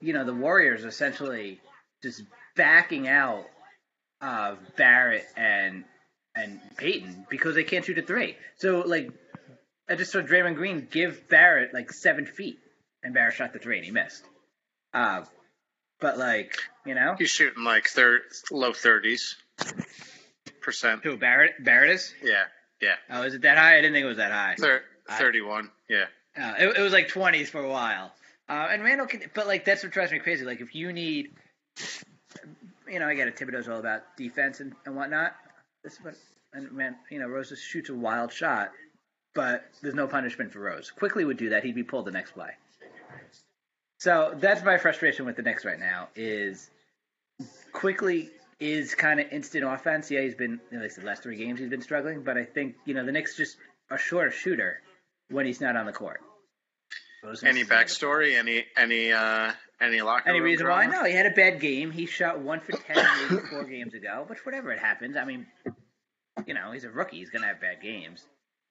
you 0.00 0.12
know, 0.12 0.24
the 0.24 0.34
Warriors 0.34 0.84
essentially 0.84 1.60
just 2.02 2.22
backing 2.56 3.08
out 3.08 3.44
of 4.20 4.58
Barrett 4.76 5.26
and 5.36 5.84
and 6.34 6.60
Payton 6.76 7.26
because 7.30 7.54
they 7.54 7.64
can't 7.64 7.84
shoot 7.84 7.98
a 7.98 8.02
three. 8.02 8.36
So 8.56 8.80
like, 8.86 9.10
I 9.88 9.96
just 9.96 10.12
saw 10.12 10.20
Draymond 10.20 10.54
Green 10.56 10.86
give 10.90 11.28
Barrett 11.28 11.74
like 11.74 11.92
seven 11.92 12.26
feet, 12.26 12.58
and 13.02 13.14
Barrett 13.14 13.34
shot 13.34 13.52
the 13.52 13.58
three 13.58 13.76
and 13.76 13.84
he 13.84 13.90
missed. 13.90 14.22
Uh, 14.94 15.24
but 16.00 16.16
like, 16.18 16.56
you 16.86 16.94
know, 16.94 17.16
He's 17.18 17.30
shooting 17.30 17.64
like 17.64 17.88
thir- 17.88 18.22
low 18.52 18.72
thirties 18.72 19.36
percent. 20.60 21.00
who 21.02 21.16
Barrett 21.16 21.62
Barrett 21.64 21.90
is? 21.90 22.14
Yeah, 22.22 22.44
yeah. 22.80 22.94
Oh, 23.10 23.22
is 23.22 23.34
it 23.34 23.42
that 23.42 23.58
high? 23.58 23.74
I 23.74 23.80
didn't 23.80 23.94
think 23.94 24.04
it 24.04 24.08
was 24.08 24.16
that 24.18 24.32
high. 24.32 24.54
Thir- 24.58 24.82
Thirty-one. 25.10 25.70
Yeah. 25.88 26.04
Uh, 26.38 26.54
it, 26.58 26.76
it 26.78 26.80
was 26.82 26.92
like 26.92 27.08
twenties 27.08 27.48
for 27.50 27.60
a 27.62 27.68
while. 27.68 28.12
Uh, 28.48 28.68
and 28.70 28.82
Randle 28.82 29.06
can, 29.06 29.22
but 29.34 29.46
like 29.46 29.64
that's 29.64 29.82
what 29.82 29.92
drives 29.92 30.10
me 30.10 30.18
crazy. 30.18 30.44
Like 30.44 30.60
if 30.60 30.74
you 30.74 30.92
need, 30.92 31.32
you 32.90 32.98
know, 32.98 33.06
I 33.06 33.14
get 33.14 33.28
it. 33.28 33.36
Thibodeau's 33.36 33.68
all 33.68 33.78
about 33.78 34.16
defense 34.16 34.60
and, 34.60 34.74
and 34.86 34.96
whatnot. 34.96 35.34
This 35.84 35.94
is 35.94 35.98
what, 36.02 36.14
and 36.54 36.72
man, 36.72 36.96
you 37.10 37.18
know, 37.18 37.26
Rose 37.26 37.50
just 37.50 37.62
shoots 37.62 37.90
a 37.90 37.94
wild 37.94 38.32
shot, 38.32 38.70
but 39.34 39.64
there's 39.82 39.94
no 39.94 40.06
punishment 40.06 40.52
for 40.52 40.60
Rose. 40.60 40.90
Quickley 40.90 41.24
would 41.24 41.36
do 41.36 41.50
that. 41.50 41.62
He'd 41.62 41.74
be 41.74 41.82
pulled 41.82 42.06
the 42.06 42.10
next 42.10 42.32
play. 42.32 42.50
So 43.98 44.34
that's 44.36 44.62
my 44.62 44.78
frustration 44.78 45.26
with 45.26 45.36
the 45.36 45.42
Knicks 45.42 45.64
right 45.64 45.78
now. 45.78 46.08
Is 46.16 46.70
Quickley 47.72 48.30
is 48.60 48.94
kind 48.94 49.20
of 49.20 49.30
instant 49.30 49.64
offense. 49.64 50.10
Yeah, 50.10 50.22
he's 50.22 50.34
been 50.34 50.60
at 50.72 50.80
least 50.80 50.96
the 50.96 51.06
last 51.06 51.22
three 51.22 51.36
games 51.36 51.60
he's 51.60 51.68
been 51.68 51.82
struggling, 51.82 52.22
but 52.22 52.38
I 52.38 52.44
think 52.44 52.76
you 52.86 52.94
know 52.94 53.04
the 53.04 53.12
Knicks 53.12 53.36
just 53.36 53.56
are 53.90 53.98
short 53.98 54.28
a 54.28 54.30
shooter 54.30 54.80
when 55.30 55.46
he's 55.46 55.60
not 55.60 55.76
on 55.76 55.84
the 55.84 55.92
court. 55.92 56.20
Rose 57.22 57.42
Any 57.42 57.60
misses 57.60 57.70
all 57.70 57.78
the 57.78 57.84
time. 57.84 57.86
backstory? 57.86 58.38
Any 58.38 58.64
any 58.76 59.12
uh 59.12 59.52
any 59.80 60.00
locker 60.02 60.28
Any 60.28 60.40
room 60.40 60.46
reason 60.50 60.66
why? 60.68 60.86
drama? 60.86 61.02
No, 61.02 61.04
he 61.08 61.14
had 61.14 61.26
a 61.26 61.30
bad 61.30 61.60
game. 61.60 61.90
He 61.90 62.06
shot 62.06 62.40
one 62.40 62.60
for 62.60 62.72
ten 62.72 62.96
four 63.50 63.64
games 63.64 63.94
ago, 63.94 64.24
but 64.28 64.38
whatever 64.44 64.70
it 64.72 64.78
happens. 64.78 65.16
I 65.16 65.24
mean, 65.24 65.46
you 66.46 66.54
know, 66.54 66.72
he's 66.72 66.84
a 66.84 66.90
rookie. 66.90 67.18
He's 67.18 67.30
gonna 67.30 67.46
have 67.46 67.60
bad 67.60 67.80
games. 67.82 68.24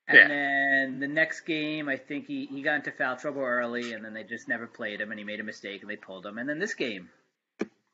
And 0.09 0.17
Yeah. 0.17 0.27
then 0.29 0.99
the 1.01 1.07
next 1.07 1.41
game, 1.41 1.89
I 1.89 1.97
think 1.97 2.27
he, 2.27 2.45
he 2.45 2.61
got 2.61 2.75
into 2.75 2.91
foul 2.93 3.17
trouble 3.17 3.41
early, 3.41 3.91
and 3.91 4.05
then 4.05 4.13
they 4.13 4.23
just 4.23 4.47
never 4.47 4.65
played 4.65 5.01
him, 5.01 5.11
and 5.11 5.19
he 5.19 5.25
made 5.25 5.41
a 5.41 5.43
mistake, 5.43 5.81
and 5.81 5.89
they 5.89 5.97
pulled 5.97 6.25
him. 6.25 6.37
And 6.37 6.47
then 6.47 6.59
this 6.59 6.75
game, 6.75 7.09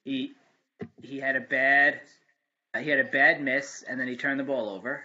he 0.06 0.34
he 1.02 1.20
had 1.20 1.36
a 1.36 1.42
bad 1.42 2.02
he 2.80 2.90
had 2.90 3.00
a 3.00 3.04
bad 3.04 3.42
miss, 3.42 3.84
and 3.88 4.00
then 4.00 4.08
he 4.08 4.16
turned 4.16 4.40
the 4.40 4.44
ball 4.44 4.70
over, 4.70 5.04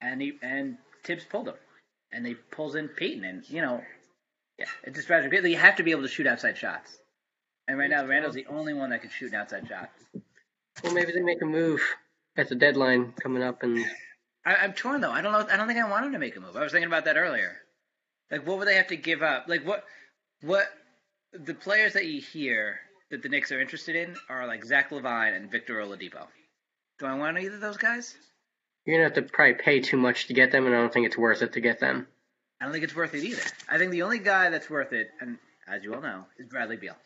and 0.00 0.20
he 0.20 0.38
and 0.42 0.76
Thibs 1.04 1.24
pulled 1.24 1.48
him, 1.48 1.54
and 2.12 2.24
they 2.26 2.34
pulls 2.34 2.74
in 2.74 2.88
Payton, 2.88 3.24
and 3.24 3.48
you 3.48 3.62
know, 3.62 3.82
yeah, 4.60 4.66
it 4.84 4.94
just 4.94 5.08
drives 5.08 5.24
me 5.24 5.30
crazy. 5.30 5.50
You 5.50 5.56
have 5.56 5.76
to 5.76 5.82
be 5.82 5.90
able 5.90 6.02
to 6.02 6.08
shoot 6.08 6.26
outside 6.26 6.56
shots. 6.56 6.96
And 7.66 7.78
right 7.78 7.90
now, 7.90 8.04
Randle's 8.04 8.34
the 8.34 8.46
only 8.46 8.74
one 8.74 8.90
that 8.90 9.00
can 9.00 9.10
shoot 9.10 9.32
an 9.32 9.40
outside 9.40 9.66
shot. 9.66 9.90
Well, 10.84 10.92
maybe 10.92 11.12
they 11.12 11.22
make 11.22 11.42
a 11.42 11.46
move 11.46 11.80
at 12.36 12.48
the 12.48 12.54
deadline 12.54 13.12
coming 13.20 13.42
up, 13.42 13.62
and 13.62 13.84
I, 14.44 14.56
I'm 14.56 14.72
torn 14.72 15.00
though. 15.00 15.10
I 15.10 15.22
don't 15.22 15.32
know. 15.32 15.46
I 15.50 15.56
don't 15.56 15.66
think 15.66 15.80
I 15.80 15.88
want 15.88 16.06
him 16.06 16.12
to 16.12 16.18
make 16.18 16.36
a 16.36 16.40
move. 16.40 16.56
I 16.56 16.62
was 16.62 16.72
thinking 16.72 16.88
about 16.88 17.06
that 17.06 17.16
earlier. 17.16 17.56
Like, 18.30 18.46
what 18.46 18.58
would 18.58 18.68
they 18.68 18.76
have 18.76 18.88
to 18.88 18.96
give 18.96 19.22
up? 19.22 19.46
Like, 19.48 19.66
what, 19.66 19.84
what, 20.42 20.66
the 21.32 21.54
players 21.54 21.94
that 21.94 22.06
you 22.06 22.20
hear 22.20 22.78
that 23.10 23.22
the 23.22 23.28
Knicks 23.28 23.50
are 23.50 23.60
interested 23.60 23.96
in 23.96 24.14
are 24.28 24.46
like 24.46 24.64
Zach 24.64 24.90
LaVine 24.90 25.34
and 25.34 25.50
Victor 25.50 25.74
Oladipo. 25.74 26.26
Do 27.00 27.06
I 27.06 27.14
want 27.14 27.38
either 27.38 27.56
of 27.56 27.60
those 27.60 27.76
guys? 27.76 28.14
you're 28.84 28.96
gonna 28.96 29.14
have 29.14 29.24
to 29.24 29.32
probably 29.32 29.54
pay 29.54 29.80
too 29.80 29.96
much 29.96 30.26
to 30.26 30.34
get 30.34 30.52
them, 30.52 30.66
and 30.66 30.74
I 30.74 30.78
don't 30.78 30.92
think 30.92 31.06
it's 31.06 31.18
worth 31.18 31.42
it 31.42 31.52
to 31.54 31.60
get 31.60 31.80
them. 31.80 32.06
I 32.60 32.64
don't 32.64 32.72
think 32.72 32.84
it's 32.84 32.94
worth 32.94 33.14
it 33.14 33.24
either. 33.24 33.42
I 33.68 33.78
think 33.78 33.90
the 33.90 34.02
only 34.02 34.18
guy 34.18 34.50
that's 34.50 34.68
worth 34.68 34.92
it, 34.92 35.10
and 35.20 35.38
as 35.66 35.82
you 35.82 35.94
all 35.94 36.02
know, 36.02 36.26
is 36.38 36.46
Bradley 36.46 36.76
Beal. 36.76 36.96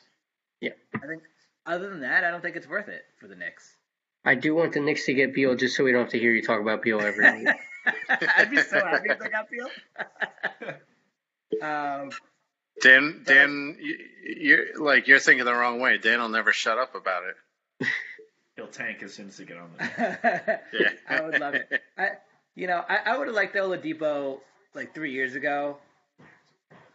Yeah. 0.60 0.72
I 0.94 1.06
think 1.06 1.22
other 1.66 1.88
than 1.90 2.00
that, 2.00 2.24
I 2.24 2.30
don't 2.30 2.40
think 2.40 2.56
it's 2.56 2.66
worth 2.68 2.88
it 2.88 3.04
for 3.20 3.28
the 3.28 3.36
Knicks. 3.36 3.76
I 4.24 4.34
do 4.34 4.54
want 4.54 4.72
the 4.72 4.80
Knicks 4.80 5.06
to 5.06 5.14
get 5.14 5.34
Beal 5.34 5.54
just 5.54 5.76
so 5.76 5.84
we 5.84 5.92
don't 5.92 6.02
have 6.02 6.10
to 6.10 6.18
hear 6.18 6.32
you 6.32 6.42
talk 6.42 6.60
about 6.60 6.82
Beal 6.82 7.00
every 7.00 7.44
week. 7.44 7.48
I'd 8.08 8.50
be 8.50 8.62
so 8.62 8.80
happy 8.80 9.10
if 9.10 9.18
they 9.18 9.28
got 9.28 9.46
Beal. 9.50 9.68
um, 11.62 12.10
Dan, 12.80 13.22
Dan, 13.24 13.76
you, 13.80 13.98
you're 14.24 14.82
like 14.82 15.06
you're 15.06 15.18
thinking 15.20 15.44
the 15.44 15.54
wrong 15.54 15.78
way. 15.80 15.98
Dan 15.98 16.20
will 16.20 16.28
never 16.28 16.52
shut 16.52 16.78
up 16.78 16.94
about 16.94 17.22
it. 17.24 17.86
He'll 18.56 18.66
tank 18.68 19.02
as 19.02 19.14
soon 19.14 19.28
as 19.28 19.38
he 19.38 19.44
get 19.44 19.58
on 19.58 19.70
the. 19.78 20.60
Yeah. 20.72 20.90
I 21.08 21.20
would 21.20 21.38
love 21.38 21.54
it. 21.54 21.68
I, 21.98 22.08
you 22.54 22.66
know, 22.66 22.82
I, 22.88 22.98
I 23.06 23.18
would 23.18 23.26
have 23.26 23.36
liked 23.36 23.54
Oladipo 23.56 24.40
like 24.74 24.94
three 24.94 25.12
years 25.12 25.34
ago, 25.34 25.78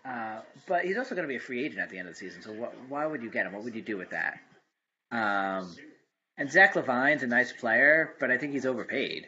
uh, 0.05 0.39
but 0.67 0.85
he's 0.85 0.97
also 0.97 1.15
going 1.15 1.27
to 1.27 1.29
be 1.29 1.37
a 1.37 1.39
free 1.39 1.65
agent 1.65 1.81
at 1.81 1.89
the 1.89 1.97
end 1.97 2.07
of 2.07 2.13
the 2.13 2.19
season. 2.19 2.41
So 2.41 2.51
what, 2.51 2.73
why 2.87 3.05
would 3.05 3.21
you 3.21 3.29
get 3.29 3.45
him? 3.45 3.53
What 3.53 3.63
would 3.63 3.75
you 3.75 3.81
do 3.81 3.97
with 3.97 4.11
that? 4.11 4.39
Um, 5.11 5.75
and 6.37 6.51
Zach 6.51 6.75
LaVine's 6.75 7.23
a 7.23 7.27
nice 7.27 7.51
player, 7.51 8.13
but 8.19 8.31
I 8.31 8.37
think 8.37 8.53
he's 8.53 8.65
overpaid. 8.65 9.27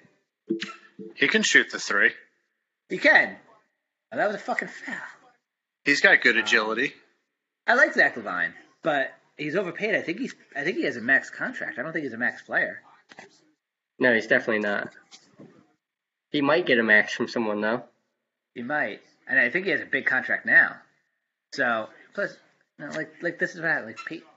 He 1.16 1.28
can 1.28 1.44
shoot 1.44 1.72
the 1.72 1.80
three. 1.80 2.12
He 2.90 2.98
can. 2.98 3.36
Oh, 4.12 4.18
that 4.18 4.28
was 4.28 4.36
a 4.36 4.40
fucking 4.40 4.68
foul. 4.68 4.96
He's 5.86 6.02
got 6.02 6.22
good 6.22 6.38
agility. 6.38 6.94
I 7.66 7.76
like 7.76 7.94
Zach 7.94 8.18
Levine, 8.18 8.54
but 8.84 9.12
he's 9.38 9.56
overpaid. 9.56 9.96
I 9.96 10.02
think 10.02 10.20
he's. 10.20 10.36
I 10.56 10.64
think 10.64 10.78
he 10.78 10.84
has 10.84 10.98
a 10.98 11.02
max 11.02 11.30
contract. 11.30 11.80
I 11.80 11.84
don't 11.84 11.94
think 11.94 12.04
he's 12.04 12.14
a 12.14 12.18
max 12.18 12.42
player. 12.42 12.82
No, 14.00 14.14
he's 14.14 14.28
definitely 14.28 14.60
not. 14.60 14.94
He 16.32 16.42
might 16.42 16.66
get 16.66 16.80
a 16.80 16.84
max 16.84 17.14
from 17.14 17.28
someone 17.28 17.62
though. 17.62 17.84
He 18.56 18.62
might, 18.64 19.02
and 19.28 19.40
I 19.40 19.50
think 19.50 19.66
he 19.66 19.72
has 19.72 19.82
a 19.82 19.86
big 19.86 20.06
contract 20.06 20.46
now. 20.46 20.76
So 21.54 21.88
plus, 22.14 22.36
you 22.80 22.86
know, 22.86 22.92
like 22.92 23.14
like 23.22 23.40
this 23.40 23.56
is 23.56 23.62
what 23.62 23.70
I, 23.72 23.82
like 23.82 23.98
Payton. 24.06 24.28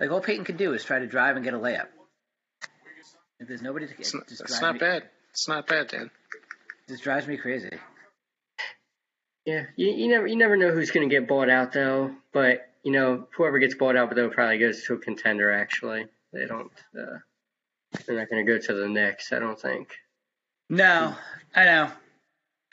Like 0.00 0.10
all 0.10 0.20
Payton 0.20 0.44
can 0.44 0.56
do 0.56 0.72
is 0.72 0.84
try 0.84 0.98
to 0.98 1.06
drive 1.06 1.36
and 1.36 1.44
get 1.44 1.54
a 1.54 1.58
layup. 1.58 1.86
If 3.40 3.48
there's 3.48 3.62
nobody 3.62 3.86
to 3.86 3.92
get, 3.92 4.00
It's, 4.00 4.14
not- 4.14 4.28
just 4.28 4.40
it's 4.42 4.60
not 4.60 4.74
me, 4.74 4.80
bad. 4.80 5.04
It's 5.30 5.48
not 5.48 5.66
bad, 5.66 5.88
Dan. 5.88 6.10
This 6.88 7.00
drives 7.00 7.26
me 7.26 7.36
crazy. 7.36 7.70
Yeah, 9.44 9.64
you, 9.76 9.88
you 9.90 10.08
never 10.08 10.26
you 10.26 10.36
never 10.36 10.56
know 10.56 10.70
who's 10.72 10.90
gonna 10.90 11.08
get 11.08 11.28
bought 11.28 11.50
out 11.50 11.72
though. 11.72 12.14
But 12.32 12.66
you 12.82 12.92
know, 12.92 13.26
whoever 13.36 13.58
gets 13.58 13.74
bought 13.74 13.96
out, 13.96 14.14
though, 14.14 14.28
probably 14.30 14.58
goes 14.58 14.84
to 14.84 14.94
a 14.94 14.98
contender. 14.98 15.52
Actually, 15.52 16.06
they 16.32 16.46
don't. 16.46 16.70
Uh, 16.98 17.18
they're 18.06 18.18
not 18.18 18.30
gonna 18.30 18.44
go 18.44 18.58
to 18.58 18.72
the 18.74 18.88
Knicks. 18.88 19.32
I 19.32 19.38
don't 19.38 19.60
think. 19.60 19.88
No, 20.70 21.14
I 21.54 21.64
know, 21.64 21.90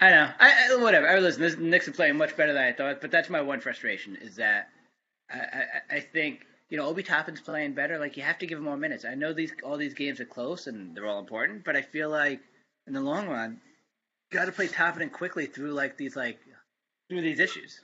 I 0.01 0.09
know. 0.09 0.29
I, 0.39 0.67
I 0.71 0.75
whatever. 0.77 1.07
I 1.07 1.19
listen. 1.19 1.41
This 1.41 1.57
Knicks 1.57 1.87
are 1.87 1.91
playing 1.91 2.17
much 2.17 2.35
better 2.35 2.53
than 2.53 2.63
I 2.63 2.73
thought, 2.73 3.01
but 3.01 3.11
that's 3.11 3.29
my 3.29 3.41
one 3.41 3.59
frustration 3.61 4.17
is 4.19 4.37
that 4.37 4.69
I, 5.29 5.37
I, 5.37 5.97
I 5.97 5.99
think 5.99 6.41
you 6.69 6.77
know 6.77 6.87
Obi 6.87 7.03
Toppin's 7.03 7.39
playing 7.39 7.73
better. 7.73 7.99
Like 7.99 8.17
you 8.17 8.23
have 8.23 8.39
to 8.39 8.47
give 8.47 8.57
him 8.57 8.63
more 8.63 8.77
minutes. 8.77 9.05
I 9.05 9.13
know 9.13 9.31
these 9.31 9.53
all 9.63 9.77
these 9.77 9.93
games 9.93 10.19
are 10.19 10.25
close 10.25 10.65
and 10.65 10.97
they're 10.97 11.05
all 11.05 11.19
important, 11.19 11.63
but 11.63 11.75
I 11.75 11.83
feel 11.83 12.09
like 12.09 12.39
in 12.87 12.93
the 12.93 13.01
long 13.01 13.27
run, 13.27 13.61
you 14.31 14.39
got 14.39 14.45
to 14.45 14.51
play 14.51 14.67
Toppin 14.67 15.07
Quickley 15.11 15.45
through 15.45 15.73
like 15.73 15.97
these 15.97 16.15
like 16.15 16.39
through 17.07 17.21
these 17.21 17.39
issues. 17.39 17.79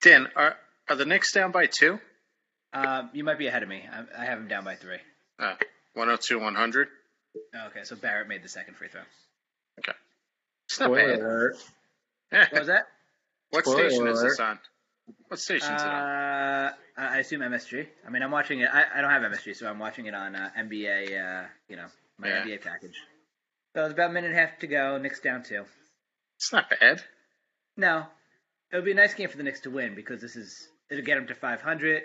Dan, 0.00 0.28
are 0.34 0.56
are 0.88 0.96
the 0.96 1.04
Knicks 1.04 1.34
down 1.34 1.52
by 1.52 1.66
two? 1.66 2.00
Um, 2.72 3.10
you 3.12 3.24
might 3.24 3.38
be 3.38 3.48
ahead 3.48 3.62
of 3.62 3.68
me. 3.68 3.84
I, 3.92 4.22
I 4.22 4.24
have 4.24 4.38
him 4.38 4.48
down 4.48 4.64
by 4.64 4.76
three. 4.76 4.96
Uh, 5.38 5.56
102, 5.92 6.40
100. 6.40 6.88
Oh, 7.54 7.66
okay, 7.66 7.84
so 7.84 7.96
Barrett 7.96 8.28
made 8.28 8.42
the 8.42 8.48
second 8.48 8.76
free 8.76 8.88
throw. 8.88 9.02
It's 10.72 10.80
not 10.80 10.86
Spoiler 10.86 11.08
bad. 11.16 11.20
alert. 11.20 11.56
What 12.30 12.52
was 12.52 12.66
that? 12.68 12.86
what 13.50 13.64
Spoiler 13.66 13.90
station 13.90 14.06
is 14.08 14.22
this 14.22 14.40
on? 14.40 14.58
What 15.28 15.38
station 15.38 15.74
is 15.74 15.82
it 15.82 15.86
on? 15.86 15.94
Uh, 15.94 16.72
I 16.96 17.04
I 17.04 17.18
assume 17.18 17.40
MSG. 17.42 17.86
I 18.06 18.10
mean, 18.10 18.22
I'm 18.22 18.30
watching 18.30 18.60
it. 18.60 18.70
I, 18.72 18.84
I 18.96 19.00
don't 19.02 19.10
have 19.10 19.22
MSG, 19.22 19.54
so 19.54 19.68
I'm 19.68 19.78
watching 19.78 20.06
it 20.06 20.14
on 20.14 20.34
uh, 20.34 20.50
NBA. 20.58 21.44
Uh, 21.44 21.46
you 21.68 21.76
know, 21.76 21.86
my 22.18 22.28
Yeah. 22.28 22.44
NBA 22.44 22.62
package. 22.62 22.96
So 23.76 23.84
it's 23.84 23.92
about 23.92 24.10
a 24.10 24.12
minute 24.14 24.30
and 24.30 24.38
a 24.38 24.40
half 24.40 24.58
to 24.60 24.66
go. 24.66 24.96
Knicks 24.96 25.20
down 25.20 25.42
two. 25.42 25.64
It's 26.38 26.52
not 26.52 26.70
bad. 26.70 27.02
No, 27.76 28.06
it 28.72 28.76
would 28.76 28.84
be 28.86 28.92
a 28.92 28.94
nice 28.94 29.12
game 29.14 29.28
for 29.28 29.36
the 29.36 29.42
Knicks 29.42 29.60
to 29.60 29.70
win 29.70 29.94
because 29.94 30.22
this 30.22 30.36
is 30.36 30.68
it'll 30.90 31.04
get 31.04 31.16
them 31.16 31.26
to 31.26 31.34
500. 31.34 32.02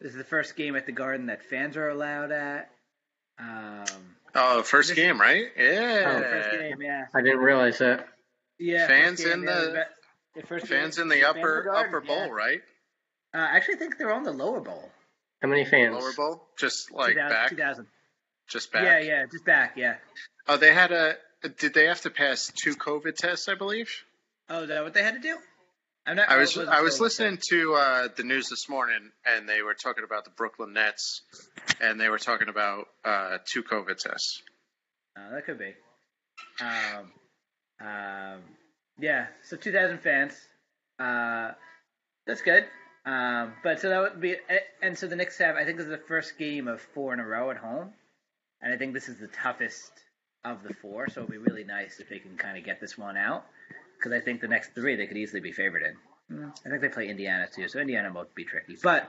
This 0.00 0.12
is 0.12 0.16
the 0.18 0.24
first 0.24 0.54
game 0.56 0.76
at 0.76 0.86
the 0.86 0.92
Garden 0.92 1.26
that 1.26 1.42
fans 1.44 1.76
are 1.76 1.88
allowed 1.88 2.30
at. 2.30 2.70
Um, 3.40 4.13
Oh, 4.34 4.62
first 4.62 4.88
This- 4.90 4.96
game, 4.96 5.20
right? 5.20 5.46
Yeah. 5.56 6.14
Oh, 6.16 6.20
first 6.22 6.50
game, 6.58 6.82
yeah, 6.82 7.06
I 7.14 7.20
didn't 7.22 7.38
realize 7.40 7.78
that. 7.78 8.08
yeah. 8.58 8.86
Fans 8.88 9.22
game, 9.22 9.32
in 9.32 9.42
yeah, 9.44 9.54
the- 9.54 9.86
the 10.34 10.46
first 10.46 10.66
Fans 10.66 10.96
game- 10.96 11.02
in 11.04 11.08
the 11.08 11.22
fans 11.22 11.36
upper 11.36 11.62
Garden, 11.62 11.86
upper 11.86 12.00
bowl, 12.00 12.26
yeah. 12.26 12.32
right? 12.32 12.62
Uh, 13.32 13.38
I 13.38 13.56
actually 13.56 13.76
think 13.76 13.96
they're 13.98 14.12
on 14.12 14.22
the 14.24 14.32
lower 14.32 14.60
bowl. 14.60 14.90
How 15.42 15.48
many 15.48 15.64
fans? 15.64 15.94
Lower 15.94 16.12
bowl, 16.14 16.48
just 16.58 16.90
like 16.90 17.14
2000, 17.14 17.28
back, 17.30 17.50
2000. 17.50 17.86
just 18.48 18.72
back. 18.72 18.82
Yeah, 18.84 18.98
yeah, 18.98 19.26
just 19.30 19.44
back. 19.44 19.76
Yeah. 19.76 19.96
Oh, 20.46 20.56
they 20.56 20.72
had 20.72 20.90
a. 20.92 21.16
Did 21.58 21.74
they 21.74 21.86
have 21.86 22.00
to 22.02 22.10
pass 22.10 22.50
two 22.54 22.74
COVID 22.74 23.16
tests? 23.16 23.48
I 23.48 23.54
believe. 23.54 23.90
Oh, 24.48 24.62
is 24.62 24.68
that 24.68 24.82
what 24.82 24.94
they 24.94 25.02
had 25.02 25.14
to 25.14 25.20
do? 25.20 25.36
I'm 26.06 26.16
not. 26.16 26.28
I 26.28 26.36
was 26.36 26.58
I 26.58 26.82
was 26.82 27.00
listening 27.00 27.38
to 27.48 27.74
uh, 27.74 28.08
the 28.14 28.24
news 28.24 28.48
this 28.48 28.68
morning, 28.68 29.10
and 29.24 29.48
they 29.48 29.62
were 29.62 29.74
talking 29.74 30.04
about 30.04 30.24
the 30.24 30.30
Brooklyn 30.30 30.74
Nets, 30.74 31.22
and 31.80 31.98
they 31.98 32.10
were 32.10 32.18
talking 32.18 32.48
about 32.48 32.88
uh, 33.04 33.38
two 33.46 33.62
COVID 33.62 33.96
tests. 33.96 34.42
that. 35.16 35.22
Uh, 35.22 35.34
that 35.34 35.46
could 35.46 35.58
be. 35.58 35.72
Um, 36.60 37.12
um, 37.80 38.40
yeah. 38.98 39.26
So 39.44 39.56
2,000 39.56 39.98
fans. 39.98 40.34
Uh, 40.98 41.52
that's 42.26 42.42
good. 42.42 42.64
Um, 43.06 43.52
but 43.62 43.80
so 43.80 43.90
that 43.90 44.00
would 44.00 44.20
be, 44.20 44.36
and 44.82 44.96
so 44.96 45.06
the 45.06 45.16
Knicks 45.16 45.38
have. 45.38 45.56
I 45.56 45.64
think 45.64 45.76
this 45.76 45.86
is 45.86 45.92
the 45.92 45.98
first 45.98 46.38
game 46.38 46.68
of 46.68 46.80
four 46.80 47.12
in 47.12 47.20
a 47.20 47.26
row 47.26 47.50
at 47.50 47.58
home, 47.58 47.92
and 48.62 48.72
I 48.72 48.78
think 48.78 48.94
this 48.94 49.08
is 49.08 49.18
the 49.18 49.26
toughest 49.28 49.92
of 50.42 50.62
the 50.62 50.72
four. 50.72 51.08
So 51.10 51.20
it'd 51.20 51.30
be 51.30 51.38
really 51.38 51.64
nice 51.64 52.00
if 52.00 52.08
they 52.08 52.18
can 52.18 52.36
kind 52.38 52.56
of 52.56 52.64
get 52.64 52.80
this 52.80 52.96
one 52.96 53.18
out, 53.18 53.44
because 54.04 54.20
I 54.20 54.22
think 54.22 54.42
the 54.42 54.48
next 54.48 54.74
three 54.74 54.96
they 54.96 55.06
could 55.06 55.16
easily 55.16 55.40
be 55.40 55.52
favored 55.52 55.82
in. 55.82 56.36
Mm, 56.36 56.52
I 56.66 56.68
think 56.68 56.82
they 56.82 56.88
play 56.88 57.08
Indiana 57.08 57.48
too, 57.50 57.68
so 57.68 57.78
Indiana 57.78 58.10
might 58.10 58.34
be 58.34 58.44
tricky, 58.44 58.76
but 58.82 59.08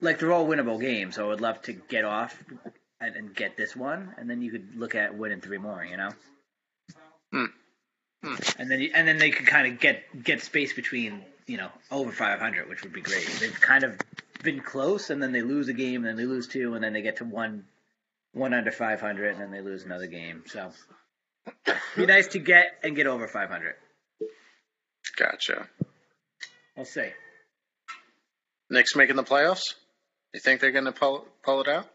like 0.00 0.18
they're 0.18 0.32
all 0.32 0.46
winnable 0.46 0.78
games. 0.78 1.14
So 1.14 1.24
I 1.24 1.28
would 1.28 1.40
love 1.40 1.62
to 1.62 1.72
get 1.72 2.04
off 2.04 2.36
and, 3.00 3.16
and 3.16 3.34
get 3.34 3.56
this 3.56 3.74
one, 3.74 4.14
and 4.18 4.28
then 4.28 4.42
you 4.42 4.50
could 4.50 4.76
look 4.76 4.94
at 4.94 5.16
winning 5.16 5.40
three 5.40 5.58
more. 5.58 5.82
You 5.82 5.96
know. 5.96 6.10
Hmm. 7.32 7.44
Hmm. 8.22 8.34
And 8.58 8.70
then 8.70 8.80
you, 8.80 8.90
and 8.94 9.08
then 9.08 9.18
they 9.18 9.30
could 9.30 9.46
kind 9.46 9.72
of 9.72 9.80
get 9.80 10.22
get 10.22 10.42
space 10.42 10.74
between 10.74 11.24
you 11.46 11.56
know 11.56 11.70
over 11.90 12.12
500, 12.12 12.68
which 12.68 12.82
would 12.82 12.92
be 12.92 13.00
great. 13.00 13.26
They've 13.40 13.58
kind 13.58 13.84
of 13.84 13.98
been 14.42 14.60
close, 14.60 15.08
and 15.08 15.22
then 15.22 15.32
they 15.32 15.42
lose 15.42 15.68
a 15.68 15.72
game, 15.72 16.04
and 16.04 16.06
then 16.06 16.16
they 16.16 16.26
lose 16.26 16.46
two, 16.46 16.74
and 16.74 16.84
then 16.84 16.92
they 16.92 17.02
get 17.02 17.16
to 17.18 17.24
one 17.24 17.64
one 18.34 18.52
under 18.52 18.70
500, 18.70 19.32
and 19.32 19.40
then 19.40 19.50
they 19.50 19.62
lose 19.62 19.84
another 19.84 20.06
game. 20.06 20.42
So 20.46 20.72
be 21.96 22.06
nice 22.06 22.28
to 22.28 22.38
get 22.38 22.78
and 22.82 22.94
get 22.96 23.06
over 23.06 23.26
500. 23.28 23.74
Gotcha. 25.16 25.66
We'll 26.76 26.84
see. 26.86 27.08
Knicks 28.70 28.94
making 28.94 29.16
the 29.16 29.24
playoffs. 29.24 29.74
You 30.34 30.40
think 30.40 30.60
they're 30.60 30.72
going 30.72 30.84
to 30.84 30.92
pull 30.92 31.24
pull 31.42 31.62
it 31.62 31.68
out? 31.68 31.86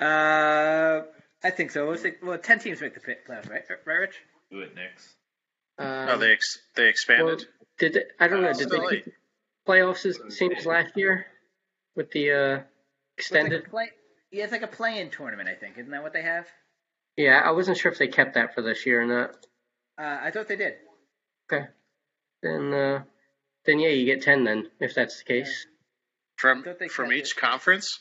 Uh, 0.00 1.02
I 1.42 1.50
think 1.50 1.70
so. 1.70 1.88
Let's 1.88 2.02
think, 2.02 2.16
well, 2.22 2.38
10 2.38 2.58
teams 2.58 2.80
make 2.80 2.94
the 2.94 3.00
playoffs, 3.00 3.48
right? 3.48 3.62
Right, 3.86 3.94
Rich? 4.00 4.16
Do 4.50 4.60
it, 4.60 4.74
Knicks. 4.74 5.14
Um, 5.78 6.08
oh, 6.08 6.18
they 6.18 6.32
ex- 6.32 6.58
they 6.74 6.88
expanded. 6.88 7.26
well, 7.26 7.46
did 7.78 7.92
they, 7.94 8.02
I 8.18 8.26
don't 8.28 8.42
know? 8.42 8.52
Did 8.52 8.70
they 8.70 8.78
late. 8.78 9.04
keep 9.04 9.14
playoffs 9.66 10.04
as 10.06 10.18
same 10.36 10.52
as 10.52 10.66
last 10.66 10.96
year 10.96 11.26
with 11.94 12.10
the 12.10 12.32
uh, 12.32 12.34
It's 13.16 13.30
like 13.30 13.42
extended? 13.42 13.70
play, 13.70 13.90
yeah, 14.32 14.44
it's 14.44 14.52
like 14.52 14.62
a 14.62 14.66
play-in 14.68 15.10
tournament, 15.10 15.48
I 15.48 15.54
think. 15.54 15.78
Isn't 15.78 15.92
that 15.92 16.02
what 16.02 16.12
they 16.12 16.22
have? 16.22 16.46
Yeah, 17.18 17.40
I 17.44 17.50
wasn't 17.50 17.76
sure 17.76 17.90
if 17.92 17.98
they 17.98 18.08
kept 18.08 18.34
that 18.34 18.54
for 18.54 18.62
this 18.62 18.86
year 18.86 19.02
or 19.02 19.06
not. 19.06 19.30
Uh, 20.00 20.18
I 20.22 20.30
thought 20.30 20.46
they 20.48 20.56
did. 20.56 20.74
Okay, 21.52 21.66
then 22.42 22.72
uh, 22.72 23.02
then 23.66 23.80
yeah, 23.80 23.88
you 23.88 24.06
get 24.06 24.22
ten 24.22 24.44
then 24.44 24.70
if 24.80 24.94
that's 24.94 25.18
the 25.18 25.24
case. 25.24 25.66
from 26.36 26.64
from 26.88 27.12
each 27.12 27.32
it. 27.32 27.36
conference. 27.36 27.98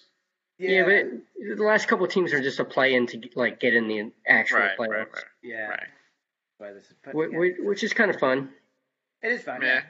Yeah, 0.60 0.84
but 0.84 0.92
it, 0.94 1.58
the 1.58 1.64
last 1.64 1.88
couple 1.88 2.06
of 2.06 2.12
teams 2.12 2.32
are 2.34 2.42
just 2.42 2.60
a 2.60 2.66
play 2.66 2.94
in 2.94 3.08
to 3.08 3.22
like 3.36 3.60
get 3.60 3.74
in 3.74 3.88
the 3.88 4.12
actual 4.28 4.60
Right, 4.60 4.78
playoffs, 4.78 4.90
right, 4.90 5.08
right, 5.14 5.24
yeah. 5.44 5.68
right. 5.68 5.88
Why 6.60 6.74
this 6.74 6.84
is, 6.86 6.94
but, 7.04 7.14
Wh- 7.14 7.32
yeah. 7.32 7.52
which 7.66 7.84
is 7.84 7.94
kind 7.94 8.10
of 8.12 8.20
fun, 8.20 8.50
It 9.24 9.32
is 9.32 9.42
fun. 9.44 9.62
Yeah. 9.62 9.82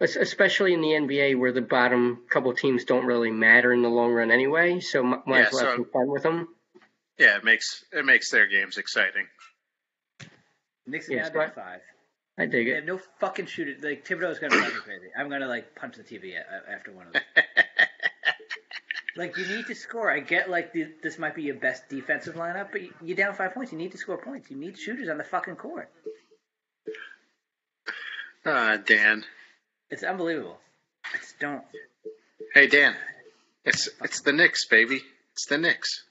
Yeah. 0.00 0.06
Especially 0.20 0.74
in 0.74 0.82
the 0.82 0.88
NBA 0.88 1.38
where 1.38 1.52
the 1.52 1.62
bottom 1.62 2.24
couple 2.30 2.52
teams 2.54 2.84
don't 2.84 3.06
really 3.06 3.30
matter 3.30 3.72
in 3.72 3.80
the 3.80 3.88
long 3.88 4.12
run 4.12 4.30
anyway. 4.30 4.80
So 4.80 5.00
m- 5.00 5.22
might 5.26 5.40
Yeah, 5.40 5.46
as 5.46 5.52
well 5.54 5.64
have 5.64 5.74
some 5.76 5.84
fun 5.90 6.08
with 6.08 6.22
them. 6.22 6.48
Yeah, 7.18 7.36
it 7.36 7.44
makes 7.44 7.84
it 7.92 8.04
makes 8.04 8.30
their 8.30 8.46
games 8.46 8.76
exciting. 8.78 9.26
Knicks 10.86 11.08
Yeah, 11.08 11.22
now 11.22 11.28
down 11.30 11.42
I- 11.42 11.48
five. 11.50 11.80
I 12.38 12.44
dig 12.44 12.66
They 12.66 12.72
it. 12.72 12.76
have 12.76 12.84
no 12.84 13.00
fucking 13.18 13.46
shooter. 13.46 13.74
Like 13.80 14.04
Thibodeau's 14.06 14.38
gonna 14.38 14.54
drive 14.56 14.74
me 14.74 14.80
crazy. 14.80 15.06
I'm 15.18 15.30
gonna 15.30 15.46
like 15.48 15.74
punch 15.74 15.96
the 15.96 16.02
TV 16.02 16.34
after 16.70 16.92
one 16.92 17.06
of 17.08 17.12
them. 17.14 17.22
Like 19.18 19.38
you 19.38 19.46
need 19.46 19.66
to 19.68 19.74
score. 19.74 20.10
I 20.12 20.20
get 20.20 20.50
like 20.50 20.74
the, 20.74 20.88
this 21.02 21.18
might 21.18 21.34
be 21.34 21.42
your 21.44 21.54
best 21.54 21.88
defensive 21.88 22.34
lineup, 22.34 22.70
but 22.70 22.82
you- 22.82 22.92
you're 23.02 23.16
down 23.16 23.34
five 23.34 23.54
points. 23.54 23.72
You 23.72 23.78
need 23.78 23.92
to 23.92 23.96
score 23.98 24.18
points. 24.18 24.50
You 24.50 24.58
need 24.58 24.76
shooters 24.78 25.08
on 25.08 25.16
the 25.16 25.24
fucking 25.24 25.56
court. 25.56 25.90
Ah, 28.44 28.76
Dan. 28.86 29.24
It's 29.90 30.02
unbelievable. 30.02 30.58
I 31.12 31.16
just 31.16 31.38
don't. 31.38 31.64
Hey, 32.52 32.66
Dan. 32.66 32.94
It's 33.64 33.88
it's 34.02 34.20
the 34.20 34.32
Knicks, 34.32 34.66
baby. 34.66 35.00
It's 35.32 35.46
the 35.46 35.56
Knicks. 35.58 36.04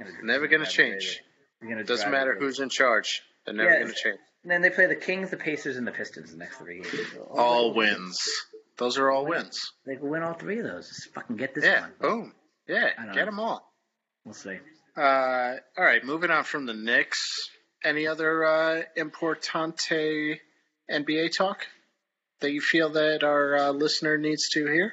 It's 0.00 0.16
Never 0.22 0.46
gonna 0.48 0.66
change. 0.66 1.20
gonna 1.62 1.80
It 1.80 1.86
doesn't 1.86 2.10
matter 2.10 2.36
who's 2.38 2.60
in 2.60 2.68
charge. 2.70 3.22
They're 3.44 3.54
never 3.54 3.70
Yeah, 3.70 3.80
going 3.80 3.92
to 3.92 3.94
change. 3.94 4.18
And 4.42 4.50
then 4.50 4.62
they 4.62 4.70
play 4.70 4.86
the 4.86 4.96
Kings, 4.96 5.30
the 5.30 5.36
Pacers, 5.36 5.76
and 5.76 5.86
the 5.86 5.92
Pistons 5.92 6.30
the 6.30 6.36
next 6.38 6.58
three 6.58 6.80
games. 6.80 7.12
So, 7.12 7.22
All 7.30 7.74
wins. 7.74 8.18
Those 8.78 8.96
are 8.98 9.10
all 9.10 9.26
wins. 9.26 9.72
They 9.84 9.96
can 9.96 10.08
win 10.08 10.22
all 10.22 10.32
three 10.34 10.58
of 10.58 10.64
those. 10.64 10.88
Just 10.88 11.12
fucking 11.14 11.36
get 11.36 11.54
this 11.54 11.64
Yeah. 11.64 11.82
one. 11.82 11.92
Boom. 12.00 12.34
Yeah. 12.66 12.90
I 12.98 13.04
Get 13.06 13.16
know. 13.16 13.24
them 13.26 13.40
all. 13.40 13.72
We'll 14.24 14.34
see. 14.34 14.58
Uh, 14.96 15.56
all 15.76 15.84
right. 15.84 16.02
Moving 16.04 16.30
on 16.30 16.44
from 16.44 16.64
the 16.66 16.74
Knicks. 16.74 17.50
Any 17.84 18.06
other 18.06 18.44
uh, 18.44 18.82
importante 18.96 20.38
NBA 20.90 21.36
talk 21.36 21.66
that 22.40 22.50
you 22.52 22.60
feel 22.60 22.90
that 22.90 23.22
our 23.24 23.56
uh, 23.56 23.70
listener 23.72 24.16
needs 24.18 24.48
to 24.50 24.66
hear? 24.66 24.92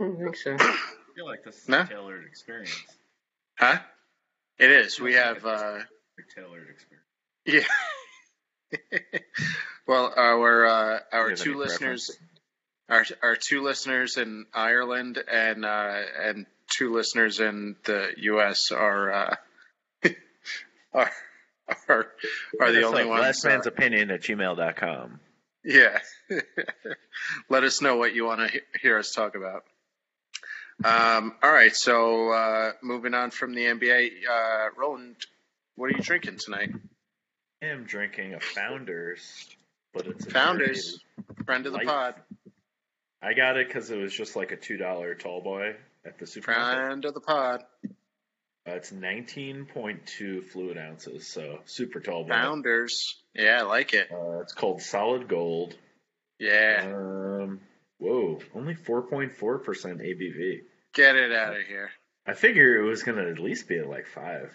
I 0.00 0.04
think 0.18 0.36
so. 0.36 0.54
I 0.58 0.76
feel 1.14 1.26
like 1.26 1.44
this 1.44 1.56
is 1.62 1.68
No? 1.68 1.80
a 1.82 1.86
tailored 1.86 2.24
experience. 2.26 2.84
Huh? 3.58 3.78
It 4.62 4.70
is. 4.70 5.00
We 5.00 5.14
have. 5.14 5.44
Uh, 5.44 5.78
A 5.80 6.22
tailored 6.34 6.68
experience. 6.70 7.66
yeah. 8.72 9.18
well, 9.88 10.12
our 10.16 10.66
uh, 10.66 10.98
our 11.12 11.30
You 11.30 11.36
two 11.36 11.50
any 11.50 11.58
listeners, 11.60 12.16
our 12.88 13.04
our 13.22 13.36
two 13.36 13.62
listeners 13.62 14.16
in 14.16 14.46
Ireland 14.54 15.22
and 15.30 15.64
uh, 15.64 16.00
and 16.22 16.46
two 16.70 16.92
listeners 16.94 17.40
in 17.40 17.76
the 17.84 18.10
U.S. 18.18 18.70
are 18.70 19.12
uh, 19.12 19.36
are 20.94 21.10
are, 21.88 22.06
are 22.60 22.72
the 22.72 22.82
only 22.84 23.04
ones. 23.04 23.20
Last 23.20 23.44
man's 23.44 23.66
opinion 23.66 24.10
at 24.10 24.22
gmail.com. 24.22 25.20
Yeah. 25.64 25.98
Let 27.48 27.64
us 27.64 27.80
know 27.82 27.96
what 27.96 28.14
you 28.14 28.24
want 28.24 28.40
to 28.40 28.48
he- 28.48 28.60
hear 28.80 28.98
us 28.98 29.12
talk 29.12 29.34
about. 29.34 29.64
Um, 30.84 31.34
all 31.42 31.52
right, 31.52 31.74
so 31.74 32.30
uh, 32.30 32.72
moving 32.82 33.14
on 33.14 33.30
from 33.30 33.54
the 33.54 33.62
NBA, 33.66 34.10
uh, 34.28 34.68
Roland, 34.76 35.16
what 35.76 35.86
are 35.86 35.96
you 35.96 36.02
drinking 36.02 36.38
tonight? 36.38 36.70
I 37.62 37.66
am 37.66 37.84
drinking 37.84 38.34
a 38.34 38.40
Founders, 38.40 39.46
but 39.94 40.06
it's 40.06 40.26
a 40.26 40.30
Founders, 40.30 40.98
friend 41.46 41.66
of 41.66 41.72
the 41.72 41.78
Light. 41.78 41.86
pod, 41.86 42.14
I 43.22 43.34
got 43.34 43.56
it 43.56 43.68
because 43.68 43.90
it 43.90 43.96
was 43.98 44.12
just 44.12 44.34
like 44.34 44.50
a 44.50 44.56
two 44.56 44.76
dollar 44.76 45.14
tall 45.14 45.40
boy 45.40 45.76
at 46.04 46.18
the 46.18 46.26
supermarket. 46.26 46.84
friend 46.86 47.04
of 47.04 47.14
the 47.14 47.20
pod, 47.20 47.62
Uh, 47.84 48.72
it's 48.72 48.90
nineteen 48.90 49.66
point 49.66 50.04
two 50.06 50.42
fluid 50.42 50.76
ounces, 50.78 51.28
so 51.28 51.60
super 51.66 52.00
tall 52.00 52.24
boy. 52.24 52.30
Founders. 52.30 53.22
Yeah, 53.34 53.58
I 53.60 53.62
like 53.62 53.94
it. 53.94 54.08
Uh, 54.12 54.40
it's 54.40 54.54
called 54.54 54.82
Solid 54.82 55.28
Gold. 55.28 55.76
Yeah, 56.40 56.82
Um, 56.92 57.60
whoa, 57.98 58.40
only 58.56 58.74
four 58.74 59.02
point 59.02 59.36
four 59.36 59.58
percent 59.60 60.00
ABV. 60.00 60.62
Get 60.94 61.16
it 61.16 61.32
out 61.32 61.56
of 61.56 61.62
here. 61.66 61.90
I 62.26 62.34
figure 62.34 62.76
it 62.80 62.82
was 62.88 63.02
gonna 63.02 63.28
at 63.28 63.38
least 63.38 63.66
be 63.68 63.78
at 63.78 63.88
like 63.88 64.06
five. 64.06 64.52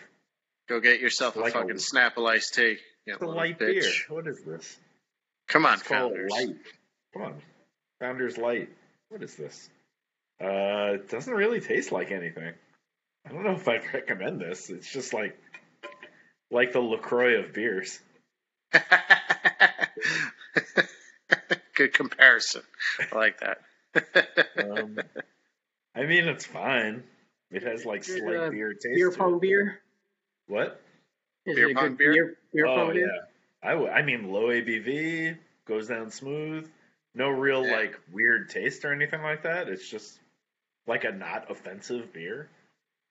Go 0.70 0.80
get 0.80 1.00
yourself 1.00 1.36
a 1.36 1.40
Like 1.40 1.56
a- 1.56 1.60
fucking 1.60 1.76
Snapple 1.78 2.30
iced 2.30 2.54
tea. 2.56 2.78
You 3.06 3.14
It's 3.14 3.22
a 3.22 3.26
light 3.26 3.58
bitch. 3.60 3.82
beer. 3.82 3.92
What 4.10 4.28
is 4.28 4.42
this? 4.44 4.78
Come 5.48 5.66
on, 5.66 5.76
It's 5.76 5.84
Founders. 5.84 6.30
Light. 6.32 6.56
Come 7.14 7.22
on, 7.24 7.42
Founders 8.02 8.38
Light. 8.38 8.70
What 9.10 9.24
is 9.24 9.36
this? 9.36 9.70
Uh, 10.42 10.94
it 10.96 11.10
doesn't 11.10 11.34
really 11.34 11.62
taste 11.62 11.92
like 11.92 12.12
anything. 12.12 12.54
I 13.26 13.30
don't 13.32 13.44
know 13.44 13.54
if 13.54 13.68
I'd 13.68 13.94
recommend 13.94 14.40
this. 14.42 14.70
It's 14.70 14.92
just 14.92 15.14
like 15.14 15.38
like 16.52 16.74
the 16.74 16.80
LaCroix 16.82 17.40
of 17.40 17.54
beers. 17.54 18.00
Good 21.76 21.94
comparison. 21.94 22.62
I 23.12 23.16
like 23.16 23.40
that. 23.40 23.60
Um, 24.58 25.00
I 25.98 26.06
mean, 26.06 26.28
it's 26.28 26.46
fine. 26.46 27.04
It 27.52 27.64
has 27.64 27.86
like 27.86 28.06
Good, 28.06 28.20
slight 28.20 28.36
uh, 28.36 28.50
beer 28.50 28.74
taste. 28.74 28.96
Beer 28.96 29.12
pong 29.12 29.40
beer. 29.40 29.80
What? 30.48 30.80
Is 31.46 31.56
Beer 31.56 31.74
pong 31.74 31.96
beer? 31.96 32.14
beer? 32.14 32.38
Beer 32.54 32.66
oh 32.68 32.76
pong 32.76 32.94
beer. 32.94 33.08
yeah. 33.08 33.22
I, 33.70 33.72
w- 33.72 33.90
I 33.90 34.02
mean, 34.04 34.32
low 34.32 34.48
ABV 34.48 35.38
goes 35.68 35.88
down 35.88 36.12
smooth. 36.12 36.70
No 37.16 37.30
real 37.30 37.66
Yeah. 37.66 37.78
like 37.78 38.00
weird 38.12 38.50
taste 38.50 38.86
or 38.86 38.94
anything 38.94 39.22
like 39.24 39.44
that. 39.44 39.68
It's 39.70 39.90
just 39.90 40.20
like 40.86 41.04
a 41.04 41.12
not 41.12 41.50
offensive 41.50 42.14
beer. 42.14 42.50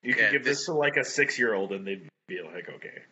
You 0.02 0.14
could 0.14 0.30
give 0.30 0.44
this, 0.44 0.58
this- 0.58 0.66
to 0.66 0.74
like 0.74 0.96
a 0.96 1.04
six 1.04 1.38
year 1.38 1.54
old 1.54 1.72
and 1.72 1.86
they'd 1.86 2.08
be 2.28 2.40
like, 2.42 2.68
okay. 2.68 3.02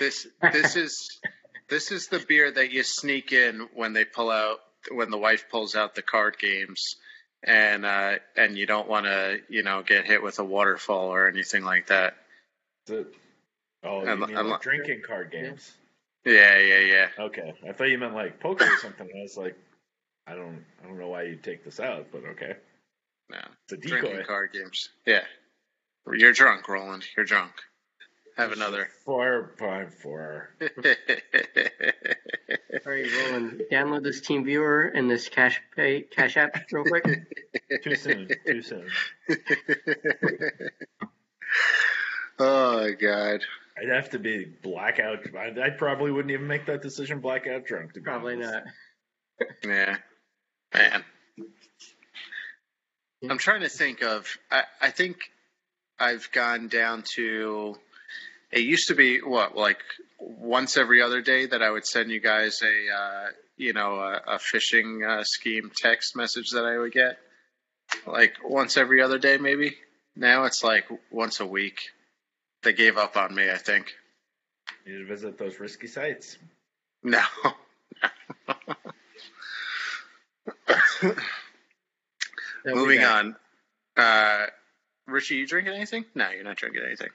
This 0.00 0.26
this 0.52 0.76
is 0.76 1.20
this 1.68 1.92
is 1.92 2.06
the 2.08 2.20
beer 2.26 2.50
that 2.50 2.72
you 2.72 2.82
sneak 2.84 3.32
in 3.32 3.68
when 3.74 3.92
they 3.92 4.04
pull 4.04 4.30
out 4.30 4.60
when 4.90 5.10
the 5.10 5.18
wife 5.18 5.46
pulls 5.50 5.74
out 5.74 5.94
the 5.94 6.02
card 6.02 6.38
games 6.38 6.96
and 7.44 7.84
uh 7.84 8.14
and 8.36 8.56
you 8.56 8.66
don't 8.66 8.88
want 8.88 9.06
to 9.06 9.38
you 9.48 9.62
know 9.62 9.82
get 9.82 10.04
hit 10.06 10.22
with 10.22 10.38
a 10.38 10.44
waterfall 10.44 11.08
or 11.08 11.28
anything 11.28 11.62
like 11.64 11.86
that. 11.88 12.14
it? 12.88 13.06
Oh, 13.82 14.02
you 14.02 14.08
I'm- 14.08 14.20
mean 14.20 14.36
I'm- 14.36 14.48
like 14.48 14.60
drinking 14.62 15.02
card 15.06 15.30
games? 15.30 15.72
Yeah, 16.24 16.58
yeah, 16.58 16.78
yeah. 16.80 17.08
Okay, 17.18 17.52
I 17.68 17.72
thought 17.72 17.84
you 17.90 17.98
meant 17.98 18.14
like 18.14 18.40
poker 18.40 18.64
or 18.64 18.78
something. 18.78 19.06
I 19.14 19.20
was 19.22 19.36
like, 19.36 19.56
I 20.26 20.34
don't, 20.34 20.64
I 20.82 20.86
don't 20.88 20.98
know 20.98 21.08
why 21.08 21.24
you'd 21.24 21.42
take 21.44 21.64
this 21.64 21.78
out, 21.80 22.06
but 22.12 22.24
okay, 22.24 22.56
No. 23.28 23.38
it's 23.64 23.72
a 23.74 23.76
Drinking 23.76 24.24
card 24.26 24.52
games. 24.54 24.88
Yeah. 25.06 25.24
You're 26.10 26.32
drunk, 26.32 26.66
Roland. 26.66 27.04
You're 27.14 27.26
drunk. 27.26 27.52
Have 28.38 28.52
another. 28.52 28.88
Four, 29.04 29.50
five, 29.58 29.92
four. 29.94 30.48
All 32.74 32.92
right, 32.92 33.06
Roland, 33.26 33.62
download 33.70 34.02
this 34.02 34.20
TeamViewer 34.20 34.90
and 34.94 35.08
this 35.10 35.28
Cash 35.28 35.60
Pay 35.76 36.02
Cash 36.02 36.36
App 36.36 36.66
real 36.72 36.84
quick. 36.84 37.04
Too 37.82 37.94
soon. 37.94 38.28
Too 38.46 38.62
soon. 38.62 38.88
oh 42.38 42.90
god. 43.00 43.44
I'd 43.80 43.88
have 43.88 44.10
to 44.10 44.18
be 44.18 44.44
blackout. 44.44 45.20
I, 45.36 45.52
I 45.60 45.70
probably 45.70 46.10
wouldn't 46.10 46.32
even 46.32 46.46
make 46.46 46.66
that 46.66 46.82
decision 46.82 47.20
blackout 47.20 47.64
drunk. 47.64 47.92
To 47.94 48.00
be 48.00 48.04
Probably 48.04 48.34
honest. 48.34 48.52
not. 48.52 49.48
Yeah. 49.64 49.96
Man. 50.72 51.04
I'm 53.28 53.38
trying 53.38 53.62
to 53.62 53.68
think 53.68 54.02
of 54.02 54.36
I, 54.50 54.64
I 54.80 54.90
think 54.90 55.18
I've 55.98 56.30
gone 56.32 56.68
down 56.68 57.02
to 57.14 57.76
it 58.54 58.60
used 58.60 58.88
to 58.88 58.94
be 58.94 59.18
what, 59.18 59.56
like 59.56 59.80
once 60.24 60.76
every 60.76 61.02
other 61.02 61.20
day 61.20 61.46
that 61.46 61.62
I 61.62 61.70
would 61.70 61.86
send 61.86 62.10
you 62.10 62.20
guys 62.20 62.62
a 62.62 62.94
uh, 62.94 63.28
you 63.56 63.72
know, 63.72 64.00
a, 64.00 64.20
a 64.34 64.38
fishing 64.38 65.02
uh, 65.04 65.24
scheme 65.24 65.70
text 65.74 66.16
message 66.16 66.50
that 66.50 66.64
I 66.64 66.76
would 66.78 66.92
get. 66.92 67.18
Like 68.06 68.36
once 68.44 68.76
every 68.76 69.02
other 69.02 69.18
day 69.18 69.38
maybe. 69.38 69.76
Now 70.16 70.44
it's 70.44 70.62
like 70.64 70.86
once 71.10 71.40
a 71.40 71.46
week. 71.46 71.80
They 72.62 72.72
gave 72.72 72.96
up 72.96 73.16
on 73.16 73.34
me, 73.34 73.50
I 73.50 73.58
think. 73.58 73.92
You 74.86 74.92
need 74.92 75.00
to 75.00 75.06
visit 75.06 75.36
those 75.38 75.60
risky 75.60 75.86
sites. 75.86 76.38
No. 77.02 77.20
Moving 82.64 83.04
on. 83.04 83.36
Uh, 83.96 84.46
Richie, 85.06 85.36
you 85.36 85.46
drinking 85.46 85.74
anything? 85.74 86.06
No, 86.14 86.30
you're 86.30 86.44
not 86.44 86.56
drinking 86.56 86.82
anything. 86.86 87.10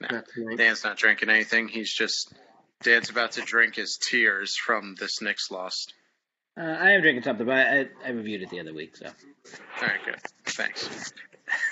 Not. 0.00 0.24
Dan's 0.56 0.84
not 0.84 0.96
drinking 0.96 1.28
anything. 1.28 1.66
He's 1.68 1.92
just 1.92 2.32
Dan's 2.82 3.10
about 3.10 3.32
to 3.32 3.42
drink 3.42 3.76
his 3.76 3.96
tears 3.96 4.56
from 4.56 4.94
this 4.98 5.22
Knicks 5.22 5.50
loss. 5.50 5.86
Uh, 6.56 6.62
I 6.62 6.90
am 6.92 7.00
drinking 7.00 7.22
something, 7.22 7.46
but 7.46 7.54
I, 7.54 7.88
I 8.04 8.10
reviewed 8.10 8.42
it 8.42 8.50
the 8.50 8.60
other 8.60 8.74
week, 8.74 8.96
so. 8.96 9.06
All 9.06 9.88
right, 9.88 10.04
good. 10.04 10.20
Thanks. 10.44 11.12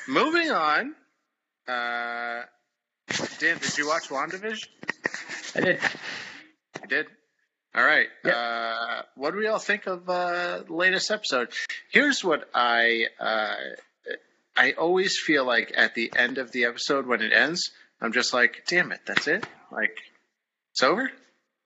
Moving 0.09 0.51
on. 0.51 0.95
Uh, 1.69 2.43
Dan, 3.39 3.59
did 3.59 3.77
you 3.77 3.89
watch 3.89 4.09
WandaVision? 4.09 4.69
I 5.57 5.61
did. 5.61 5.81
You 6.83 6.89
did. 6.89 7.07
All 7.75 7.85
right. 7.85 8.09
Yep. 8.25 8.35
Uh, 8.35 9.03
what 9.17 9.33
do 9.33 9.39
we 9.39 9.47
all 9.47 9.59
think 9.59 9.87
of 9.87 10.09
uh, 10.09 10.63
the 10.67 10.73
latest 10.73 11.11
episode? 11.11 11.51
Here's 11.93 12.25
what 12.25 12.49
I 12.55 13.07
uh, 13.21 13.55
I 14.57 14.73
always 14.73 15.19
feel 15.19 15.45
like 15.45 15.73
at 15.77 15.95
the 15.95 16.13
end 16.15 16.39
of 16.39 16.53
the 16.53 16.65
episode 16.65 17.07
when 17.07 17.23
it 17.23 17.33
ends, 17.33 17.71
I'm 18.01 18.13
just 18.13 18.35
like, 18.35 18.65
damn 18.69 18.93
it, 18.93 19.01
that's 19.07 19.27
it. 19.27 19.47
Like, 19.71 19.97
it's 20.73 20.83
over. 20.83 21.11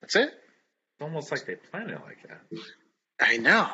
That's 0.01 0.17
it. 0.17 0.29
It's 0.29 1.03
almost 1.03 1.31
like 1.31 1.47
they 1.47 1.57
plan 1.57 1.91
it 1.91 2.01
like 2.05 2.19
that. 2.29 2.41
I 3.21 3.37
know. 3.39 3.69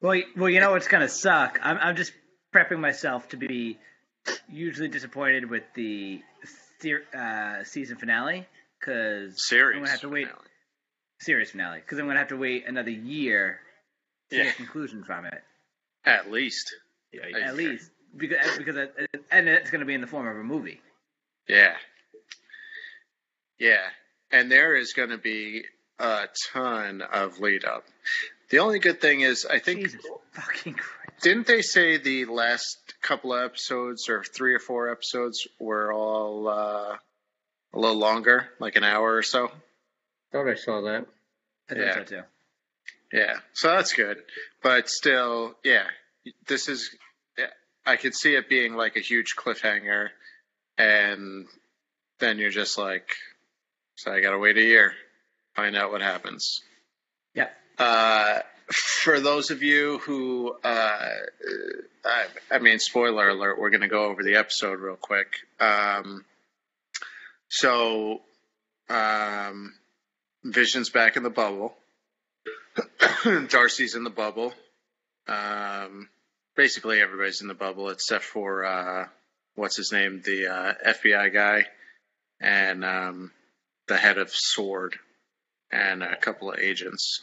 Well, 0.00 0.20
well, 0.36 0.50
you 0.50 0.60
know 0.60 0.72
what's 0.72 0.88
gonna 0.88 1.08
suck. 1.08 1.58
I'm, 1.62 1.78
I'm 1.78 1.96
just 1.96 2.12
prepping 2.54 2.78
myself 2.80 3.28
to 3.30 3.36
be 3.36 3.78
usually 4.48 4.88
disappointed 4.88 5.48
with 5.48 5.62
the 5.74 6.20
ser- 6.80 7.04
uh, 7.16 7.64
season 7.64 7.96
finale 7.96 8.46
because 8.80 9.36
I'm 9.50 9.72
gonna 9.80 9.90
have 9.90 10.00
to 10.00 10.08
wait 10.08 10.26
finale. 10.26 10.44
series 11.20 11.50
finale 11.50 11.78
because 11.80 11.98
I'm 11.98 12.06
gonna 12.06 12.18
have 12.18 12.28
to 12.28 12.36
wait 12.36 12.66
another 12.66 12.90
year 12.90 13.60
to 14.30 14.36
get 14.36 14.54
a 14.54 14.56
conclusion 14.56 15.04
from 15.04 15.24
it 15.26 15.42
At 16.04 16.30
least. 16.30 16.74
Yeah, 17.12 17.22
I- 17.34 17.40
at 17.40 17.56
least 17.56 17.90
because 18.16 18.58
because 18.58 18.76
it, 18.76 18.94
and 19.30 19.48
it's 19.48 19.70
gonna 19.70 19.84
be 19.84 19.94
in 19.94 20.00
the 20.00 20.06
form 20.06 20.26
of 20.26 20.36
a 20.36 20.44
movie. 20.44 20.80
Yeah. 21.48 21.76
Yeah. 23.58 23.86
And 24.32 24.50
there 24.50 24.74
is 24.74 24.92
going 24.92 25.10
to 25.10 25.18
be 25.18 25.62
a 25.98 26.26
ton 26.52 27.02
of 27.02 27.40
lead 27.40 27.64
up. 27.64 27.84
The 28.50 28.58
only 28.58 28.78
good 28.78 29.00
thing 29.00 29.20
is, 29.20 29.46
I 29.46 29.58
think, 29.58 29.80
Jesus 29.80 30.00
fucking 30.32 30.74
Christ! 30.74 31.22
didn't 31.22 31.46
they 31.46 31.62
say 31.62 31.96
the 31.98 32.26
last 32.26 32.76
couple 33.02 33.32
of 33.32 33.44
episodes 33.44 34.08
or 34.08 34.22
three 34.22 34.54
or 34.54 34.58
four 34.58 34.90
episodes 34.90 35.46
were 35.58 35.92
all 35.92 36.48
uh, 36.48 36.96
a 37.72 37.78
little 37.78 37.96
longer, 37.98 38.48
like 38.60 38.76
an 38.76 38.84
hour 38.84 39.14
or 39.16 39.22
so? 39.22 39.50
Thought 40.32 40.48
I 40.48 40.54
saw 40.54 40.82
that. 40.82 41.06
I 41.70 41.74
thought 41.74 41.80
Yeah. 41.80 41.94
so 41.94 42.04
too. 42.04 42.22
Yeah. 43.12 43.34
So 43.54 43.68
that's 43.68 43.92
good. 43.92 44.18
But 44.62 44.88
still, 44.88 45.54
yeah, 45.64 45.86
this 46.46 46.68
is, 46.68 46.90
yeah, 47.38 47.46
I 47.84 47.96
could 47.96 48.14
see 48.14 48.34
it 48.34 48.48
being 48.48 48.74
like 48.74 48.96
a 48.96 49.00
huge 49.00 49.34
cliffhanger. 49.36 50.08
And 50.78 51.46
then 52.18 52.38
you're 52.38 52.50
just 52.50 52.76
like, 52.78 53.08
so 53.96 54.12
I 54.12 54.20
got 54.20 54.30
to 54.30 54.38
wait 54.38 54.56
a 54.56 54.62
year, 54.62 54.92
find 55.54 55.76
out 55.76 55.90
what 55.90 56.02
happens. 56.02 56.60
Yeah. 57.34 57.48
Uh, 57.78 58.40
for 58.70 59.20
those 59.20 59.50
of 59.50 59.62
you 59.62 59.98
who, 59.98 60.54
uh, 60.62 61.08
I, 62.04 62.24
I 62.50 62.58
mean, 62.58 62.78
spoiler 62.78 63.28
alert, 63.28 63.58
we're 63.58 63.70
going 63.70 63.82
to 63.82 63.88
go 63.88 64.04
over 64.04 64.22
the 64.22 64.36
episode 64.36 64.80
real 64.80 64.96
quick. 64.96 65.28
Um, 65.60 66.24
so, 67.48 68.20
um, 68.88 69.74
Vision's 70.44 70.90
back 70.90 71.16
in 71.16 71.22
the 71.22 71.30
bubble. 71.30 71.74
Darcy's 73.48 73.94
in 73.94 74.04
the 74.04 74.10
bubble. 74.10 74.52
Um, 75.28 76.08
basically, 76.56 77.00
everybody's 77.00 77.40
in 77.40 77.48
the 77.48 77.54
bubble 77.54 77.88
except 77.90 78.24
for 78.24 78.64
uh, 78.64 79.06
what's 79.54 79.76
his 79.76 79.92
name, 79.92 80.22
the 80.24 80.48
uh, 80.48 80.74
FBI 80.86 81.32
guy, 81.32 81.66
and 82.40 82.84
um, 82.84 83.32
the 83.88 83.96
head 83.96 84.18
of 84.18 84.30
Sword, 84.32 84.96
and 85.70 86.02
a 86.02 86.16
couple 86.16 86.50
of 86.52 86.58
agents. 86.58 87.22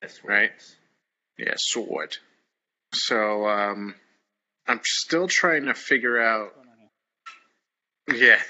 That's 0.00 0.24
Right. 0.24 0.52
Yeah, 1.38 1.54
Sword. 1.56 2.16
So 2.94 3.46
um, 3.46 3.94
I'm 4.66 4.80
still 4.84 5.28
trying 5.28 5.66
to 5.66 5.74
figure 5.74 6.20
out. 6.20 6.52
Yeah. 8.12 8.40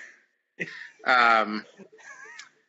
Um, 1.04 1.64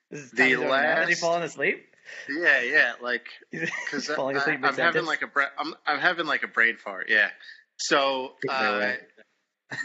The 0.09 0.55
last. 0.55 0.57
Zorn 0.57 0.67
now. 0.69 1.01
Is 1.03 1.09
he 1.09 1.15
falling 1.15 1.43
asleep? 1.43 1.85
yeah, 2.27 2.61
yeah, 2.61 2.93
like 2.99 3.27
because 3.51 4.07
falling 4.07 4.37
asleep 4.37 4.55
I'm 4.55 4.63
having 4.63 4.77
mid-sentence? 4.77 5.07
like 5.07 5.21
a 5.21 5.27
bra- 5.27 5.53
I'm 5.57 5.75
I'm 5.85 5.99
having 5.99 6.25
like 6.25 6.41
a 6.41 6.47
brain 6.47 6.77
fart. 6.77 7.07
Yeah. 7.09 7.29
So 7.77 8.33
uh, 8.49 8.93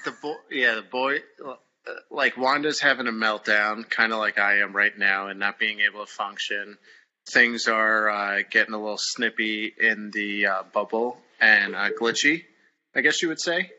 the 0.06 0.12
boy, 0.22 0.34
yeah, 0.50 0.76
the 0.76 0.82
boy, 0.82 1.18
like 2.10 2.36
Wanda's 2.36 2.80
having 2.80 3.06
a 3.06 3.12
meltdown, 3.12 3.88
kind 3.88 4.12
of 4.12 4.18
like 4.18 4.38
I 4.38 4.58
am 4.60 4.74
right 4.74 4.96
now, 4.96 5.28
and 5.28 5.38
not 5.38 5.58
being 5.58 5.80
able 5.80 6.04
to 6.04 6.10
function. 6.10 6.78
Things 7.30 7.68
are 7.68 8.08
uh, 8.08 8.42
getting 8.50 8.74
a 8.74 8.78
little 8.78 8.98
snippy 8.98 9.72
in 9.78 10.10
the 10.10 10.46
uh, 10.46 10.62
bubble 10.72 11.18
and 11.40 11.74
uh, 11.74 11.90
glitchy, 11.90 12.44
I 12.96 13.00
guess 13.02 13.20
you 13.22 13.28
would 13.28 13.40
say. 13.40 13.70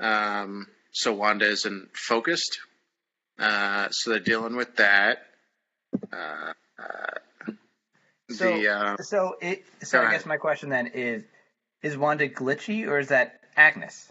Um, 0.00 0.66
so 0.92 1.12
Wanda 1.12 1.46
isn't 1.46 1.96
focused. 1.96 2.58
Uh, 3.38 3.88
so 3.90 4.10
they're 4.10 4.18
dealing 4.20 4.56
with 4.56 4.76
that. 4.76 5.26
Uh, 6.12 6.52
uh, 6.78 7.52
So- 8.30 8.56
the 8.58 8.68
uh, 8.68 8.96
So 9.02 9.36
it. 9.40 9.64
So 9.82 10.02
I 10.02 10.10
guess 10.10 10.26
my 10.26 10.36
question 10.36 10.68
then 10.70 10.88
is: 10.88 11.22
Is 11.82 11.96
Wanda 11.96 12.28
glitchy 12.28 12.86
or 12.88 12.98
is 12.98 13.08
that 13.08 13.40
Agnes? 13.56 14.10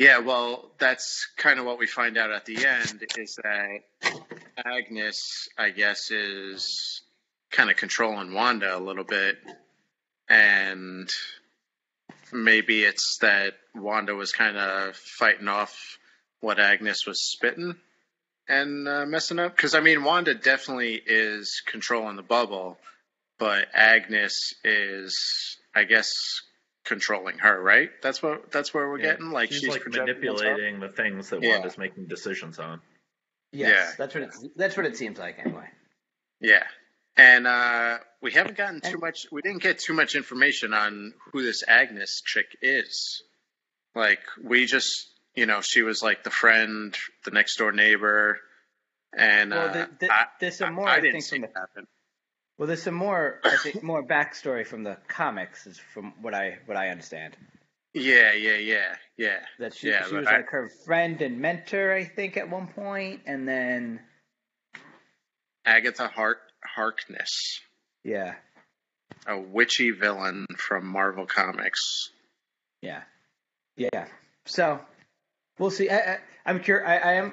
Yeah, 0.00 0.20
well, 0.20 0.70
that's 0.78 1.28
kind 1.36 1.58
of 1.58 1.66
what 1.66 1.78
we 1.78 1.86
find 1.86 2.16
out 2.16 2.30
at 2.30 2.46
the 2.46 2.64
end 2.64 3.04
is 3.18 3.38
that 3.42 3.80
Agnes, 4.56 5.50
I 5.58 5.68
guess, 5.68 6.10
is 6.10 7.02
kind 7.50 7.68
of 7.68 7.76
controlling 7.76 8.32
Wanda 8.32 8.74
a 8.74 8.80
little 8.80 9.04
bit. 9.04 9.36
And 10.26 11.06
maybe 12.32 12.82
it's 12.82 13.18
that 13.18 13.52
Wanda 13.74 14.14
was 14.14 14.32
kind 14.32 14.56
of 14.56 14.96
fighting 14.96 15.48
off 15.48 15.98
what 16.40 16.58
Agnes 16.58 17.06
was 17.06 17.22
spitting 17.32 17.76
and 18.48 18.88
uh, 18.88 19.04
messing 19.04 19.38
up. 19.38 19.54
Because, 19.54 19.74
I 19.74 19.80
mean, 19.80 20.02
Wanda 20.02 20.34
definitely 20.34 20.94
is 20.94 21.60
controlling 21.66 22.16
the 22.16 22.22
bubble, 22.22 22.78
but 23.38 23.68
Agnes 23.74 24.54
is, 24.64 25.58
I 25.74 25.84
guess, 25.84 26.40
controlling 26.90 27.38
her, 27.38 27.62
right? 27.62 27.88
That's 28.02 28.20
what 28.20 28.50
that's 28.50 28.74
where 28.74 28.88
we're 28.88 28.98
Yeah. 28.98 29.12
getting. 29.12 29.30
Like 29.30 29.50
she's, 29.50 29.60
she's, 29.60 29.68
like 29.70 29.86
manipulating 29.86 30.80
the 30.80 30.88
things 30.88 31.30
that 31.30 31.40
Yeah. 31.40 31.52
Wanda's 31.52 31.78
making 31.78 32.06
decisions 32.06 32.58
on. 32.58 32.82
Yes, 33.52 33.70
Yeah. 33.70 33.94
that's 33.96 34.14
what 34.14 34.24
it, 34.24 34.56
that's 34.56 34.76
what 34.76 34.86
it 34.86 34.96
seems 34.96 35.18
like 35.18 35.38
anyway. 35.38 35.68
Yeah. 36.40 36.64
And 37.16 37.46
uh, 37.46 37.98
we 38.20 38.32
haven't 38.32 38.56
gotten 38.56 38.80
too 38.80 38.98
much. 38.98 39.26
We 39.30 39.40
didn't 39.40 39.62
get 39.62 39.78
too 39.78 39.94
much 39.94 40.16
information 40.16 40.74
on 40.74 41.14
who 41.32 41.42
this 41.42 41.62
Agnes 41.66 42.22
chick 42.24 42.56
is. 42.60 43.22
Like 43.94 44.20
we 44.42 44.66
just, 44.66 45.08
you 45.36 45.46
know, 45.46 45.60
she 45.60 45.82
was 45.82 46.02
like 46.02 46.24
the 46.24 46.30
friend, 46.30 46.96
the 47.24 47.30
next 47.30 47.56
door 47.56 47.72
neighbor, 47.72 48.40
and 49.16 49.50
Well, 49.50 49.68
uh, 49.68 49.72
the, 49.72 49.88
the, 50.00 50.12
I, 50.12 50.26
there's 50.40 50.56
some 50.56 50.74
more. 50.74 50.88
I, 50.88 50.96
I, 50.96 51.00
didn't 51.00 51.12
think 51.12 51.24
see 51.24 51.36
from 51.36 51.42
the 51.42 51.48
it 51.48 51.54
happen. 51.54 51.86
Well, 52.60 52.66
there's 52.66 52.82
some 52.82 52.92
more. 52.94 53.40
I 53.42 53.56
think 53.56 53.82
more 53.82 54.06
backstory 54.06 54.66
from 54.66 54.84
the 54.84 54.98
comics 55.08 55.66
is 55.66 55.80
from 55.94 56.12
what 56.20 56.34
I 56.34 56.58
what 56.66 56.76
I 56.76 56.90
understand. 56.90 57.34
Yeah, 57.94 58.34
yeah, 58.34 58.56
yeah, 58.56 58.94
yeah. 59.16 59.38
That 59.58 59.74
she, 59.74 59.88
Yeah, 59.88 60.04
she 60.06 60.14
was 60.16 60.26
I- 60.26 60.36
like 60.36 60.50
her 60.50 60.70
friend 60.84 61.22
and 61.22 61.40
mentor, 61.40 61.90
I 61.90 62.04
think, 62.04 62.36
at 62.36 62.50
one 62.50 62.66
point, 62.66 63.22
and 63.24 63.48
then 63.48 64.00
Agatha 65.64 66.06
Hark 66.08 66.40
Harkness, 66.62 67.60
yeah, 68.04 68.34
a 69.26 69.40
witchy 69.40 69.92
villain 69.92 70.44
from 70.58 70.86
Marvel 70.86 71.24
Comics. 71.24 72.10
yeah, 72.82 73.04
yeah. 73.74 74.04
So 74.44 74.80
we'll 75.58 75.70
see. 75.70 75.88
I, 75.88 75.96
I, 75.96 76.18
I'm 76.44 76.60
cur- 76.60 76.84
I, 76.84 76.96
I 76.98 77.12
am 77.14 77.32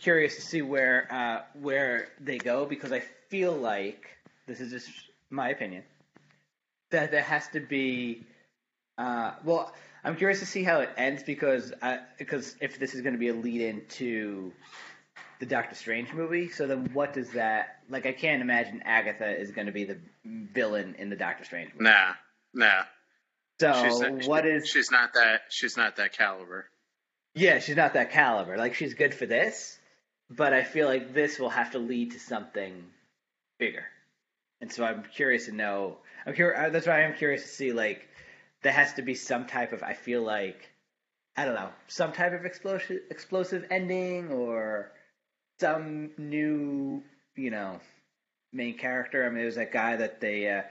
curious 0.00 0.36
to 0.36 0.42
see 0.42 0.62
where 0.62 1.08
uh, 1.10 1.58
where 1.60 2.10
they 2.20 2.38
go 2.38 2.64
because 2.64 2.92
I 2.92 3.02
feel 3.28 3.52
like 3.52 4.06
this 4.48 4.60
is 4.60 4.72
just 4.72 4.90
my 5.30 5.50
opinion 5.50 5.84
that 6.90 7.10
there 7.10 7.22
has 7.22 7.46
to 7.48 7.60
be. 7.60 8.26
Uh, 8.96 9.32
well, 9.44 9.72
I'm 10.02 10.16
curious 10.16 10.40
to 10.40 10.46
see 10.46 10.64
how 10.64 10.80
it 10.80 10.90
ends 10.96 11.22
because 11.22 11.72
I, 11.80 12.00
because 12.18 12.56
if 12.60 12.78
this 12.78 12.94
is 12.94 13.02
going 13.02 13.12
to 13.12 13.18
be 13.18 13.28
a 13.28 13.34
lead 13.34 13.60
into 13.60 14.52
the 15.38 15.46
Doctor 15.46 15.76
Strange 15.76 16.12
movie, 16.12 16.48
so 16.48 16.66
then 16.66 16.90
what 16.92 17.12
does 17.12 17.30
that 17.30 17.76
like? 17.88 18.06
I 18.06 18.12
can't 18.12 18.42
imagine 18.42 18.82
Agatha 18.84 19.38
is 19.38 19.52
going 19.52 19.66
to 19.66 19.72
be 19.72 19.84
the 19.84 19.98
villain 20.24 20.96
in 20.98 21.10
the 21.10 21.16
Doctor 21.16 21.44
Strange 21.44 21.72
movie. 21.74 21.84
Nah, 21.84 22.12
nah. 22.54 22.82
So 23.60 23.84
she's 23.84 24.00
not, 24.00 24.26
what 24.26 24.44
she- 24.44 24.50
is? 24.50 24.68
She's 24.68 24.90
not 24.90 25.14
that. 25.14 25.42
She's 25.50 25.76
not 25.76 25.96
that 25.96 26.12
caliber. 26.12 26.66
Yeah, 27.34 27.60
she's 27.60 27.76
not 27.76 27.92
that 27.92 28.10
caliber. 28.10 28.56
Like 28.56 28.74
she's 28.74 28.94
good 28.94 29.14
for 29.14 29.26
this, 29.26 29.78
but 30.30 30.52
I 30.52 30.64
feel 30.64 30.88
like 30.88 31.14
this 31.14 31.38
will 31.38 31.50
have 31.50 31.72
to 31.72 31.78
lead 31.78 32.12
to 32.12 32.18
something 32.20 32.84
bigger. 33.58 33.84
And 34.60 34.72
so 34.72 34.84
I'm 34.84 35.04
curious 35.04 35.46
to 35.46 35.52
know. 35.52 35.98
I'm 36.26 36.34
curious. 36.34 36.72
That's 36.72 36.86
why 36.86 37.04
I'm 37.04 37.14
curious 37.14 37.42
to 37.42 37.48
see. 37.48 37.72
Like, 37.72 38.08
there 38.62 38.72
has 38.72 38.94
to 38.94 39.02
be 39.02 39.14
some 39.14 39.46
type 39.46 39.72
of. 39.72 39.82
I 39.82 39.94
feel 39.94 40.22
like, 40.22 40.68
I 41.36 41.44
don't 41.44 41.54
know, 41.54 41.70
some 41.86 42.12
type 42.12 42.32
of 42.32 42.44
explosive 42.44 43.00
explosive 43.10 43.66
ending 43.70 44.30
or 44.30 44.92
some 45.60 46.10
new, 46.18 47.02
you 47.36 47.50
know, 47.50 47.80
main 48.52 48.76
character. 48.76 49.24
I 49.24 49.28
mean, 49.28 49.38
there 49.38 49.46
was 49.46 49.56
that 49.56 49.72
guy 49.72 49.96
that 49.96 50.20
they 50.20 50.48
uh, 50.48 50.62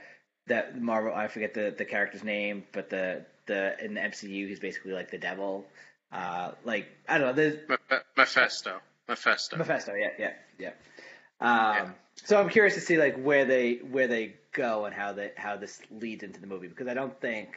that 0.46 0.80
Marvel. 0.80 1.14
I 1.14 1.28
forget 1.28 1.54
the 1.54 1.74
the 1.76 1.84
character's 1.84 2.24
name, 2.24 2.64
but 2.72 2.90
the 2.90 3.24
the 3.46 3.82
in 3.82 3.94
the 3.94 4.00
MCU, 4.00 4.48
he's 4.48 4.60
basically 4.60 4.92
like 4.92 5.10
the 5.10 5.18
devil. 5.18 5.66
Uh, 6.12 6.52
like 6.64 6.88
I 7.08 7.18
don't 7.18 7.28
know. 7.28 7.32
There's 7.32 7.56
Meph- 7.68 8.02
Mephisto. 8.16 8.80
Mephisto. 9.08 9.56
Mephisto. 9.56 9.94
Yeah, 9.94 10.10
yeah, 10.18 10.32
yeah. 10.58 10.72
Um, 11.40 11.94
So 12.24 12.38
I'm 12.40 12.48
curious 12.48 12.74
to 12.74 12.80
see 12.80 12.98
like 12.98 13.16
where 13.16 13.44
they 13.44 13.76
where 13.76 14.08
they 14.08 14.34
go 14.52 14.84
and 14.84 14.94
how 14.94 15.12
they 15.12 15.32
how 15.36 15.56
this 15.56 15.80
leads 15.90 16.22
into 16.22 16.40
the 16.40 16.46
movie 16.46 16.68
because 16.68 16.88
I 16.88 16.94
don't 16.94 17.18
think 17.20 17.48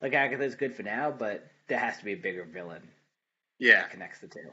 like 0.00 0.14
Agatha's 0.14 0.54
good 0.54 0.74
for 0.74 0.82
now, 0.82 1.10
but 1.10 1.46
there 1.68 1.78
has 1.78 1.98
to 1.98 2.04
be 2.04 2.12
a 2.12 2.16
bigger 2.16 2.44
villain 2.44 2.82
Yeah. 3.58 3.82
that 3.82 3.90
connects 3.90 4.20
the 4.20 4.28
two. 4.28 4.50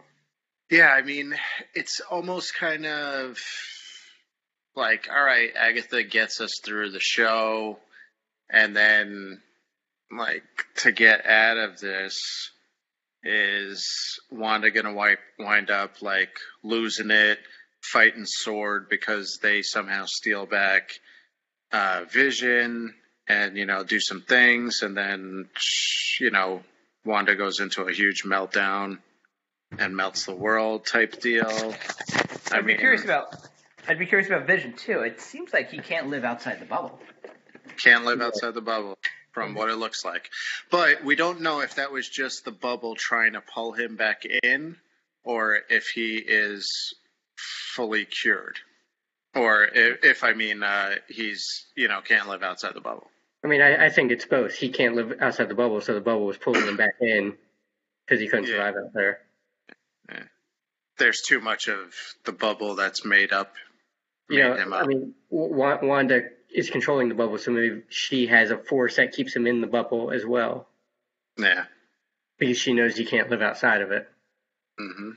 Yeah, 0.69 0.87
I 0.87 1.01
mean, 1.01 1.35
it's 1.75 1.99
almost 1.99 2.55
kind 2.55 2.85
of 2.85 3.37
like, 4.73 5.09
all 5.13 5.21
right, 5.23 5.51
Agatha 5.53 6.01
gets 6.03 6.39
us 6.39 6.61
through 6.63 6.91
the 6.91 7.01
show, 7.01 7.77
and 8.49 8.73
then, 8.73 9.41
like, 10.17 10.43
to 10.77 10.93
get 10.93 11.25
out 11.25 11.57
of 11.57 11.77
this, 11.81 12.17
is 13.23 14.17
Wanda 14.31 14.71
gonna 14.71 14.93
wipe, 14.93 15.19
wind 15.37 15.69
up 15.69 16.01
like 16.01 16.31
losing 16.63 17.11
it, 17.11 17.39
fighting 17.81 18.25
Sword 18.25 18.87
because 18.89 19.39
they 19.41 19.61
somehow 19.61 20.05
steal 20.05 20.45
back 20.45 20.91
uh, 21.71 22.03
Vision, 22.11 22.93
and 23.27 23.57
you 23.57 23.65
know 23.65 23.83
do 23.83 23.99
some 23.99 24.21
things, 24.21 24.81
and 24.81 24.95
then 24.95 25.49
you 26.19 26.31
know 26.31 26.61
Wanda 27.05 27.35
goes 27.35 27.59
into 27.59 27.83
a 27.83 27.91
huge 27.91 28.23
meltdown 28.23 28.99
and 29.77 29.95
melts 29.95 30.25
the 30.25 30.35
world 30.35 30.85
type 30.85 31.21
deal. 31.21 31.73
I 32.51 32.57
I'd 32.57 32.65
be 32.65 32.75
curious 32.75 33.03
about. 33.03 33.35
I'd 33.87 33.97
be 33.97 34.05
curious 34.05 34.27
about 34.27 34.45
Vision 34.45 34.73
too. 34.73 34.99
It 34.99 35.21
seems 35.21 35.53
like 35.53 35.71
he 35.71 35.79
can't 35.79 36.09
live 36.09 36.23
outside 36.23 36.59
the 36.59 36.65
bubble. 36.65 36.99
can't 37.77 38.05
live 38.05 38.21
outside 38.21 38.53
the 38.53 38.61
bubble 38.61 38.97
from 39.31 39.55
what 39.55 39.69
it 39.69 39.75
looks 39.75 40.05
like. 40.05 40.29
But 40.69 41.03
we 41.03 41.15
don't 41.15 41.41
know 41.41 41.61
if 41.61 41.75
that 41.75 41.91
was 41.91 42.07
just 42.07 42.45
the 42.45 42.51
bubble 42.51 42.95
trying 42.95 43.33
to 43.33 43.41
pull 43.41 43.71
him 43.71 43.95
back 43.95 44.23
in 44.25 44.75
or 45.23 45.59
if 45.69 45.87
he 45.87 46.17
is 46.17 46.93
fully 47.75 48.05
cured. 48.05 48.57
Or 49.33 49.63
if, 49.63 50.03
if 50.03 50.23
I 50.23 50.33
mean, 50.33 50.61
uh, 50.61 50.95
he's, 51.07 51.65
you 51.75 51.87
know, 51.87 52.01
can't 52.01 52.27
live 52.27 52.43
outside 52.43 52.73
the 52.73 52.81
bubble. 52.81 53.09
I 53.43 53.47
mean, 53.47 53.61
I, 53.61 53.85
I 53.85 53.89
think 53.89 54.11
it's 54.11 54.25
both. 54.25 54.53
He 54.53 54.69
can't 54.69 54.95
live 54.95 55.13
outside 55.21 55.49
the 55.49 55.55
bubble, 55.55 55.81
so 55.81 55.93
the 55.93 56.01
bubble 56.01 56.25
was 56.25 56.37
pulling 56.37 56.67
him 56.67 56.77
back 56.77 56.95
in 57.01 57.35
because 58.05 58.19
he 58.21 58.27
couldn't 58.27 58.45
Yeah. 58.45 58.55
survive 58.55 58.75
out 58.75 58.93
there. 58.93 59.19
There's 60.97 61.21
too 61.21 61.39
much 61.39 61.67
of 61.67 61.95
the 62.25 62.31
bubble 62.31 62.75
that's 62.75 63.03
made 63.03 63.33
up. 63.33 63.55
You 64.29 64.39
know, 64.43 64.53
I 64.53 64.85
mean, 64.85 65.15
Wa- 65.29 65.79
Wanda 65.81 66.29
is 66.53 66.69
controlling 66.69 67.09
the 67.09 67.15
bubble, 67.15 67.37
so 67.39 67.51
maybe 67.51 67.81
she 67.89 68.27
has 68.27 68.51
a 68.51 68.57
force 68.57 68.97
that 68.97 69.13
keeps 69.13 69.35
him 69.35 69.47
in 69.47 69.61
the 69.61 69.67
bubble 69.67 70.11
as 70.11 70.25
well 70.25 70.67
yeah. 71.37 71.65
because 72.37 72.57
she 72.57 72.73
knows 72.73 72.95
he 72.95 73.05
can't 73.05 73.29
live 73.29 73.41
outside 73.41 73.81
of 73.81 73.91
it. 73.91 74.07
Mm-hmm. 74.79 75.11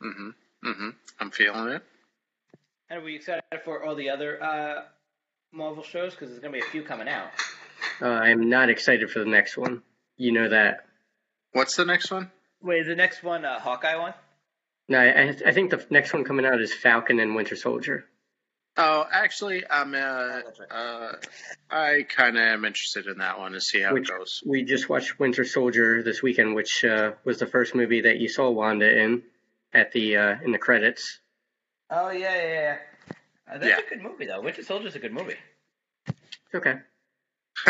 hmm 0.00 0.30
hmm 0.62 0.90
I'm 1.20 1.30
feeling 1.30 1.68
it. 1.74 1.82
And 2.90 3.00
are 3.00 3.04
we 3.04 3.16
excited 3.16 3.42
for 3.64 3.84
all 3.84 3.94
the 3.94 4.10
other 4.10 4.42
uh, 4.42 4.82
Marvel 5.52 5.82
shows? 5.82 6.12
Because 6.14 6.28
there's 6.30 6.40
going 6.40 6.52
to 6.54 6.60
be 6.60 6.64
a 6.66 6.70
few 6.70 6.82
coming 6.82 7.08
out. 7.08 7.28
Uh, 8.00 8.06
I'm 8.06 8.48
not 8.48 8.70
excited 8.70 9.10
for 9.10 9.18
the 9.18 9.26
next 9.26 9.56
one. 9.56 9.82
You 10.16 10.32
know 10.32 10.48
that. 10.48 10.86
What's 11.52 11.76
the 11.76 11.84
next 11.84 12.10
one? 12.10 12.30
Wait, 12.62 12.80
is 12.80 12.86
the 12.88 12.94
next 12.96 13.22
one 13.22 13.44
a 13.44 13.58
Hawkeye 13.60 13.96
one? 13.96 14.14
No, 14.88 14.98
I, 14.98 15.34
I 15.46 15.52
think 15.52 15.70
the 15.70 15.84
next 15.90 16.12
one 16.12 16.24
coming 16.24 16.46
out 16.46 16.60
is 16.60 16.72
Falcon 16.72 17.20
and 17.20 17.34
Winter 17.34 17.56
Soldier. 17.56 18.04
Oh, 18.76 19.04
actually, 19.10 19.64
I'm. 19.68 19.94
Uh, 19.94 20.40
uh, 20.70 21.12
I 21.70 22.06
kind 22.08 22.36
of 22.38 22.42
am 22.42 22.64
interested 22.64 23.06
in 23.06 23.18
that 23.18 23.38
one 23.38 23.52
to 23.52 23.60
see 23.60 23.82
how 23.82 23.92
Which- 23.92 24.08
it 24.08 24.16
goes. 24.18 24.42
We 24.46 24.62
just 24.64 24.88
watched 24.88 25.18
Winter 25.18 25.44
Soldier 25.44 26.02
this 26.02 26.22
weekend, 26.22 26.54
which 26.54 26.84
uh, 26.84 27.12
was 27.24 27.38
the 27.38 27.46
first 27.46 27.74
movie 27.74 28.02
that 28.02 28.18
you 28.18 28.28
saw 28.28 28.48
Wanda 28.50 28.88
in 28.98 29.22
at 29.78 29.92
the 29.92 30.16
uh, 30.16 30.36
in 30.44 30.52
the 30.52 30.58
credits. 30.58 31.20
Oh 31.90 32.10
yeah, 32.10 32.34
yeah, 32.34 32.52
yeah. 32.52 32.76
Uh, 33.50 33.58
that's 33.58 33.66
Yeah. 33.66 33.78
a 33.86 33.88
good 33.88 34.02
movie 34.02 34.26
though. 34.26 34.42
Winter 34.42 34.62
Soldier's 34.62 34.94
a 34.94 34.98
good 34.98 35.12
movie. 35.12 35.36
It's 36.06 36.54
okay. 36.54 36.74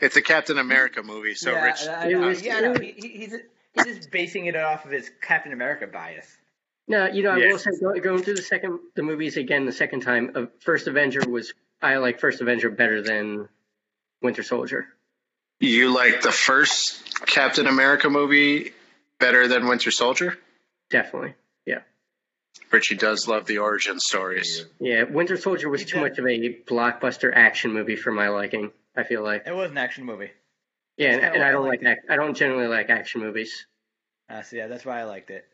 it's 0.00 0.16
a 0.16 0.22
Captain 0.22 0.58
America 0.58 1.02
movie, 1.02 1.34
so 1.34 1.52
yeah, 1.52 1.64
Rich. 1.64 1.86
I 1.86 2.08
It 2.08 2.12
know. 2.12 2.26
was- 2.26 2.42
yeah, 2.42 2.56
I 2.56 2.60
know. 2.60 2.74
He, 2.74 2.92
he- 2.96 3.08
he's 3.08 3.34
he's 3.74 3.84
just 3.96 4.10
basing 4.10 4.46
it 4.46 4.56
off 4.56 4.84
of 4.84 4.90
his 4.90 5.10
Captain 5.22 5.52
America 5.52 5.86
bias. 5.86 6.26
No, 6.86 7.06
you 7.06 7.22
know, 7.22 7.30
I 7.30 7.38
Yeah. 7.38 7.52
will 7.52 7.58
say 7.58 7.70
going 8.02 8.22
through 8.22 8.34
the 8.34 8.42
second 8.42 8.78
the 8.94 9.02
movies 9.02 9.36
again 9.36 9.64
the 9.66 9.72
second 9.72 10.00
time. 10.00 10.32
Uh, 10.34 10.46
First 10.60 10.86
Avenger 10.86 11.22
was 11.28 11.54
I 11.80 11.96
like 11.96 12.20
First 12.20 12.40
Avenger 12.40 12.70
better 12.70 13.02
than 13.02 13.48
Winter 14.22 14.42
Soldier. 14.42 14.86
You 15.60 15.94
like 15.94 16.20
the 16.22 16.32
first 16.32 17.24
Captain 17.26 17.66
America 17.66 18.10
movie 18.10 18.72
better 19.24 19.48
than 19.48 19.66
Winter 19.66 19.90
Soldier? 19.90 20.38
Definitely. 20.90 21.34
Yeah. 21.64 21.80
Richie 22.70 22.96
does 22.96 23.26
love 23.26 23.46
the 23.46 23.58
origin 23.58 23.98
stories. 23.98 24.66
Yeah, 24.78 25.04
Winter 25.04 25.38
Soldier 25.38 25.70
was 25.70 25.84
too 25.84 26.00
much 26.00 26.18
of 26.18 26.26
a 26.26 26.62
blockbuster 26.66 27.32
action 27.34 27.72
movie 27.72 27.96
for 27.96 28.12
my 28.12 28.28
liking. 28.28 28.70
I 28.96 29.02
feel 29.04 29.22
like. 29.22 29.44
It 29.46 29.54
was 29.54 29.70
an 29.70 29.78
action 29.78 30.04
movie. 30.04 30.30
Yeah, 30.98 31.12
and, 31.14 31.36
and 31.36 31.42
I 31.42 31.48
I 31.48 31.52
don't 31.52 31.66
liked 31.66 31.82
like 31.82 31.98
ac- 31.98 32.06
I 32.08 32.16
don't 32.16 32.36
generally 32.36 32.68
like 32.68 32.90
action 32.90 33.22
movies. 33.22 33.66
Uh, 34.28 34.42
so 34.42 34.56
yeah, 34.56 34.66
that's 34.66 34.84
why 34.84 35.00
I 35.00 35.04
liked 35.04 35.30
it. 35.30 35.44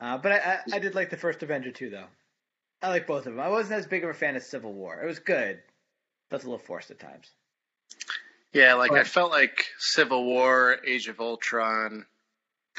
Uh, 0.00 0.16
but 0.16 0.32
I, 0.32 0.36
I, 0.38 0.58
I 0.74 0.78
did 0.78 0.94
like 0.94 1.10
the 1.10 1.16
first 1.16 1.42
Avenger 1.42 1.72
too, 1.72 1.90
though. 1.90 2.06
I 2.80 2.88
like 2.88 3.06
both 3.06 3.26
of 3.26 3.34
them. 3.34 3.40
I 3.40 3.48
wasn't 3.48 3.78
as 3.78 3.86
big 3.86 4.04
of 4.04 4.10
a 4.10 4.14
fan 4.14 4.36
of 4.36 4.42
Civil 4.42 4.72
War. 4.72 5.02
It 5.02 5.06
was 5.06 5.18
good, 5.18 5.58
but 6.30 6.36
it's 6.36 6.44
a 6.44 6.48
little 6.48 6.64
forced 6.64 6.90
at 6.90 6.98
times. 7.00 7.30
Yeah, 8.52 8.74
like 8.74 8.92
I 8.92 9.04
felt 9.04 9.30
like 9.30 9.66
Civil 9.78 10.24
War, 10.24 10.78
Age 10.86 11.08
of 11.08 11.20
Ultron, 11.20 12.06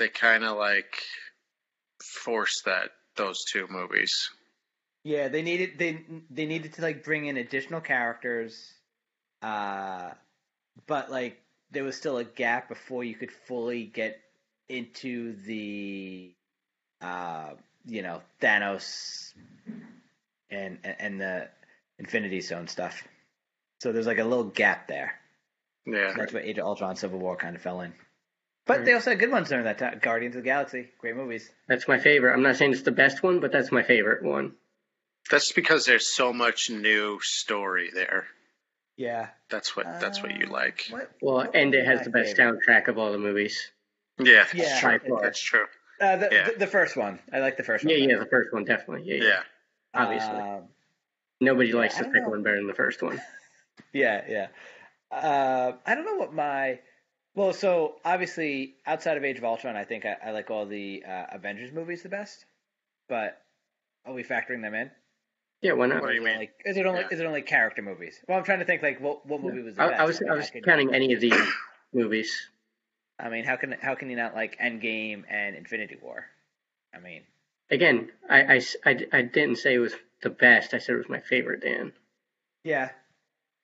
they 0.02 0.10
kind 0.10 0.44
of 0.44 0.58
like 0.58 0.96
forced 2.04 2.66
that 2.66 2.90
those 3.16 3.46
two 3.46 3.68
movies. 3.70 4.32
Yeah, 5.04 5.28
they 5.28 5.44
needed 5.44 5.78
they 5.78 6.04
they 6.32 6.46
needed 6.48 6.74
to 6.74 6.82
like 6.82 7.04
bring 7.04 7.28
in 7.28 7.38
additional 7.38 7.82
characters, 7.82 8.74
uh, 9.44 10.10
but 10.88 11.12
like 11.12 11.40
there 11.70 11.84
was 11.84 11.96
still 11.96 12.18
a 12.18 12.24
gap 12.24 12.68
before 12.68 13.04
you 13.04 13.14
could 13.14 13.32
fully 13.32 13.84
get 13.84 14.20
into 14.70 15.36
the, 15.44 16.34
uh, 17.02 17.52
you 17.86 18.02
know, 18.02 18.22
Thanos 18.42 19.34
and 20.50 20.80
and 20.84 21.22
the 21.22 21.48
Infinity 22.00 22.42
Stone 22.42 22.68
stuff. 22.68 23.08
So 23.82 23.92
there's 23.92 24.08
like 24.08 24.20
a 24.20 24.24
little 24.24 24.46
gap 24.46 24.88
there. 24.88 25.14
Yeah, 25.86 26.14
That's 26.18 26.34
what 26.34 26.44
Age 26.44 26.58
of 26.58 26.66
Ultron, 26.66 26.96
Civil 26.96 27.20
War 27.20 27.36
kind 27.36 27.56
of 27.56 27.62
fell 27.62 27.82
in. 27.82 27.94
But 28.78 28.86
they 28.86 28.94
also 28.94 29.12
had 29.12 29.20
good 29.20 29.32
ones 29.32 29.50
during 29.50 29.66
that 29.66 29.78
time. 29.78 30.00
Guardians 30.02 30.36
of 30.36 30.44
the 30.44 30.46
Galaxy, 30.46 30.88
great 31.00 31.16
movies. 31.16 31.50
That's 31.68 31.88
my 31.88 32.00
favorite. 32.00 32.34
I'm 32.34 32.42
not 32.44 32.56
saying 32.56 32.72
it's 32.74 32.82
the 32.84 32.92
best 32.92 33.22
one, 33.24 33.40
but 33.40 33.52
that's 33.52 33.72
my 33.72 33.84
favorite 33.84 34.24
one. 34.24 34.54
that's 35.30 35.52
because 35.52 35.86
there's 35.86 36.14
so 36.14 36.34
much 36.34 36.70
new 36.70 37.20
story 37.22 37.90
there. 37.94 38.28
Yeah, 38.98 39.30
That's 39.50 39.76
what 39.76 39.86
that's 40.00 40.22
what 40.22 40.38
you 40.40 40.48
Uh, 40.48 40.52
like. 40.52 40.86
What, 40.90 41.12
Well, 41.22 41.36
what 41.38 41.56
and 41.56 41.74
it 41.74 41.86
has 41.86 42.04
the 42.04 42.10
best 42.12 42.36
favorite? 42.38 42.60
soundtrack 42.68 42.88
of 42.88 42.98
all 42.98 43.12
the 43.12 43.18
movies. 43.18 43.72
Yeah, 44.20 44.44
that's 44.44 44.54
Yeah. 44.54 44.80
true. 44.98 45.16
By. 45.16 45.22
That's 45.24 45.42
true. 45.42 45.66
Uh, 46.00 46.16
the, 46.18 46.30
Yeah. 46.32 46.50
the 46.52 46.60
the 46.60 46.68
first 46.68 46.96
one. 46.98 47.20
I 47.32 47.40
like 47.40 47.58
the 47.58 47.64
first 47.64 47.84
one. 47.86 47.94
Yeah, 47.94 48.06
yeah, 48.08 48.18
the 48.20 48.26
first 48.26 48.52
one 48.54 48.64
definitely. 48.66 49.04
Yeah, 49.08 49.16
yeah. 49.16 49.24
Yeah, 49.24 49.44
Obviously, 49.94 50.36
Um, 50.40 50.68
nobody 51.40 51.72
likes 51.74 51.96
I 51.96 52.00
the 52.00 52.06
second 52.06 52.24
know. 52.24 52.30
one 52.30 52.44
better 52.44 52.58
than 52.58 52.68
the 52.68 52.74
first 52.76 53.02
one. 53.02 53.22
yeah, 53.94 54.24
yeah. 54.28 54.48
Uh, 55.12 55.74
I 55.86 55.96
don't 55.96 56.06
know 56.06 56.16
what 56.16 56.34
my. 56.34 56.80
Well, 57.36 57.54
so 57.54 57.96
obviously, 58.04 58.76
outside 58.86 59.18
of 59.18 59.24
Age 59.24 59.38
of 59.38 59.46
Ultron, 59.46 59.76
I 59.78 59.86
think 59.86 60.06
I, 60.06 60.18
I 60.26 60.32
like 60.32 60.52
all 60.52 60.66
the 60.66 61.04
uh, 61.08 61.26
Avengers 61.32 61.72
movies 61.72 62.04
the 62.04 62.10
best. 62.10 62.46
But 63.08 63.42
are 64.06 64.14
we 64.14 64.24
factoring 64.24 64.62
them 64.62 64.74
in? 64.74 64.92
Yeah, 65.62 65.74
why 65.74 65.86
not? 65.88 66.02
What 66.02 66.10
do 66.10 66.16
you 66.16 66.22
Is 66.22 66.26
it 66.26 66.26
mean? 66.26 66.34
only- 66.36 66.50
is 66.66 66.78
it 66.78 66.86
only 66.86 67.02
Yeah. 67.02 67.08
is 67.12 67.20
it 67.20 67.26
only 67.26 67.42
character 67.42 67.82
movies? 67.82 68.20
Well, 68.28 68.38
I'm 68.38 68.44
trying 68.44 68.60
to 68.60 68.66
think 68.66 68.82
like 68.82 69.00
what 69.00 69.26
what 69.26 69.42
movie 69.42 69.62
was 69.62 69.76
the 69.76 69.84
I, 69.84 69.90
best. 69.90 70.02
I 70.02 70.06
was 70.06 70.22
mean, 70.22 70.32
I 70.32 70.36
was 70.36 70.50
could- 70.50 70.66
counting 70.66 70.94
any 70.94 71.14
of 71.14 71.22
these 71.22 71.40
movies. 71.94 72.50
I 73.20 73.30
mean, 73.30 73.46
how 73.46 73.56
can 73.58 73.72
how 73.74 73.96
can 73.96 74.10
you 74.10 74.16
not 74.18 74.34
like 74.36 74.58
Endgame 74.60 75.24
and 75.30 75.56
Infinity 75.56 75.98
War? 76.02 76.26
I 76.94 77.00
mean, 77.00 77.22
Again, 77.70 78.12
I 78.30 78.62
I 78.86 78.98
I 79.14 79.22
didn't 79.22 79.58
say 79.58 79.76
it 79.76 79.80
was 79.80 79.94
the 80.24 80.30
best. 80.32 80.74
I 80.74 80.80
said 80.80 80.96
it 80.96 80.98
was 80.98 81.10
my 81.10 81.20
favorite, 81.22 81.62
Dan. 81.62 81.94
yeah. 82.64 82.90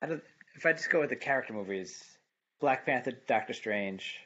I 0.01 0.05
don't, 0.05 0.23
if 0.55 0.65
I 0.65 0.73
just 0.73 0.91
go 0.91 0.99
with 0.99 1.09
the 1.09 1.15
character 1.15 1.53
movies, 1.53 2.16
Black 2.59 2.85
Panther, 2.85 3.11
Doctor 3.27 3.53
Strange, 3.53 4.19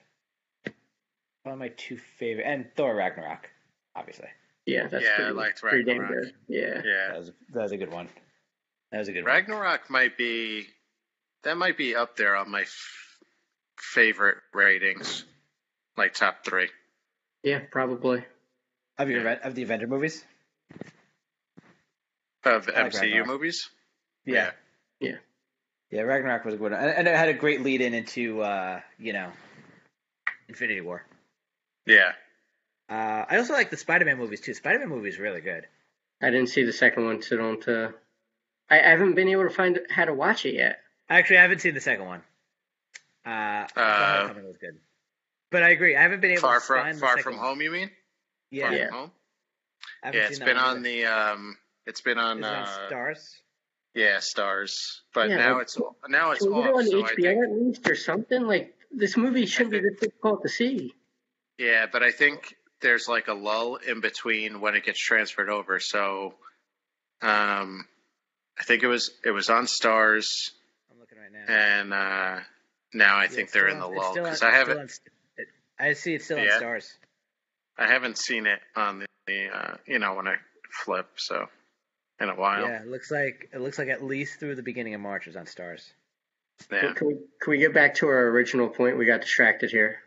one 1.44 1.54
of 1.54 1.60
my 1.60 1.70
two 1.70 1.98
favorite, 1.98 2.46
and 2.46 2.68
Thor 2.76 2.96
Ragnarok, 2.96 3.50
obviously. 3.96 4.28
Yeah, 4.66 4.88
that's 4.88 5.04
Yeah, 5.04 5.28
I 5.28 5.30
liked 5.32 5.62
pretty 5.62 5.84
Ragnarok. 5.84 6.10
good. 6.24 6.34
Yeah. 6.48 6.74
That 6.76 6.86
yeah. 6.86 7.18
was 7.18 7.32
that 7.54 7.62
was 7.64 7.72
a 7.72 7.78
good 7.78 7.92
one. 7.92 8.08
That 8.92 9.00
was 9.00 9.08
a 9.08 9.12
good 9.12 9.24
one. 9.24 9.34
Ragnarok 9.34 9.90
might 9.90 10.18
be 10.18 10.68
that 11.44 11.58
might 11.58 11.78
be 11.78 11.96
up 11.96 12.16
there 12.16 12.36
on 12.36 12.50
my 12.52 12.62
f- 12.62 13.18
favorite 13.78 14.38
ratings, 14.54 15.26
like 15.98 16.14
top 16.14 16.46
three. 16.46 16.70
Yeah, 17.44 17.62
probably. 17.72 18.24
Of 18.98 19.10
your 19.10 19.28
of 19.28 19.56
the 19.56 19.64
Avenger 19.64 19.88
movies. 19.88 20.24
Of 22.44 22.70
I 22.70 22.84
like 22.84 22.92
MCU 22.94 23.02
Ragnarok. 23.02 23.28
movies? 23.28 23.70
Yeah. 24.26 24.34
Yeah. 24.34 24.52
Yeah, 25.10 25.16
Ragnarok 25.92 26.46
was 26.46 26.54
a 26.54 26.58
good 26.58 26.72
one, 26.72 26.74
and, 26.74 26.90
and 26.90 27.08
it 27.08 27.16
had 27.16 27.30
a 27.30 27.34
great 27.34 27.62
lead 27.62 27.82
in 27.82 27.94
into 27.94 28.42
uh, 28.42 28.80
you 28.98 29.14
know, 29.14 29.30
Infinity 30.48 30.82
War. 30.82 31.06
Yeah. 31.86 32.14
Uh, 32.90 33.26
I 33.30 33.38
also 33.38 33.54
like 33.54 33.70
the 33.70 33.78
Spider-Man 33.78 34.18
movies 34.18 34.42
too. 34.42 34.54
Spider-Man 34.54 34.90
movies 34.90 35.16
is 35.16 35.20
really 35.20 35.42
good. 35.42 35.66
I 36.22 36.30
didn't 36.30 36.48
see 36.48 36.64
the 36.64 36.74
second 36.74 37.06
one, 37.06 37.22
so 37.22 37.38
don't. 37.38 37.68
Uh, 37.68 37.90
I, 38.70 38.80
I 38.80 38.90
haven't 38.90 39.16
been 39.16 39.28
able 39.30 39.44
to 39.44 39.50
find 39.50 39.80
how 39.90 40.06
to 40.06 40.14
watch 40.14 40.46
it 40.46 40.56
yet. 40.56 40.80
Actually, 41.10 41.40
I 41.40 41.42
haven't 41.44 41.60
seen 41.60 41.74
the 41.74 41.82
second 41.82 42.06
one. 42.06 42.22
Uh, 43.26 43.68
Uh, 43.76 44.20
Homecoming 44.20 44.48
was 44.48 44.58
good, 44.58 44.78
but 45.52 45.64
I 45.64 45.70
agree. 45.70 45.96
I 45.96 46.02
haven't 46.02 46.22
been 46.22 46.32
able 46.32 46.42
Far 46.42 46.60
to 46.60 46.66
from 46.66 46.82
find 46.84 47.00
Far 47.00 47.10
second 47.18 47.24
from 47.24 47.38
one. 47.38 47.46
home, 47.46 47.62
you 47.62 47.72
mean? 47.72 47.92
Yeah, 48.50 48.68
Far 48.68 48.74
Yeah. 48.78 48.88
From 48.88 48.96
home? 48.98 49.12
Yeah, 50.06 50.12
seen 50.12 50.22
it's 50.22 50.40
that 50.40 50.46
been 50.46 50.58
on 50.58 50.72
either. 50.78 50.82
the 50.84 51.06
um 51.06 51.58
it's 51.86 52.02
been 52.02 52.18
on 52.18 52.40
Is 52.40 52.46
it 52.46 52.50
on 52.50 52.64
uh 52.64 52.90
Starz. 52.90 53.36
Yeah, 53.94 54.18
Starz. 54.18 55.02
But 55.14 55.30
Yeah, 55.30 55.38
now 55.38 55.60
it's 55.60 55.78
now 56.08 56.32
it's 56.32 56.42
Can 56.44 56.54
we 56.54 56.62
get 56.62 56.70
it 56.70 56.74
off, 56.74 56.80
on 56.80 56.86
so 56.88 57.06
I 57.06 57.12
HBO 57.12 57.16
think, 57.16 57.44
at 57.44 57.52
least 57.52 57.90
or 57.90 57.96
something? 57.96 58.42
Like 58.44 58.74
this 58.92 59.18
movie 59.18 59.46
shouldn't 59.46 59.72
be 59.72 59.80
this 59.82 60.00
difficult 60.00 60.44
to 60.44 60.50
see. 60.50 60.94
Yeah, 61.58 61.86
but 61.92 62.02
I 62.04 62.12
think 62.12 62.56
there's 62.82 63.08
like 63.08 63.28
a 63.28 63.34
lull 63.34 63.76
in 63.76 64.00
between 64.02 64.62
when 64.62 64.76
it 64.76 64.84
gets 64.86 65.00
transferred 65.00 65.50
over. 65.50 65.80
So 65.80 66.36
um 67.22 67.86
I 68.60 68.64
think 68.64 68.84
it 68.84 68.88
was 68.88 69.12
it 69.26 69.32
was 69.32 69.50
on 69.50 69.66
Starz 69.66 70.52
I'm 70.92 71.00
looking 71.00 71.18
right 71.18 71.32
now. 71.32 71.54
and 71.54 71.94
uh 71.94 72.40
now 72.94 73.18
I 73.18 73.24
Yeah, 73.24 73.30
think 73.30 73.52
they're 73.52 73.70
still 73.70 73.74
in 73.74 73.80
the 73.80 73.86
on- 73.88 73.96
lull 73.96 74.12
still 74.14 74.24
because 74.24 74.42
I 74.42 74.52
haven't 74.52 74.78
on 74.80 74.86
it- 75.38 75.48
I 75.80 75.94
see 75.94 76.14
it's 76.16 76.26
still 76.26 76.40
on 76.40 76.48
Starz. 76.48 76.94
I 77.78 77.88
haven't 77.88 78.18
seen 78.18 78.46
it 78.46 78.60
on 78.76 79.00
the, 79.00 79.06
the 79.28 79.48
uh, 79.50 79.78
you 79.86 80.00
know 80.00 80.14
when 80.16 80.28
I 80.28 80.36
flip 80.86 81.08
so 81.18 81.48
in 82.22 82.30
a 82.30 82.36
while. 82.36 82.64
Yeah, 82.64 82.82
it 82.82 82.88
looks 82.88 83.12
like 83.12 83.50
it 83.54 83.60
looks 83.62 83.78
like 83.80 83.88
at 83.90 84.04
least 84.04 84.40
through 84.40 84.56
the 84.56 84.64
beginning 84.64 84.94
of 84.94 85.02
March 85.02 85.28
is 85.28 85.36
on 85.36 85.46
Starz. 85.46 85.92
Yeah. 86.72 86.94
Can 86.94 87.08
we 87.08 87.14
can 87.42 87.52
we 87.52 87.58
get 87.58 87.74
back 87.74 87.96
to 87.96 88.08
our 88.08 88.28
original 88.30 88.70
point? 88.70 88.98
We 88.98 89.06
got 89.06 89.22
distracted 89.22 89.72
here. 89.72 90.00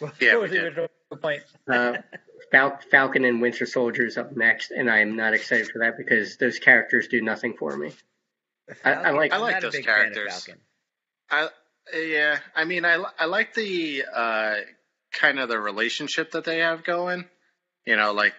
Yeah, 0.20 0.36
What 0.36 0.36
we 0.36 0.38
was 0.38 0.50
the 0.50 0.64
original 0.64 0.88
point? 1.20 1.42
Uh, 1.70 1.98
Fal- 2.50 2.80
Falcon 2.90 3.24
and 3.24 3.40
Winter 3.42 3.66
Soldier 3.66 4.04
is 4.06 4.16
up 4.16 4.34
next, 4.36 4.70
and 4.70 4.90
I'm 4.90 5.14
not 5.16 5.34
excited 5.34 5.68
for 5.70 5.80
that 5.80 5.96
because 5.96 6.36
those 6.38 6.58
characters 6.58 7.06
do 7.08 7.20
nothing 7.20 7.54
for 7.58 7.76
me. 7.76 7.92
I- 8.84 8.92
I 8.94 9.10
like- 9.10 9.32
I 9.32 9.36
like 9.36 9.60
those 9.60 9.72
big 9.72 9.84
fan 9.84 10.06
of 10.08 10.14
characters. 10.14 10.44
Falcon. 10.44 10.60
I 11.30 11.48
yeah, 11.94 12.38
I 12.56 12.64
mean, 12.64 12.84
I 12.86 12.94
I 13.18 13.26
like 13.26 13.52
the 13.54 14.04
uh, 14.12 14.54
kind 15.12 15.38
of 15.38 15.48
the 15.50 15.58
relationship 15.60 16.30
that 16.32 16.44
they 16.44 16.58
have 16.60 16.82
going. 16.82 17.26
You 17.84 17.96
know, 17.96 18.12
like 18.12 18.34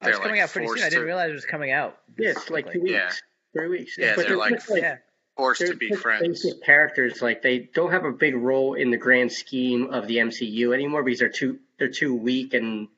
it's 0.00 0.10
They're, 0.10 0.12
coming 0.18 0.36
like, 0.36 0.40
out 0.42 0.50
pretty 0.50 0.68
soon. 0.68 0.82
I 0.82 0.88
didn't 0.90 1.04
realize 1.04 1.30
it 1.30 1.34
was 1.34 1.44
coming 1.44 1.72
out. 1.72 1.98
Yeah, 2.18 2.28
this 2.28 2.36
it's 2.38 2.50
like 2.50 2.66
two 2.72 2.80
quickly. 2.80 2.94
weeks, 2.94 3.22
three 3.52 3.68
weeks. 3.68 3.96
Yeah, 3.98 4.12
but 4.16 4.26
they're 4.28 4.36
like- 4.36 4.54
just, 4.54 4.70
yeah. 4.76 4.96
forced 5.36 5.60
they're 5.60 5.70
to 5.72 5.76
be 5.76 5.92
friends. 5.94 6.42
basic 6.42 6.62
characters. 6.64 7.20
Like 7.22 7.42
they 7.42 7.58
don't 7.58 7.90
have 7.92 8.04
a 8.04 8.12
big 8.12 8.34
role 8.36 8.74
in 8.74 8.90
the 8.90 8.96
grand 8.96 9.32
scheme 9.32 9.90
of 9.90 10.06
the 10.06 10.16
MCU 10.18 10.72
anymore 10.74 11.02
because 11.02 11.18
they're 11.20 11.28
too 11.28 11.58
they're 11.78 11.88
too 11.88 12.14
weak 12.14 12.54
and 12.54 12.88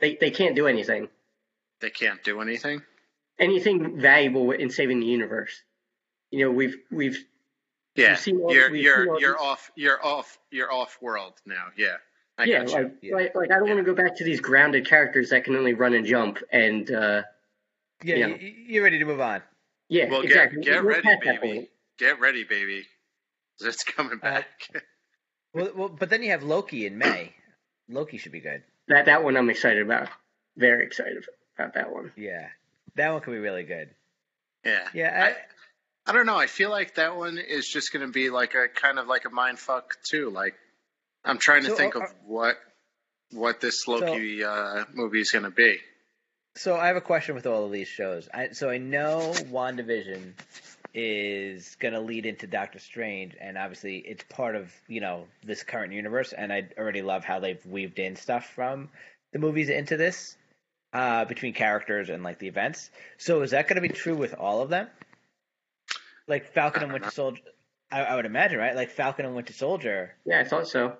they 0.00 0.16
they 0.16 0.30
can't 0.30 0.54
do 0.56 0.66
anything 0.66 1.08
They 1.80 1.90
can't 1.90 2.22
do 2.24 2.40
anything. 2.40 2.82
anything 3.38 4.00
valuable 4.00 4.50
in 4.52 4.70
saving 4.70 5.00
the 5.00 5.06
universe. 5.06 5.62
You 6.30 6.44
know, 6.46 6.50
we've 6.52 6.76
we've 6.90 7.24
Yeah, 7.96 8.16
We've 8.26 8.40
all- 8.40 8.52
you're 8.54 8.70
we've 8.70 8.82
you're 8.82 9.20
you're 9.20 9.38
off 9.40 9.70
you're 9.74 10.04
off 10.04 10.38
you're 10.50 10.72
off 10.72 10.98
world 11.00 11.34
now. 11.46 11.66
Yeah, 11.76 11.96
I 12.38 12.44
yeah, 12.44 12.64
got 12.64 12.72
like, 12.72 12.92
Yeah. 13.02 13.14
like 13.16 13.34
like 13.34 13.50
I 13.50 13.58
don't 13.58 13.68
want 13.68 13.78
to 13.78 13.84
go 13.84 13.94
back 13.94 14.16
to 14.18 14.24
these 14.24 14.40
grounded 14.40 14.86
characters 14.86 15.30
that 15.30 15.44
can 15.44 15.56
only 15.56 15.74
run 15.74 15.92
and 15.94 16.06
jump 16.06 16.38
and 16.52 16.90
uh 16.90 17.22
Yeah, 18.02 18.16
Yeah. 18.16 18.26
You, 18.28 18.54
you're 18.68 18.84
ready 18.84 18.98
to 19.00 19.04
move 19.04 19.20
on. 19.20 19.42
yeah, 19.88 20.08
well, 20.08 20.20
exactly. 20.22 20.62
get 20.62 20.72
get 20.74 20.84
ready, 20.84 21.08
baby. 21.22 21.70
Get 21.98 22.20
ready, 22.20 22.44
baby. 22.44 22.86
It's 23.60 23.82
coming 23.82 24.20
Uh, 24.22 24.30
back. 24.30 24.46
Well, 25.54 25.70
well, 25.74 25.88
but 25.88 26.10
then 26.10 26.22
you 26.22 26.30
have 26.30 26.42
Loki 26.44 26.86
in 26.86 26.98
May. 26.98 27.32
Loki 27.88 28.18
should 28.18 28.32
be 28.32 28.40
good. 28.40 28.62
That 28.86 29.06
that 29.06 29.24
one 29.24 29.36
I'm 29.36 29.48
excited 29.50 29.82
about. 29.82 30.08
Very 30.56 30.84
excited 30.84 31.24
about 31.58 31.72
that 31.74 31.90
one. 31.90 32.12
Yeah, 32.16 32.48
that 32.96 33.10
one 33.10 33.20
could 33.22 33.32
be 33.32 33.38
really 33.38 33.62
good. 33.64 33.88
yeah, 34.64 34.86
Yeah, 34.92 35.34
I, 36.06 36.10
I 36.10 36.12
don't 36.14 36.26
know. 36.26 36.36
I 36.36 36.46
feel 36.48 36.68
like 36.70 36.94
that 36.96 37.16
one 37.16 37.38
is 37.38 37.66
just 37.66 37.92
going 37.92 38.06
to 38.06 38.12
be 38.12 38.28
like 38.30 38.54
a 38.54 38.68
kind 38.68 38.98
of 38.98 39.06
like 39.08 39.24
a 39.24 39.30
mind 39.30 39.58
fuck 39.58 39.96
too. 40.04 40.28
Like 40.30 40.54
I'm 41.24 41.38
trying 41.38 41.62
to 41.64 41.70
So, 41.70 41.76
think 41.76 41.96
uh, 41.96 42.00
of 42.00 42.14
what 42.24 42.56
what 43.32 43.60
this 43.60 43.86
Loki 43.86 44.42
uh, 44.42 44.84
movie 44.94 45.20
is 45.20 45.30
going 45.30 45.44
to 45.44 45.50
be. 45.50 45.78
So 46.56 46.76
I 46.76 46.88
have 46.88 46.96
a 46.96 47.00
question 47.00 47.34
with 47.34 47.46
all 47.46 47.66
of 47.66 47.72
these 47.72 47.88
shows. 47.88 48.28
I, 48.32 48.48
so 48.52 48.68
I 48.68 48.78
know 48.78 49.32
WandaVision 49.50 50.32
is 50.94 51.76
going 51.78 51.94
to 51.94 52.00
lead 52.00 52.26
into 52.26 52.46
Doctor 52.46 52.78
Strange, 52.78 53.36
and 53.40 53.56
obviously 53.58 53.98
it's 53.98 54.24
part 54.24 54.56
of 54.56 54.72
you 54.88 55.00
know 55.00 55.26
this 55.44 55.62
current 55.62 55.92
universe. 55.92 56.32
And 56.32 56.52
I 56.52 56.68
already 56.76 57.02
love 57.02 57.24
how 57.24 57.38
they've 57.38 57.64
weaved 57.66 57.98
in 57.98 58.16
stuff 58.16 58.46
from 58.54 58.88
the 59.32 59.38
movies 59.38 59.68
into 59.68 59.96
this 59.96 60.36
uh, 60.92 61.24
between 61.26 61.52
characters 61.52 62.08
and 62.08 62.22
like 62.22 62.38
the 62.38 62.48
events. 62.48 62.90
So 63.18 63.42
is 63.42 63.50
that 63.52 63.68
going 63.68 63.80
to 63.80 63.86
be 63.86 63.94
true 63.94 64.16
with 64.16 64.34
all 64.34 64.62
of 64.62 64.70
them? 64.70 64.88
Like 66.26 66.52
Falcon 66.52 66.82
and 66.82 66.92
Winter. 66.92 67.10
Soldier. 67.10 67.42
I, 67.90 68.02
I 68.02 68.16
would 68.16 68.26
imagine, 68.26 68.58
right? 68.58 68.74
Like 68.74 68.90
Falcon 68.90 69.24
and 69.24 69.34
Winter 69.34 69.52
Soldier. 69.52 70.14
Yeah, 70.26 70.40
I 70.40 70.44
thought 70.44 70.68
so. 70.68 70.96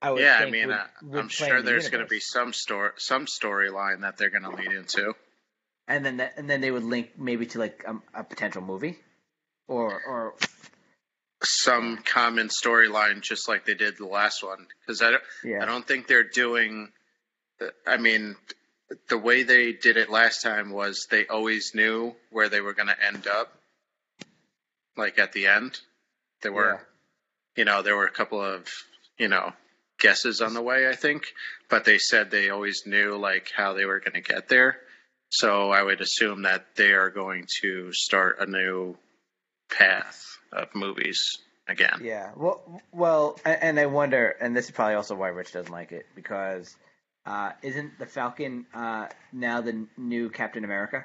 I 0.00 0.12
would 0.12 0.22
yeah, 0.22 0.38
I 0.40 0.50
mean, 0.50 0.68
would, 0.68 0.76
uh, 0.76 0.84
would 1.02 1.20
I'm 1.20 1.28
sure 1.28 1.58
in 1.58 1.64
the 1.64 1.70
there's 1.70 1.88
going 1.88 2.04
to 2.04 2.08
be 2.08 2.20
some 2.20 2.52
story, 2.52 2.90
some 2.98 3.26
storyline 3.26 4.02
that 4.02 4.16
they're 4.16 4.30
going 4.30 4.44
to 4.44 4.50
lead 4.50 4.72
into. 4.72 5.14
and 5.88 6.04
then 6.04 6.18
that, 6.18 6.34
and 6.36 6.48
then 6.48 6.60
they 6.60 6.70
would 6.70 6.84
link 6.84 7.10
maybe 7.18 7.46
to 7.46 7.58
like 7.58 7.84
um, 7.86 8.02
a 8.14 8.22
potential 8.22 8.62
movie, 8.62 8.96
or 9.66 10.00
or 10.06 10.34
Some 11.42 11.98
common 11.98 12.48
storyline, 12.48 13.22
just 13.22 13.48
like 13.48 13.64
they 13.64 13.74
did 13.74 13.96
the 13.96 14.06
last 14.06 14.42
one. 14.42 14.66
Because 14.80 15.02
I 15.02 15.10
don't, 15.12 15.22
yeah, 15.44 15.62
I 15.62 15.66
don't 15.66 15.86
think 15.86 16.06
they're 16.08 16.24
doing. 16.28 16.90
I 17.86 17.96
mean, 17.96 18.36
the 19.08 19.18
way 19.18 19.42
they 19.44 19.72
did 19.72 19.96
it 19.96 20.10
last 20.10 20.42
time 20.42 20.70
was 20.70 21.06
they 21.10 21.26
always 21.26 21.72
knew 21.74 22.14
where 22.30 22.48
they 22.48 22.60
were 22.60 22.72
going 22.74 22.88
to 22.88 23.06
end 23.06 23.26
up. 23.26 23.52
Like 24.96 25.18
at 25.18 25.32
the 25.32 25.46
end, 25.46 25.78
there 26.42 26.52
were, 26.52 26.80
you 27.56 27.64
know, 27.64 27.82
there 27.82 27.96
were 27.96 28.06
a 28.06 28.10
couple 28.10 28.40
of, 28.40 28.68
you 29.16 29.28
know, 29.28 29.52
guesses 29.98 30.40
on 30.40 30.54
the 30.54 30.62
way. 30.62 30.88
I 30.88 30.94
think, 30.94 31.24
but 31.68 31.84
they 31.84 31.98
said 31.98 32.30
they 32.30 32.50
always 32.50 32.86
knew 32.86 33.16
like 33.16 33.50
how 33.54 33.74
they 33.74 33.84
were 33.84 34.00
going 34.00 34.14
to 34.14 34.20
get 34.20 34.48
there. 34.48 34.78
So 35.30 35.70
I 35.70 35.82
would 35.82 36.00
assume 36.00 36.42
that 36.42 36.64
they 36.76 36.92
are 36.92 37.10
going 37.10 37.46
to 37.62 37.92
start 37.92 38.38
a 38.40 38.46
new 38.46 38.96
path 39.70 40.24
of 40.52 40.74
movies 40.74 41.38
again. 41.68 42.00
Yeah. 42.02 42.32
Well, 42.34 42.80
well, 42.92 43.38
and 43.44 43.78
I 43.78 43.86
wonder, 43.86 44.34
and 44.40 44.56
this 44.56 44.66
is 44.66 44.70
probably 44.70 44.94
also 44.94 45.14
why 45.14 45.28
Rich 45.28 45.52
doesn't 45.52 45.70
like 45.70 45.92
it 45.92 46.06
because 46.14 46.74
uh, 47.26 47.52
isn't 47.62 47.98
the 47.98 48.06
Falcon 48.06 48.66
uh, 48.74 49.08
now 49.32 49.60
the 49.60 49.86
new 49.98 50.30
Captain 50.30 50.64
America? 50.64 51.04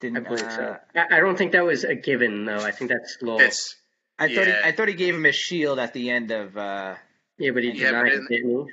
Didn't 0.00 0.24
believe 0.24 0.44
uh, 0.44 0.56
so. 0.56 0.76
I, 0.94 1.18
I 1.18 1.20
don't 1.20 1.36
think 1.36 1.52
that 1.52 1.64
was 1.64 1.84
a 1.84 1.94
given 1.94 2.46
though. 2.46 2.60
I 2.60 2.70
think 2.70 2.90
that's 2.90 3.18
law. 3.20 3.38
I 3.38 4.34
thought 4.34 4.46
he, 4.46 4.52
I 4.64 4.72
thought 4.72 4.88
he 4.88 4.94
gave 4.94 5.14
him 5.14 5.24
his 5.24 5.36
shield 5.36 5.78
at 5.78 5.92
the 5.92 6.10
end 6.10 6.30
of. 6.30 6.56
Yeah, 7.38 7.50
but 7.52 7.62
he 7.62 7.70
Yeah, 7.72 7.92
but 8.02 8.12
in- 8.12 8.22
it, 8.24 8.28
didn't 8.28 8.68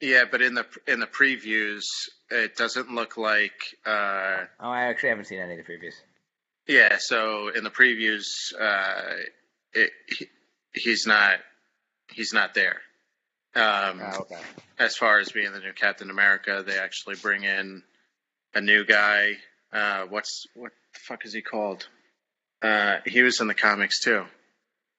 he? 0.00 0.08
Yeah, 0.10 0.24
but 0.30 0.40
in 0.40 0.54
the 0.54 0.66
in 0.86 0.98
the 1.00 1.06
previews, 1.06 1.84
it 2.30 2.56
doesn't 2.56 2.90
look 2.90 3.16
like. 3.18 3.60
Uh, 3.84 4.44
oh, 4.58 4.70
I 4.70 4.84
actually 4.84 5.10
haven't 5.10 5.26
seen 5.26 5.40
any 5.40 5.58
of 5.58 5.66
the 5.66 5.70
previews. 5.72 5.94
yeah, 6.66 6.96
so 6.98 7.48
in 7.48 7.64
the 7.64 7.70
previews, 7.70 8.24
uh, 8.58 9.16
it, 9.74 9.90
he, 10.08 10.26
he's 10.72 11.06
not 11.06 11.40
he's 12.12 12.32
not 12.32 12.54
there. 12.54 12.80
Um, 13.54 14.00
Oh, 14.02 14.20
okay. 14.20 14.38
As 14.78 14.96
far 14.96 15.18
as 15.18 15.32
being 15.32 15.52
the 15.52 15.58
new 15.58 15.72
Captain 15.74 16.08
America, 16.08 16.64
they 16.66 16.78
actually 16.78 17.16
bring 17.16 17.44
in 17.44 17.82
a 18.54 18.60
new 18.62 18.84
guy. 18.86 19.34
Uh, 19.72 20.04
what's 20.08 20.46
what 20.54 20.72
the 20.94 21.00
fuck 21.00 21.26
is 21.26 21.32
he 21.34 21.42
called? 21.42 21.86
Uh, 22.62 22.98
he 23.04 23.20
was 23.22 23.40
in 23.40 23.48
the 23.48 23.54
comics 23.54 24.00
too. 24.00 24.24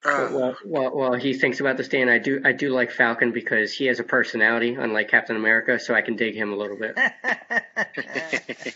Uh, 0.04 0.30
Well, 0.32 0.58
well, 0.66 0.95
well, 0.95 1.14
he 1.14 1.34
thinks 1.36 1.60
about 1.60 1.78
this 1.78 1.88
day, 1.88 2.02
and 2.02 2.10
I 2.10 2.18
do, 2.18 2.41
I 2.43 2.54
do 2.54 2.70
like 2.70 2.91
Falcon 2.91 3.32
because 3.32 3.72
he 3.72 3.86
has 3.86 3.99
a 3.99 4.04
personality, 4.04 4.74
unlike 4.74 5.10
Captain 5.10 5.36
America, 5.36 5.78
so 5.80 5.93
I 5.93 6.02
can 6.02 6.16
dig 6.16 6.36
him 6.36 6.52
a 6.54 6.56
little 6.56 6.78
bit. 6.78 6.97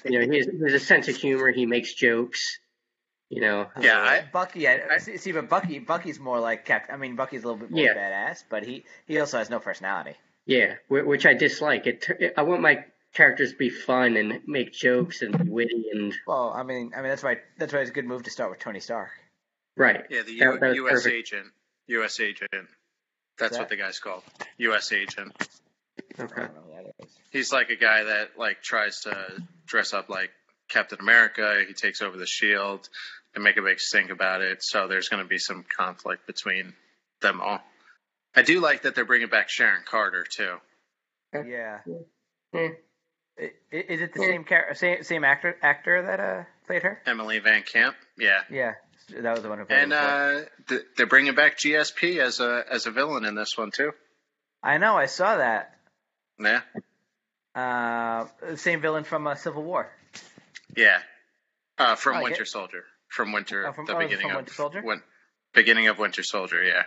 You 0.06 0.20
know, 0.20 0.32
he 0.32 0.38
has, 0.38 0.48
he 0.48 0.60
has 0.64 0.74
a 0.74 0.80
sense 0.80 1.08
of 1.08 1.16
humor. 1.16 1.52
He 1.52 1.66
makes 1.66 1.94
jokes. 1.94 2.60
You 3.30 3.42
know. 3.42 3.68
Yeah, 3.80 3.98
I- 4.00 4.24
Bucky. 4.32 4.68
I, 4.68 4.82
I- 4.92 4.98
see, 5.00 5.18
see, 5.18 5.32
but 5.32 5.50
Bucky, 5.50 5.80
Bucky's 5.80 6.20
more 6.20 6.40
like 6.40 6.66
Captain. 6.66 6.94
I 6.94 6.98
mean, 6.98 7.16
Bucky's 7.16 7.44
a 7.44 7.48
little 7.48 7.60
bit 7.60 7.72
more 7.72 7.82
Yeah. 7.82 7.94
badass, 7.96 8.44
but 8.50 8.64
he 8.64 8.84
he 9.08 9.20
also 9.20 9.40
has 9.40 9.50
no 9.50 9.60
personality. 9.60 10.16
yeah, 10.46 10.76
which 10.90 11.26
I 11.26 11.34
dislike. 11.34 11.88
It. 11.88 12.06
it- 12.20 12.34
I 12.38 12.44
want 12.44 12.62
my 12.62 12.86
characters 13.16 13.52
to 13.54 13.58
be 13.58 13.70
fun 13.70 14.16
and 14.18 14.42
make 14.46 14.74
jokes 14.74 15.22
and 15.24 15.36
be 15.38 15.50
witty 15.50 15.86
and 15.94 16.14
Well, 16.28 16.52
I 16.56 16.62
mean, 16.64 16.92
I 16.96 17.02
mean 17.02 17.10
that's 17.10 17.24
why 17.24 17.40
that's 17.58 17.74
why 17.74 17.80
it's 17.80 17.90
a 17.90 17.94
good 17.94 18.06
move 18.06 18.24
to 18.24 18.30
start 18.30 18.52
with 18.52 18.60
Tony 18.60 18.80
Stark. 18.80 19.10
Right. 19.78 20.06
yeah, 20.10 20.22
the 20.24 20.32
U- 20.32 20.40
that 20.60 20.62
was 20.62 20.76
U.S. 20.78 20.92
perfect. 20.94 21.16
agent. 21.16 21.48
U.S. 21.88 22.20
agent. 22.20 22.52
That's 23.38 23.54
that? 23.54 23.60
what 23.60 23.70
the 23.70 23.76
guy's 23.76 24.00
called. 24.00 24.24
U.S. 24.58 24.92
agent. 24.92 25.34
Okay. 26.20 26.34
don't 26.42 26.56
know 26.56 26.62
who 26.68 26.76
that 26.84 26.94
is. 27.04 27.10
He's 27.32 27.52
like 27.52 27.70
a 27.70 27.76
guy 27.76 28.04
that 28.06 28.38
like 28.38 28.62
tries 28.62 29.02
to 29.02 29.44
dress 29.66 29.94
up 29.94 30.08
like 30.10 30.32
Captain 30.70 31.00
America. 31.00 31.64
He 31.68 31.74
takes 31.74 32.02
over 32.02 32.16
the 32.18 32.26
shield 32.26 32.88
and 33.34 33.44
make 33.44 33.58
a 33.58 33.62
big 33.62 33.80
stink 33.80 34.10
about 34.12 34.42
it. 34.42 34.64
So 34.64 34.88
there's 34.88 35.10
going 35.10 35.22
to 35.24 35.28
be 35.28 35.38
some 35.38 35.66
conflict 35.76 36.26
between 36.26 36.74
them 37.22 37.42
all. 37.42 37.60
I 38.36 38.42
do 38.44 38.62
like 38.62 38.84
that 38.84 38.96
they're 38.96 39.06
bringing 39.06 39.28
back 39.30 39.50
Sharon 39.50 39.82
Carter 39.86 40.24
too. 40.30 40.56
Yeah. 41.34 41.80
Hmm. 42.54 42.68
I- 43.38 43.52
i- 43.74 43.76
Is 43.90 44.02
it 44.02 44.14
the 44.14 44.20
same 44.20 44.46
char- 44.46 44.74
same 44.76 45.04
same 45.04 45.24
actor 45.26 45.58
actor 45.62 46.02
that 46.04 46.20
uh 46.22 46.44
played 46.68 46.84
her? 46.84 47.02
Emily 47.06 47.42
VanCamp, 47.42 47.96
yeah, 48.18 48.44
Yeah, 48.50 48.76
that 49.10 49.32
was 49.34 49.42
the 49.44 49.50
one 49.50 49.60
who 49.60 49.66
and 49.70 49.94
uh, 49.94 50.42
th- 50.68 50.82
they're 50.98 51.06
bringing 51.08 51.36
back 51.36 51.58
GSP 51.58 52.20
as 52.20 52.40
a 52.40 52.64
as 52.70 52.86
a 52.88 52.92
villain 52.92 53.26
in 53.26 53.36
this 53.36 53.58
one 53.58 53.72
too. 53.72 53.92
I 54.64 54.78
know, 54.78 54.98
I 54.98 55.06
saw 55.06 55.38
that. 55.38 55.76
Yeah, 56.40 56.62
Uh, 57.54 58.26
same 58.56 58.82
villain 58.82 59.04
from 59.04 59.28
uh, 59.28 59.36
Civil 59.36 59.64
War. 59.64 59.90
yeah, 60.76 61.00
uh, 61.78 61.96
from 61.96 62.18
Oh, 62.18 62.24
Winter 62.24 62.40
get- 62.40 62.48
Soldier, 62.48 62.84
from 63.08 63.32
Winter, 63.32 63.68
Oh, 63.68 63.74
from- 63.74 63.86
the 63.86 63.96
oh, 63.96 64.00
beginning 64.00 64.22
from 64.24 64.32
of 64.32 64.36
Winter 64.38 64.54
Soldier? 64.54 64.82
Win- 64.84 65.04
beginning 65.54 65.88
of 65.88 65.98
Winter 66.00 66.24
Soldier, 66.24 66.62
yeah, 66.64 66.84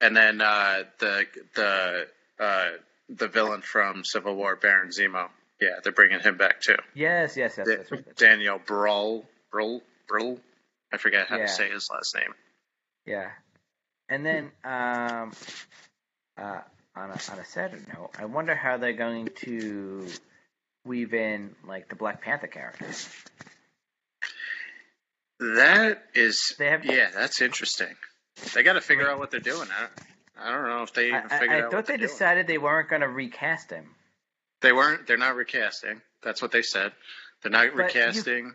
and 0.00 0.14
then 0.16 0.40
uh, 0.40 0.82
the 0.98 1.26
the 1.54 2.06
uh, 2.38 2.70
the 3.08 3.28
villain 3.28 3.62
from 3.62 4.04
Civil 4.04 4.34
War, 4.36 4.56
Baron 4.56 4.90
Zemo. 4.90 5.28
Yeah, 5.60 5.78
they're 5.82 5.92
bringing 5.92 6.20
him 6.20 6.36
back 6.36 6.60
too. 6.60 6.76
Yes, 6.94 7.36
yes, 7.36 7.54
yes. 7.56 7.66
That's 7.66 7.90
right. 7.90 8.16
Daniel 8.16 8.58
Brawl, 8.58 9.24
Brawl, 9.50 9.82
Brawl. 10.08 10.38
I 10.94 10.96
forget 10.98 11.26
how 11.28 11.36
Yeah. 11.36 11.46
to 11.46 11.48
say 11.52 11.70
his 11.70 11.88
last 11.90 12.14
name. 12.14 12.32
Yeah. 13.06 13.30
And 14.08 14.24
then 14.24 14.44
um, 14.64 15.32
uh, 16.38 16.60
on 16.96 17.10
a 17.10 17.18
on 17.32 17.38
a 17.38 17.44
sadder 17.44 17.78
note, 17.96 18.10
I 18.18 18.24
wonder 18.26 18.54
how 18.54 18.76
they're 18.78 18.92
going 18.92 19.28
to 19.44 20.06
weave 20.84 21.12
in 21.14 21.54
like 21.66 21.88
the 21.88 21.96
Black 21.96 22.20
Panther 22.22 22.46
character. 22.46 22.86
That 25.40 26.02
is, 26.14 26.54
They 26.58 26.66
have- 26.70 26.84
yeah, 26.84 27.10
that's 27.12 27.42
interesting. 27.42 27.94
They 28.54 28.62
got 28.62 28.74
to 28.74 28.80
figure 28.80 29.08
out 29.08 29.18
what 29.18 29.30
they're 29.30 29.40
doing. 29.40 29.68
I, 29.70 30.48
I 30.48 30.50
don't 30.50 30.68
know 30.68 30.82
if 30.82 30.92
they 30.92 31.10
I, 31.12 31.18
even 31.18 31.30
I, 31.30 31.38
figured 31.38 31.50
I 31.50 31.64
out 31.66 31.70
thought 31.70 31.76
what 31.78 31.86
they 31.86 31.92
they're 31.92 31.98
doing. 32.06 32.08
decided 32.10 32.46
they 32.46 32.58
weren't 32.58 32.88
going 32.88 33.02
to 33.02 33.08
recast 33.08 33.70
him. 33.70 33.86
They 34.60 34.72
weren't. 34.72 35.06
They're 35.06 35.16
not 35.16 35.36
recasting. 35.36 36.00
That's 36.22 36.40
what 36.40 36.52
they 36.52 36.62
said. 36.62 36.92
They're 37.42 37.50
not 37.52 37.68
But 37.74 37.84
recasting, 37.86 38.46
You 38.46 38.52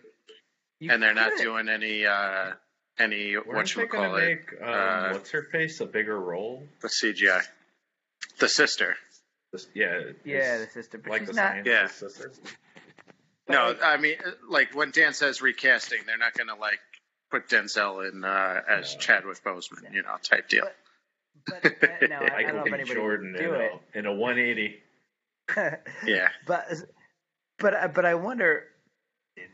and 0.81 1.01
they're 1.03 1.13
not 1.13 1.31
could- 1.33 1.41
doing 1.43 1.69
any 1.69 2.05
uh 2.05 2.51
any 2.97 3.33
what 3.35 3.73
you 3.75 3.87
call 3.87 4.15
it 4.17 4.25
make 4.27 4.61
um, 4.61 4.69
uh, 4.69 5.09
what's 5.13 5.31
her 5.31 5.43
face 5.43 5.79
a 5.79 5.85
bigger 5.85 6.19
role? 6.19 6.63
the 6.81 6.87
CGI. 6.89 7.41
The 8.39 8.49
sister. 8.49 8.95
This- 9.51 9.67
yeah, 9.73 10.01
Yeah, 10.25 10.59
the 10.59 10.67
sister, 10.67 11.01
like 11.07 11.25
the 11.25 11.33
not. 11.33 11.51
scientist 11.51 11.67
Yeah. 11.67 11.87
sister. 11.87 12.31
No, 13.47 13.75
I 13.81 13.97
mean, 13.97 14.17
uh, 14.23 14.31
like 14.47 14.75
when 14.75 14.91
Dan 14.91 15.13
says 15.13 15.41
recasting, 15.41 15.99
they're 16.05 16.17
not 16.19 16.33
going 16.35 16.47
to 16.49 16.55
like 16.55 16.79
put 17.31 17.47
Denzel 17.49 18.07
in 18.11 18.23
uh, 18.23 18.61
as 18.69 18.93
No. 18.93 18.99
Chadwick 18.99 19.43
Boseman, 19.43 19.91
you 19.93 20.03
know, 20.03 20.15
type 20.21 20.49
deal. 20.49 20.67
but, 21.47 21.65
uh, 21.65 21.69
no, 22.09 22.15
I, 22.17 22.35
I 22.37 22.43
don't 22.43 22.55
know 22.57 22.61
if 22.65 22.73
anybody 22.73 22.93
Jordan 22.93 23.31
would 23.33 23.41
in 23.41 23.47
do 23.49 23.55
a, 23.55 23.97
in 23.99 24.05
a 24.05 24.13
180. 24.13 24.79
Yeah. 26.05 26.29
but 26.45 26.67
but 27.57 27.93
but 27.95 28.05
I 28.05 28.13
wonder. 28.15 28.65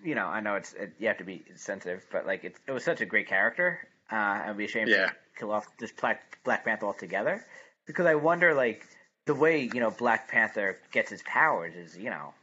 You 0.03 0.15
know, 0.15 0.25
I 0.27 0.39
know 0.41 0.55
it's 0.55 0.73
it, 0.73 0.93
you 0.99 1.07
have 1.07 1.17
to 1.19 1.23
be 1.23 1.43
sensitive, 1.55 2.05
but 2.11 2.25
like 2.25 2.43
it's, 2.43 2.59
it 2.67 2.71
was 2.71 2.83
such 2.83 3.01
a 3.01 3.05
great 3.05 3.27
character. 3.27 3.79
Uh, 4.11 4.15
I'd 4.15 4.57
be 4.57 4.65
ashamed 4.65 4.89
Yeah. 4.89 5.07
to 5.07 5.13
kill 5.37 5.51
off 5.51 5.65
this 5.79 5.91
Black 5.91 6.37
Black 6.43 6.63
Panther 6.65 6.85
altogether 6.85 7.43
because 7.87 8.05
I 8.05 8.15
wonder 8.15 8.53
like 8.53 8.85
the 9.25 9.33
way 9.35 9.61
you 9.73 9.79
know 9.79 9.91
Black 9.91 10.27
Panther 10.29 10.77
gets 10.91 11.09
his 11.09 11.23
powers 11.23 11.75
is 11.75 11.97
you 11.97 12.09
know, 12.09 12.33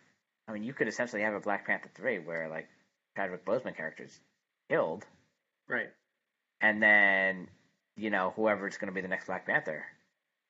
I 0.48 0.52
mean 0.52 0.62
you 0.64 0.72
could 0.74 0.88
essentially 0.88 1.22
have 1.22 1.34
a 1.34 1.40
Black 1.40 1.66
Panther 1.66 1.90
three 1.94 2.18
where 2.18 2.48
like 2.48 2.68
Chadwick 3.16 3.44
Boseman 3.44 3.76
character 3.76 4.04
is 4.04 4.18
killed, 4.70 5.04
Right. 5.68 5.90
and 6.60 6.82
then 6.82 7.48
you 7.96 8.10
know 8.10 8.32
whoever's 8.36 8.76
going 8.78 8.88
to 8.88 8.94
be 8.94 9.00
the 9.02 9.08
next 9.08 9.26
Black 9.26 9.46
Panther 9.46 9.84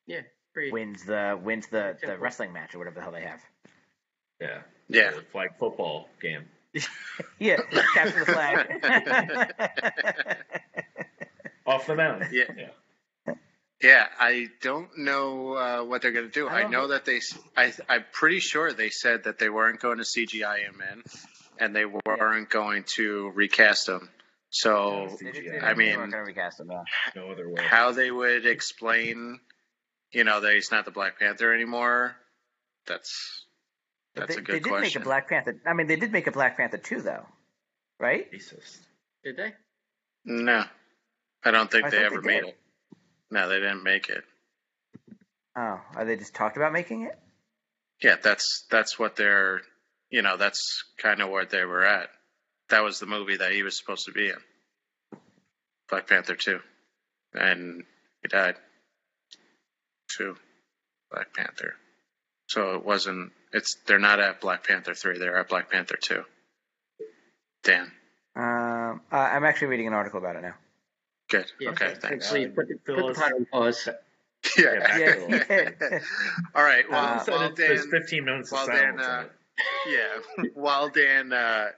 Yeah. 0.06 0.22
Pretty. 0.54 0.70
wins 0.70 1.04
the 1.04 1.38
wins 1.42 1.66
the 1.68 1.96
the 2.02 2.16
wrestling 2.18 2.52
match 2.52 2.74
or 2.74 2.78
whatever 2.78 2.96
the 2.96 3.02
hell 3.02 3.12
they 3.12 3.22
have. 3.22 3.40
Yeah. 4.40 4.62
Yeah. 4.88 5.10
The 5.12 5.22
flag 5.22 5.50
football 5.58 6.08
game. 6.20 6.44
Yeah, 7.38 7.58
capture 7.94 8.24
the 8.24 8.32
flag. 8.32 10.22
Off 11.66 11.86
the 11.86 11.94
mountain. 11.94 12.28
Yeah. 12.32 12.44
yeah. 12.56 13.34
Yeah, 13.82 14.06
I 14.18 14.46
don't 14.60 14.96
know 14.98 15.54
uh, 15.54 15.84
what 15.84 16.02
they're 16.02 16.12
going 16.12 16.26
to 16.26 16.30
do. 16.32 16.46
I 16.48 16.60
I, 16.60 16.62
know 16.62 16.82
know. 16.82 16.88
that 16.88 17.04
they. 17.04 17.20
I'm 17.56 18.04
pretty 18.12 18.38
sure 18.38 18.72
they 18.72 18.90
said 18.90 19.24
that 19.24 19.38
they 19.40 19.48
weren't 19.48 19.80
going 19.80 19.98
to 19.98 20.04
CGI 20.04 20.58
him 20.60 20.80
in, 20.92 21.02
and 21.58 21.74
they 21.74 21.84
weren't 21.84 22.48
going 22.48 22.84
to 22.94 23.30
recast 23.34 23.88
him. 23.88 24.08
So 24.50 25.08
Yeah, 25.08 25.16
They 25.20 25.32
did- 25.32 25.44
CGI. 25.44 25.50
they 25.50 25.58
I 25.58 25.68
did- 25.68 25.76
they 25.78 25.84
mean- 25.84 25.96
weren't 25.98 26.26
recast 26.26 26.60
him. 26.60 26.70
Yeah. 26.70 26.84
No 27.16 27.30
other 27.32 27.48
way. 27.48 27.60
how 27.62 27.90
they 27.90 28.10
would 28.12 28.46
explain, 28.46 29.40
you 30.12 30.22
know, 30.24 30.40
that 30.40 30.54
he's 30.54 30.70
not 30.70 30.84
the 30.84 30.90
Black 30.92 31.18
Panther 31.18 31.52
anymore. 31.52 32.14
That's 32.86 33.46
But 33.50 33.51
that's 34.14 34.34
they, 34.34 34.40
a 34.40 34.44
good 34.44 34.54
they 34.54 34.60
did 34.60 34.68
question. 34.68 34.82
make 34.82 34.96
a 34.96 35.00
Black 35.00 35.28
Panther. 35.28 35.60
I 35.66 35.72
mean, 35.74 35.86
they 35.86 35.96
did 35.96 36.12
make 36.12 36.26
a 36.26 36.32
Black 36.32 36.56
Panther 36.56 36.78
two, 36.78 37.00
though, 37.00 37.24
right? 37.98 38.30
Jesus. 38.30 38.80
Did 39.24 39.36
they? 39.36 39.52
no, 40.24 40.64
I 41.44 41.50
don't 41.50 41.70
think 41.70 41.86
I 41.86 41.90
they 41.90 42.04
ever 42.04 42.20
they 42.20 42.26
made 42.26 42.44
it. 42.44 42.58
No, 43.30 43.48
they 43.48 43.56
didn't 43.56 43.82
make 43.82 44.08
it. 44.08 44.24
Oh, 45.56 45.80
are 45.96 46.04
they 46.04 46.16
just 46.16 46.34
talked 46.34 46.56
about 46.56 46.72
making 46.72 47.02
it? 47.02 47.18
Yeah, 48.02 48.16
that's 48.22 48.66
that's 48.70 48.98
what 48.98 49.16
they're. 49.16 49.60
You 50.10 50.20
know, 50.20 50.36
that's 50.36 50.84
kind 50.98 51.22
of 51.22 51.30
where 51.30 51.46
they 51.46 51.64
were 51.64 51.84
at. 51.84 52.08
That 52.68 52.82
was 52.82 52.98
the 52.98 53.06
movie 53.06 53.36
that 53.36 53.52
he 53.52 53.62
was 53.62 53.78
supposed 53.78 54.04
to 54.06 54.12
be 54.12 54.28
in. 54.28 55.18
Black 55.88 56.06
Panther 56.06 56.34
two, 56.34 56.60
and 57.32 57.84
he 58.22 58.28
died. 58.28 58.56
Two, 60.16 60.36
Black 61.10 61.32
Panther. 61.34 61.74
So 62.46 62.74
it 62.74 62.84
wasn't. 62.84 63.32
It's 63.52 63.76
they're 63.86 63.98
not 63.98 64.20
at 64.20 64.40
Black 64.40 64.66
Panther 64.66 64.94
three. 64.94 65.18
They're 65.18 65.38
at 65.38 65.48
Black 65.48 65.70
Panther 65.70 65.96
two. 66.00 66.22
Dan, 67.64 67.90
Um, 68.34 69.00
uh, 69.12 69.16
I'm 69.16 69.44
actually 69.44 69.68
reading 69.68 69.86
an 69.86 69.92
article 69.92 70.18
about 70.18 70.36
it 70.36 70.42
now. 70.42 70.54
good. 71.30 71.46
Yeah, 71.60 71.70
okay, 71.70 71.94
thanks. 71.94 72.28
Please 72.30 72.48
put, 72.54 72.66
the- 72.68 72.74
put 72.74 72.96
the 72.96 73.00
Phyllis. 73.14 73.18
pot 73.18 73.32
on 73.32 73.44
pause. 73.46 73.88
Yeah. 74.58 74.98
Yeah. 74.98 75.70
All 76.56 76.64
right. 76.64 76.84
Well, 76.90 77.04
Uh, 77.04 77.18
So 77.20 77.32
while 77.32 77.42
it- 77.50 77.56
there's 77.56 77.82
Dan, 77.86 78.00
15 78.00 78.24
minutes 78.24 78.48
of 78.50 78.56
while 78.58 78.66
silence. 78.66 79.00
Dan, 79.00 79.08
uh, 79.08 79.24
yeah, 79.86 80.44
while 80.54 80.88
Dan, 80.88 81.32
uh, 81.32 81.68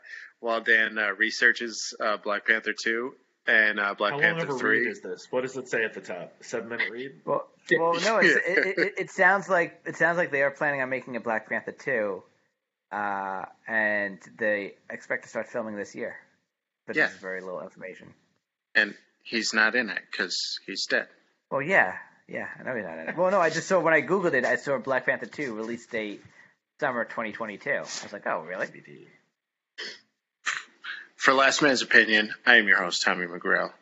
while 0.40 0.62
Dan 0.62 0.96
uh, 0.96 1.10
researches 1.18 1.94
uh, 2.00 2.16
Black 2.16 2.46
Panther 2.46 2.72
two 2.72 3.14
and 3.46 3.78
uh, 3.80 3.94
Black 3.94 4.12
How 4.12 4.18
long 4.18 4.22
Panther 4.36 4.50
of 4.50 4.56
a 4.56 4.58
three. 4.58 4.80
read 4.80 4.90
is 4.90 5.00
this? 5.00 5.26
What 5.30 5.42
does 5.42 5.56
it 5.56 5.68
say 5.68 5.84
at 5.84 5.94
the 5.94 6.00
top? 6.00 6.32
Seven 6.42 6.68
minute 6.68 6.90
read? 6.90 7.12
Well, 7.24 7.46
well, 7.78 7.94
no, 8.00 8.18
it's, 8.18 8.36
it, 8.46 8.78
it, 8.78 8.94
it 8.98 9.10
sounds 9.10 9.48
like 9.48 9.80
it 9.86 9.96
sounds 9.96 10.16
like 10.18 10.30
they 10.30 10.42
are 10.42 10.50
planning 10.50 10.80
on 10.82 10.88
making 10.90 11.16
a 11.16 11.20
Black 11.20 11.48
Panther 11.48 11.72
two, 11.72 12.22
uh, 12.92 13.44
and 13.66 14.18
they 14.38 14.74
expect 14.90 15.24
to 15.24 15.28
start 15.28 15.48
filming 15.48 15.76
this 15.76 15.94
year. 15.94 16.16
But 16.86 16.96
Yeah. 16.96 17.06
this 17.06 17.14
is 17.16 17.20
very 17.20 17.40
little 17.40 17.62
information. 17.62 18.12
and 18.74 18.94
he's 19.22 19.54
not 19.54 19.74
in 19.74 19.88
it 19.88 20.02
because 20.10 20.36
he's 20.66 20.86
dead. 20.86 21.06
Well, 21.50 21.62
yeah, 21.62 21.94
yeah, 22.28 22.48
I 22.58 22.62
know 22.62 22.74
he's 22.74 22.84
not 22.84 22.98
in 22.98 23.08
it. 23.08 23.16
Well, 23.16 23.30
no, 23.30 23.40
I 23.40 23.48
just 23.50 23.68
saw 23.68 23.80
when 23.80 23.94
I 23.94 24.02
googled 24.02 24.34
it, 24.34 24.44
I 24.44 24.56
saw 24.56 24.76
Black 24.78 25.06
Panther 25.06 25.26
two 25.26 25.54
release 25.54 25.86
date 25.86 26.22
summer 26.80 27.04
2022. 27.04 27.70
I 27.70 27.80
was 27.80 28.12
like, 28.12 28.26
oh, 28.26 28.40
really? 28.40 28.66
For 31.24 31.32
Last 31.32 31.62
Man's 31.62 31.80
Opinion, 31.80 32.34
I 32.44 32.56
am 32.56 32.68
your 32.68 32.76
host, 32.76 33.00
Tommy 33.02 33.24
McGrail. 33.24 33.72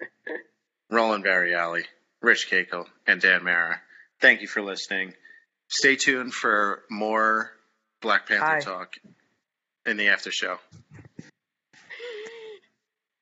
Roland 0.90 1.26
Variali, 1.26 1.82
Rich 2.22 2.48
Cakel, 2.50 2.86
and 3.06 3.20
Dan 3.20 3.44
Mara. 3.44 3.82
Thank 4.22 4.40
you 4.40 4.48
for 4.48 4.62
listening. 4.62 5.12
Stay 5.68 5.96
tuned 5.96 6.32
for 6.32 6.84
more 6.88 7.50
Black 8.00 8.26
Panther 8.26 8.46
Hi. 8.46 8.60
talk 8.60 8.94
in 9.84 9.98
the 9.98 10.08
after 10.08 10.30
show. 10.30 10.56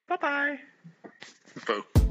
Bye 0.07 0.19
bye. 0.21 0.59
Boo. 1.67 2.04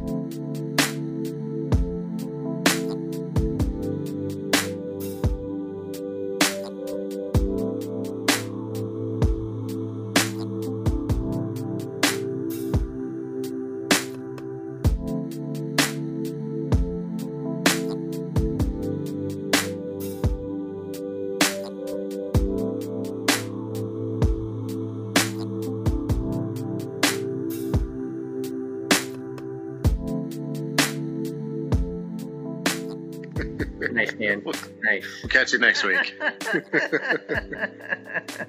Dan. 35.01 35.01
Nice. 35.01 35.31
Catch 35.31 35.53
you 35.53 35.59
next 35.59 35.83
week. 35.83 36.19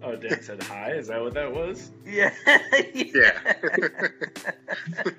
Oh, 0.00 0.14
Dan 0.14 0.40
said 0.42 0.62
hi. 0.62 0.92
Is 0.92 1.08
that 1.08 1.20
what 1.20 1.34
that 1.34 1.52
was? 1.52 1.90
yeah. 2.06 2.32
Yeah. 2.94 3.36